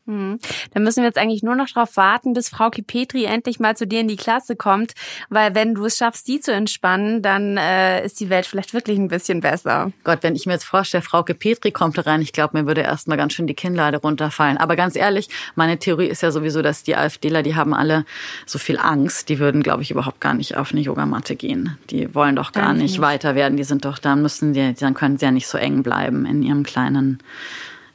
Hm. 0.06 0.38
Dann 0.74 0.82
müssen 0.82 1.02
wir 1.02 1.04
jetzt 1.04 1.18
eigentlich 1.18 1.44
nur 1.44 1.54
noch 1.54 1.68
darauf 1.68 1.96
warten, 1.96 2.32
bis 2.32 2.48
Frau 2.48 2.70
Kipetri 2.70 3.24
endlich 3.24 3.60
mal 3.60 3.76
zu 3.76 3.86
dir 3.86 4.00
in 4.00 4.08
die 4.08 4.16
Klasse 4.16 4.56
kommt, 4.56 4.94
weil 5.28 5.54
wenn 5.54 5.74
du 5.74 5.84
es 5.84 5.96
schaffst, 5.96 6.26
die 6.26 6.40
zu 6.40 6.52
entspannen, 6.52 7.22
dann 7.22 7.56
äh, 7.56 8.04
ist 8.04 8.18
die 8.18 8.28
Welt 8.28 8.46
vielleicht 8.46 8.74
wirklich 8.74 8.98
ein 8.98 9.06
bisschen 9.06 9.40
besser. 9.40 9.92
Gott, 10.02 10.18
wenn 10.22 10.34
ich 10.34 10.46
mir 10.46 10.54
jetzt 10.54 10.64
vorstelle, 10.64 11.02
Frau 11.02 11.22
Kipetri 11.22 11.70
kommt 11.70 11.98
da 11.98 12.02
rein, 12.02 12.20
ich 12.20 12.32
glaube, 12.32 12.58
mir 12.58 12.66
würde 12.66 12.80
erst 12.80 13.06
mal 13.06 13.16
ganz 13.16 13.32
schön 13.34 13.46
die 13.46 13.54
Kinnlade 13.54 13.98
runterfallen. 13.98 14.58
Aber 14.58 14.74
ganz 14.74 14.96
ehrlich, 14.96 15.28
meine 15.54 15.78
Theorie 15.78 16.08
ist 16.08 16.22
ja 16.22 16.32
sowieso, 16.32 16.62
dass 16.62 16.82
die 16.82 16.96
AfDler, 16.96 17.44
die 17.44 17.54
haben 17.54 17.72
alle 17.72 18.04
so 18.44 18.58
viel 18.58 18.78
Angst, 18.78 19.28
die 19.28 19.38
würden, 19.38 19.62
glaube 19.62 19.82
ich, 19.82 19.92
überhaupt 19.92 20.20
gar 20.20 20.34
nicht 20.34 20.56
auf 20.56 20.72
eine 20.72 20.80
Yogamatte 20.80 21.36
gehen. 21.36 21.78
Die 21.90 22.12
wollen 22.12 22.34
doch 22.34 22.50
gar 22.50 22.72
nicht, 22.72 22.82
nicht 22.82 23.00
weiter 23.00 23.36
werden, 23.36 23.56
die 23.56 23.64
sind 23.64 23.84
doch, 23.84 23.98
dann 23.98 24.20
müssen 24.20 24.52
die, 24.52 24.74
dann 24.74 24.94
können 24.94 25.16
sie 25.16 25.26
ja 25.26 25.30
nicht 25.30 25.46
so 25.46 25.58
eng 25.58 25.84
bleiben 25.84 26.26
in 26.26 26.42
ihrem 26.42 26.64
kleinen 26.64 27.20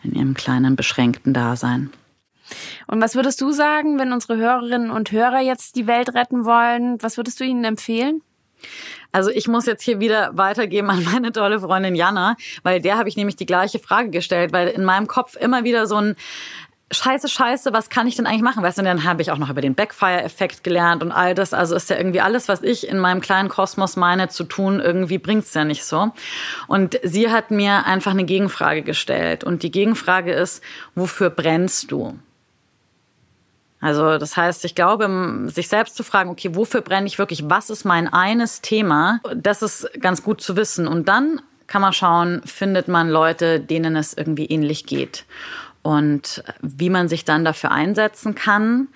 in 0.08 0.16
ihrem 0.16 0.34
kleinen 0.34 0.76
beschränkten 0.76 1.34
Dasein. 1.34 1.92
Und 2.88 3.02
was 3.02 3.16
würdest 3.16 3.42
du 3.42 3.52
sagen, 3.52 4.00
wenn 4.00 4.14
unsere 4.14 4.38
Hörerinnen 4.38 4.90
und 4.90 5.12
Hörer 5.12 5.42
jetzt 5.42 5.76
die 5.76 5.88
Welt 5.88 6.14
retten 6.14 6.46
wollen? 6.46 6.98
Was 7.02 7.18
würdest 7.18 7.40
du 7.40 7.44
ihnen 7.44 7.66
empfehlen? 7.66 8.22
Also 9.12 9.30
ich 9.30 9.48
muss 9.48 9.66
jetzt 9.66 9.84
hier 9.84 10.00
wieder 10.00 10.32
weitergeben 10.34 10.90
an 10.90 11.04
meine 11.04 11.32
tolle 11.32 11.60
Freundin 11.60 11.96
Jana, 11.96 12.36
weil 12.64 12.82
der 12.82 12.98
habe 12.98 13.10
ich 13.10 13.18
nämlich 13.18 13.36
die 13.36 13.46
gleiche 13.46 13.80
Frage 13.80 14.10
gestellt, 14.10 14.52
weil 14.54 14.68
in 14.70 14.84
meinem 14.84 15.08
Kopf 15.08 15.36
immer 15.36 15.64
wieder 15.64 15.88
so 15.88 15.96
ein 15.96 16.16
Scheiße, 16.90 17.28
Scheiße, 17.28 17.74
was 17.74 17.90
kann 17.90 18.08
ich 18.08 18.16
denn 18.16 18.26
eigentlich 18.26 18.44
machen? 18.44 18.64
Weißt 18.64 18.78
du, 18.78 18.82
und 18.82 18.86
dann 18.86 19.04
habe 19.04 19.22
ich 19.22 19.32
auch 19.32 19.38
noch 19.38 19.50
über 19.50 19.60
den 19.60 19.76
Backfire-Effekt 19.76 20.64
gelernt 20.64 21.04
und 21.04 21.12
all 21.12 21.36
das. 21.36 21.54
Also 21.54 21.76
ist 21.76 21.90
ja 21.90 21.98
irgendwie 21.98 22.22
alles, 22.22 22.48
was 22.48 22.64
ich 22.64 22.88
in 22.88 22.98
meinem 22.98 23.20
kleinen 23.20 23.50
Kosmos 23.50 23.98
meine 23.98 24.30
zu 24.30 24.46
tun, 24.46 24.80
irgendwie 24.80 25.18
bringt's 25.18 25.54
ja 25.54 25.66
nicht 25.66 25.84
so. 25.84 26.14
Und 26.68 26.98
sie 27.04 27.30
hat 27.30 27.52
mir 27.52 27.86
einfach 27.86 28.12
eine 28.12 28.24
Gegenfrage 28.24 28.84
gestellt. 28.84 29.44
Und 29.44 29.64
die 29.64 29.72
Gegenfrage 29.72 30.32
ist, 30.32 30.64
wofür 30.96 31.30
brennst 31.30 31.92
du? 31.92 32.18
Also 33.82 34.18
das 34.18 34.38
heißt, 34.38 34.64
ich 34.64 34.74
glaube, 34.74 35.10
sich 35.48 35.68
selbst 35.68 35.98
zu 35.98 36.04
fragen, 36.04 36.30
okay, 36.30 36.56
wofür 36.56 36.82
brenne 36.82 37.06
ich 37.06 37.20
wirklich? 37.20 37.50
Was 37.50 37.70
ist 37.70 37.84
mein 37.84 38.12
eines 38.12 38.62
Thema? 38.62 39.20
Das 39.36 39.62
ist 39.62 39.90
ganz 40.00 40.24
gut 40.24 40.40
zu 40.40 40.56
wissen. 40.56 40.88
Und 40.88 41.10
dann 41.10 41.42
kann 41.68 41.82
man 41.82 41.92
schauen, 41.92 42.42
findet 42.46 42.88
man 42.88 43.10
Leute, 43.10 43.60
denen 43.60 43.98
es 43.98 44.14
irgendwie 44.14 44.46
ähnlich 44.46 44.86
geht. 44.86 45.26
Und 45.82 46.44
wie 46.62 46.90
man 46.90 47.08
sich 47.08 47.24
dann 47.26 47.46
dafür 47.46 47.72
einsetzen 47.72 48.36
kann, 48.36 48.90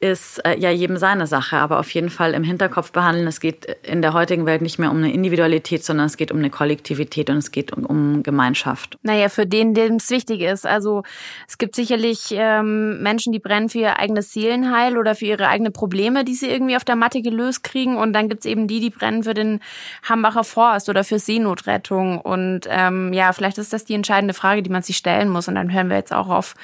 ist 0.00 0.38
äh, 0.46 0.58
ja 0.58 0.70
jedem 0.70 0.96
seine 0.96 1.26
Sache, 1.26 1.58
aber 1.58 1.78
auf 1.78 1.90
jeden 1.90 2.08
Fall 2.08 2.32
im 2.32 2.42
Hinterkopf 2.42 2.90
behandeln. 2.90 3.26
Es 3.26 3.38
geht 3.38 3.66
in 3.82 4.00
der 4.00 4.14
heutigen 4.14 4.46
Welt 4.46 4.62
nicht 4.62 4.78
mehr 4.78 4.90
um 4.90 4.96
eine 4.96 5.12
Individualität, 5.12 5.84
sondern 5.84 6.06
es 6.06 6.16
geht 6.16 6.32
um 6.32 6.38
eine 6.38 6.48
Kollektivität 6.48 7.28
und 7.28 7.36
es 7.36 7.52
geht 7.52 7.72
um, 7.72 7.84
um 7.84 8.22
Gemeinschaft. 8.22 8.98
Naja, 9.02 9.28
für 9.28 9.46
den, 9.46 9.74
dem 9.74 9.96
es 9.96 10.08
wichtig 10.08 10.40
ist. 10.40 10.66
Also 10.66 11.02
es 11.46 11.58
gibt 11.58 11.74
sicherlich 11.76 12.28
ähm, 12.32 13.02
Menschen, 13.02 13.32
die 13.32 13.38
brennen 13.38 13.68
für 13.68 13.78
ihr 13.78 13.98
eigenes 13.98 14.32
Seelenheil 14.32 14.96
oder 14.96 15.14
für 15.14 15.26
ihre 15.26 15.48
eigenen 15.48 15.72
Probleme, 15.72 16.24
die 16.24 16.34
sie 16.34 16.48
irgendwie 16.48 16.76
auf 16.76 16.84
der 16.84 16.96
Matte 16.96 17.20
gelöst 17.20 17.62
kriegen. 17.62 17.98
Und 17.98 18.14
dann 18.14 18.30
gibt's 18.30 18.46
eben 18.46 18.66
die, 18.66 18.80
die 18.80 18.90
brennen 18.90 19.24
für 19.24 19.34
den 19.34 19.60
Hambacher 20.08 20.44
Forst 20.44 20.88
oder 20.88 21.04
für 21.04 21.18
Seenotrettung. 21.18 22.18
Und 22.22 22.60
ähm, 22.70 23.12
ja, 23.12 23.34
vielleicht 23.34 23.58
ist 23.58 23.74
das 23.74 23.84
die 23.84 23.94
entscheidende 23.94 24.32
Frage, 24.32 24.62
die 24.62 24.70
man 24.70 24.82
sich 24.82 24.96
stellen 24.96 25.28
muss. 25.28 25.46
Und 25.46 25.56
dann 25.56 25.70
hören 25.70 25.90
wir 25.90 25.96
jetzt 25.96 26.14
auch 26.14 26.30
auf 26.30 26.54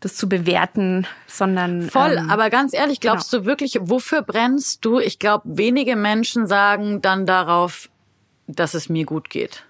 das 0.00 0.16
zu 0.16 0.28
bewerten, 0.28 1.06
sondern. 1.26 1.82
Voll, 1.82 2.16
ähm, 2.18 2.30
aber 2.30 2.50
ganz 2.50 2.74
ehrlich, 2.74 3.00
glaubst 3.00 3.30
genau. 3.30 3.42
du 3.42 3.46
wirklich, 3.46 3.78
wofür 3.80 4.22
brennst 4.22 4.84
du? 4.84 4.98
Ich 4.98 5.18
glaube, 5.18 5.44
wenige 5.44 5.94
Menschen 5.96 6.46
sagen 6.46 7.02
dann 7.02 7.26
darauf, 7.26 7.90
dass 8.46 8.74
es 8.74 8.88
mir 8.88 9.04
gut 9.04 9.30
geht. 9.30 9.64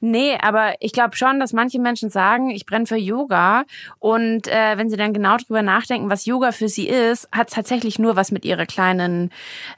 Nee, 0.00 0.36
aber 0.40 0.74
ich 0.80 0.92
glaube 0.92 1.16
schon, 1.16 1.40
dass 1.40 1.52
manche 1.52 1.80
Menschen 1.80 2.10
sagen, 2.10 2.50
ich 2.50 2.66
brenne 2.66 2.86
für 2.86 2.96
Yoga. 2.96 3.64
Und 3.98 4.48
äh, 4.48 4.76
wenn 4.76 4.90
sie 4.90 4.96
dann 4.96 5.12
genau 5.12 5.36
drüber 5.36 5.62
nachdenken, 5.62 6.10
was 6.10 6.26
Yoga 6.26 6.52
für 6.52 6.68
sie 6.68 6.88
ist, 6.88 7.28
hat 7.32 7.48
es 7.48 7.54
tatsächlich 7.54 7.98
nur 7.98 8.16
was 8.16 8.32
mit 8.32 8.44
ihrer 8.44 8.66
kleinen, 8.66 9.30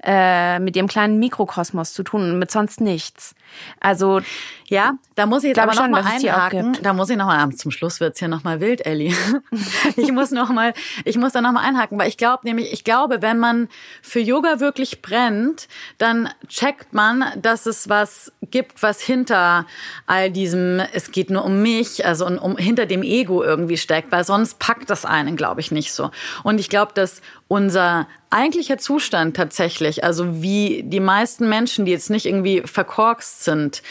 äh, 0.02 0.58
mit 0.58 0.76
ihrem 0.76 0.88
kleinen 0.88 1.18
Mikrokosmos 1.18 1.92
zu 1.92 2.02
tun 2.02 2.22
und 2.22 2.38
mit 2.38 2.50
sonst 2.50 2.80
nichts. 2.80 3.34
Also 3.80 4.20
ja, 4.68 4.94
da 5.14 5.24
muss 5.24 5.44
ich 5.44 5.48
jetzt 5.48 5.58
aber 5.58 5.72
schon, 5.72 5.90
noch 5.90 6.02
mal 6.02 6.02
dass 6.02 6.16
es 6.16 6.20
die 6.20 6.30
auch 6.30 6.36
einhaken. 6.36 6.78
Da 6.82 6.92
muss 6.92 7.08
ich 7.08 7.16
noch 7.16 7.26
mal 7.26 7.48
zum 7.52 7.70
Schluss 7.70 8.00
wird's 8.00 8.18
hier 8.18 8.28
noch 8.28 8.44
mal 8.44 8.60
wild, 8.60 8.84
Ellie. 8.84 9.14
ich 9.96 10.12
muss 10.12 10.30
noch 10.30 10.50
mal, 10.50 10.74
ich 11.04 11.16
muss 11.16 11.32
da 11.32 11.40
noch 11.40 11.52
mal 11.52 11.62
einhaken, 11.62 11.98
weil 11.98 12.08
ich 12.08 12.18
glaube 12.18 12.40
nämlich, 12.44 12.72
ich 12.72 12.84
glaube, 12.84 13.22
wenn 13.22 13.38
man 13.38 13.68
für 14.02 14.20
Yoga 14.20 14.60
wirklich 14.60 15.00
brennt, 15.00 15.68
dann 15.96 16.28
checkt 16.48 16.92
man, 16.92 17.24
dass 17.40 17.66
es 17.66 17.88
was 17.88 18.32
gibt, 18.50 18.82
was 18.82 19.00
hinter 19.00 19.66
all 20.06 20.30
diesem, 20.30 20.80
es 20.92 21.10
geht 21.10 21.30
nur 21.30 21.44
um 21.44 21.62
mich, 21.62 22.04
also 22.06 22.26
um, 22.26 22.38
um 22.38 22.56
hinter 22.56 22.86
dem 22.86 23.02
Ego 23.02 23.42
irgendwie 23.42 23.76
steckt, 23.76 24.12
weil 24.12 24.24
sonst 24.24 24.58
packt 24.58 24.90
das 24.90 25.04
einen, 25.04 25.36
glaube 25.36 25.60
ich, 25.60 25.70
nicht 25.70 25.92
so. 25.92 26.10
Und 26.42 26.60
ich 26.60 26.68
glaube, 26.68 26.92
dass 26.94 27.22
unser 27.48 28.06
eigentlicher 28.30 28.78
Zustand 28.78 29.36
tatsächlich, 29.36 30.04
also 30.04 30.42
wie 30.42 30.82
die 30.84 31.00
meisten 31.00 31.48
Menschen, 31.48 31.84
die 31.84 31.92
jetzt 31.92 32.10
nicht 32.10 32.26
irgendwie 32.26 32.62
verkorkst 32.64 33.44
sind, 33.44 33.82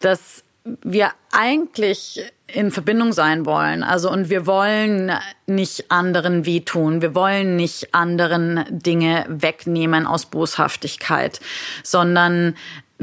dass 0.00 0.44
wir 0.82 1.10
eigentlich 1.32 2.22
in 2.46 2.70
Verbindung 2.70 3.12
sein 3.12 3.46
wollen. 3.46 3.82
Also 3.82 4.10
und 4.10 4.28
wir 4.28 4.46
wollen 4.46 5.12
nicht 5.46 5.90
anderen 5.90 6.44
wehtun. 6.44 7.02
Wir 7.02 7.14
wollen 7.14 7.56
nicht 7.56 7.94
anderen 7.94 8.64
Dinge 8.68 9.24
wegnehmen 9.28 10.06
aus 10.06 10.26
Boshaftigkeit, 10.26 11.40
sondern 11.82 12.54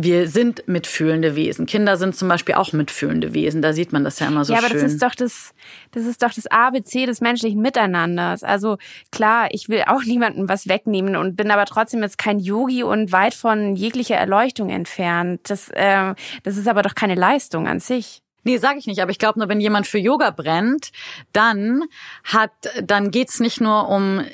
wir 0.04 0.28
sind 0.28 0.68
mitfühlende 0.68 1.36
Wesen. 1.36 1.66
Kinder 1.66 1.98
sind 1.98 2.16
zum 2.16 2.28
Beispiel 2.28 2.56
auch 2.56 2.72
mitfühlende 2.74 3.34
Wesen. 3.34 3.62
Da 3.62 3.74
sieht 3.74 3.92
man 3.92 4.04
das 4.04 4.20
ja 4.20 4.28
immer 4.28 4.46
so 4.46 4.54
ja, 4.54 4.60
aber 4.60 4.70
schön. 4.70 4.82
das 4.82 4.94
ist 4.94 5.04
doch 5.04 5.16
das, 5.16 5.54
das 5.92 6.06
ist 6.06 6.24
doch 6.24 6.34
das 6.34 6.48
ABC 6.48 7.06
des 7.06 7.22
menschlichen 7.22 7.62
Miteinanders. 7.62 8.44
Also 8.44 8.78
klar, 9.12 9.50
ich 9.52 9.70
will 9.70 9.84
auch 9.88 10.04
niemandem 10.06 10.48
was 10.50 10.68
wegnehmen 10.68 11.16
und 11.16 11.36
bin 11.36 11.52
aber 11.52 11.66
trotzdem 11.66 12.02
jetzt 12.02 12.18
kein 12.18 12.40
Yogi 12.40 12.84
und 12.84 13.12
weit 13.12 13.34
von 13.34 13.76
jeglicher 13.76 14.16
Erleuchtung 14.16 14.70
entfernt. 14.70 15.42
Das, 15.50 15.70
äh, 15.70 16.14
das 16.44 16.58
ist 16.58 16.68
aber 16.68 16.82
doch 16.82 16.96
keine 16.96 17.16
Leistung 17.16 17.68
an 17.68 17.80
sich. 17.80 18.22
Nee, 18.44 18.58
sage 18.58 18.80
ich 18.80 18.88
nicht, 18.88 19.02
aber 19.02 19.12
ich 19.12 19.20
glaube 19.20 19.38
nur, 19.38 19.50
wenn 19.50 19.60
jemand 19.60 19.86
für 19.86 19.98
Yoga 19.98 20.32
brennt, 20.32 20.92
dann 21.34 21.84
hat, 22.24 22.52
dann 22.82 23.12
geht's 23.12 23.40
nicht 23.40 23.60
nur 23.60 23.90
um 23.90 24.20
äh, 24.20 24.30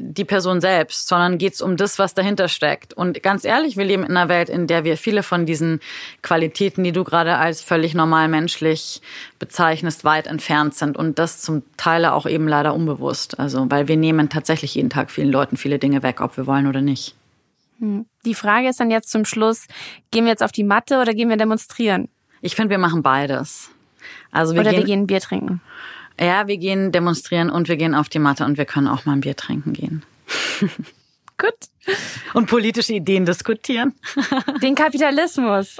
die 0.00 0.24
Person 0.24 0.60
selbst, 0.60 1.08
sondern 1.08 1.38
geht's 1.38 1.60
um 1.60 1.76
das, 1.76 1.98
was 1.98 2.14
dahinter 2.14 2.46
steckt. 2.46 2.94
Und 2.94 3.22
ganz 3.22 3.44
ehrlich, 3.44 3.76
wir 3.76 3.84
leben 3.84 4.04
in 4.04 4.16
einer 4.16 4.28
Welt, 4.28 4.48
in 4.48 4.68
der 4.68 4.84
wir 4.84 4.96
viele 4.96 5.24
von 5.24 5.44
diesen 5.44 5.80
Qualitäten, 6.22 6.84
die 6.84 6.92
du 6.92 7.02
gerade 7.02 7.36
als 7.36 7.62
völlig 7.62 7.94
normal 7.94 8.28
menschlich 8.28 9.02
bezeichnest, 9.40 10.04
weit 10.04 10.28
entfernt 10.28 10.74
sind. 10.74 10.96
Und 10.96 11.18
das 11.18 11.42
zum 11.42 11.62
Teil 11.76 12.04
auch 12.06 12.26
eben 12.26 12.46
leider 12.46 12.74
unbewusst. 12.74 13.40
Also, 13.40 13.66
weil 13.70 13.88
wir 13.88 13.96
nehmen 13.96 14.28
tatsächlich 14.28 14.76
jeden 14.76 14.90
Tag 14.90 15.10
vielen 15.10 15.30
Leuten 15.30 15.56
viele 15.56 15.80
Dinge 15.80 16.02
weg, 16.04 16.20
ob 16.20 16.36
wir 16.36 16.46
wollen 16.46 16.68
oder 16.68 16.80
nicht. 16.80 17.16
Die 17.80 18.34
Frage 18.34 18.68
ist 18.68 18.80
dann 18.80 18.90
jetzt 18.90 19.10
zum 19.10 19.24
Schluss, 19.24 19.66
gehen 20.10 20.24
wir 20.24 20.30
jetzt 20.30 20.42
auf 20.42 20.52
die 20.52 20.64
Matte 20.64 21.00
oder 21.00 21.14
gehen 21.14 21.28
wir 21.28 21.36
demonstrieren? 21.36 22.08
Ich 22.40 22.56
finde, 22.56 22.70
wir 22.70 22.78
machen 22.78 23.02
beides. 23.02 23.70
Also 24.30 24.54
wir 24.54 24.60
Oder 24.60 24.70
gehen, 24.70 24.80
wir 24.80 24.86
gehen 24.86 25.06
Bier 25.06 25.20
trinken? 25.20 25.60
Ja, 26.20 26.46
wir 26.48 26.56
gehen 26.56 26.92
demonstrieren 26.92 27.50
und 27.50 27.68
wir 27.68 27.76
gehen 27.76 27.94
auf 27.94 28.08
die 28.08 28.18
Matte 28.18 28.44
und 28.44 28.58
wir 28.58 28.64
können 28.64 28.88
auch 28.88 29.04
mal 29.04 29.12
ein 29.12 29.20
Bier 29.20 29.36
trinken 29.36 29.72
gehen. 29.72 30.02
Gut. 31.38 31.54
Und 32.34 32.50
politische 32.50 32.94
Ideen 32.94 33.24
diskutieren. 33.24 33.94
Den 34.62 34.74
Kapitalismus. 34.74 35.78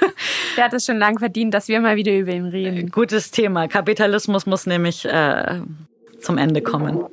Der 0.56 0.64
hat 0.64 0.74
es 0.74 0.84
schon 0.84 0.98
lange 0.98 1.18
verdient, 1.18 1.54
dass 1.54 1.68
wir 1.68 1.80
mal 1.80 1.96
wieder 1.96 2.16
über 2.16 2.32
ihn 2.32 2.46
reden. 2.46 2.90
Gutes 2.90 3.30
Thema. 3.30 3.68
Kapitalismus 3.68 4.44
muss 4.44 4.66
nämlich 4.66 5.06
äh, 5.06 5.62
zum 6.20 6.36
Ende 6.36 6.60
kommen. 6.60 7.04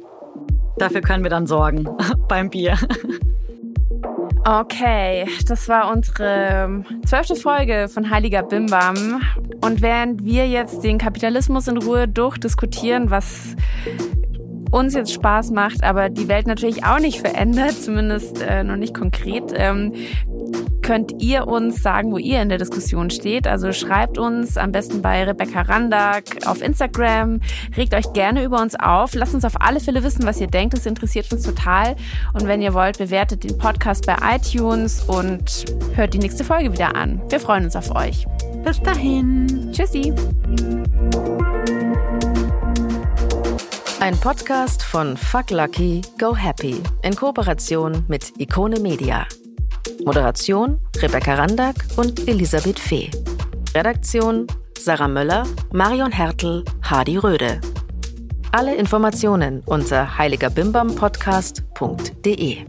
Dafür 0.78 1.00
können 1.00 1.24
wir 1.24 1.30
dann 1.30 1.48
sorgen 1.48 1.88
beim 2.28 2.50
Bier. 2.50 2.78
Okay, 4.48 5.26
das 5.48 5.68
war 5.70 5.92
unsere 5.92 6.84
zwölfte 7.04 7.36
Folge 7.36 7.88
von 7.92 8.12
Heiliger 8.12 8.44
Bimbam. 8.44 9.24
Und 9.62 9.82
während 9.82 10.24
wir 10.24 10.48
jetzt 10.48 10.84
den 10.84 11.00
Kapitalismus 11.00 11.68
in 11.68 11.78
Ruhe 11.78 12.08
durchdiskutieren, 12.08 13.10
was 13.10 13.56
uns 14.70 14.94
jetzt 14.94 15.14
Spaß 15.14 15.50
macht, 15.50 15.84
aber 15.84 16.10
die 16.10 16.28
Welt 16.28 16.46
natürlich 16.46 16.86
auch 16.86 17.00
nicht 17.00 17.22
verändert, 17.22 17.74
zumindest 17.82 18.40
äh, 18.40 18.64
noch 18.64 18.76
nicht 18.76 18.94
konkret, 18.94 19.52
ähm, 19.56 19.94
könnt 20.86 21.20
ihr 21.20 21.48
uns 21.48 21.82
sagen, 21.82 22.12
wo 22.12 22.20
ihr 22.20 22.44
in 22.44 22.50
der 22.50 22.60
Diskussion 22.60 23.10
steht. 23.10 23.48
Also 23.48 23.74
schreibt 23.74 24.20
uns 24.20 24.56
am 24.56 24.72
besten 24.72 25.02
bei 25.02 25.24
Rebecca 25.24 25.62
Randack 25.62 26.46
auf 26.46 26.62
Instagram. 26.62 27.42
Regt 27.76 27.96
euch 27.96 28.14
gerne 28.14 28.44
über 28.44 28.62
uns 28.62 28.76
auf. 28.76 29.16
Lasst 29.16 29.34
uns 29.34 29.46
auf 29.46 29.60
alle 29.60 29.80
Fälle 29.80 30.04
wissen, 30.04 30.28
was 30.28 30.40
ihr 30.40 30.46
denkt. 30.46 30.76
Das 30.76 30.86
interessiert 30.86 31.32
uns 31.34 31.42
total. 31.42 31.96
Und 32.34 32.46
wenn 32.46 32.62
ihr 32.62 32.76
wollt, 32.76 33.00
bewertet 33.00 33.44
den 33.44 33.58
Podcast 33.58 34.06
bei 34.06 34.16
iTunes 34.36 35.02
und 35.08 35.66
hört 35.96 36.14
die 36.14 36.20
nächste 36.20 36.44
Folge 36.44 36.72
wieder 36.72 36.96
an. 36.96 37.20
Wir 37.30 37.40
freuen 37.40 37.64
uns 37.66 37.76
auf 37.76 37.90
euch. 37.96 38.28
Bis 38.64 38.80
dahin. 38.80 39.72
Tschüssi. 39.72 40.14
Ein 44.00 44.16
Podcast 44.20 44.84
von 44.84 45.18
Fuck 45.18 45.50
Lucky, 45.50 46.04
Go 46.20 46.36
Happy 46.36 46.80
in 47.02 47.16
Kooperation 47.16 48.06
mit 48.08 48.40
Ikone 48.40 48.80
Media. 48.80 49.26
Moderation 50.06 50.80
Rebecca 51.02 51.36
Randack 51.36 51.76
und 51.98 52.28
Elisabeth 52.28 52.80
Fee. 52.80 53.12
Redaktion 53.74 54.48
Sarah 54.78 55.08
Möller, 55.08 55.46
Marion 55.74 56.12
Hertel, 56.12 56.64
Hardy 56.82 57.18
Röde. 57.18 57.60
Alle 58.52 58.76
Informationen 58.76 59.64
unter 59.66 60.18
heiligerbimbampodcast.de. 60.18 62.66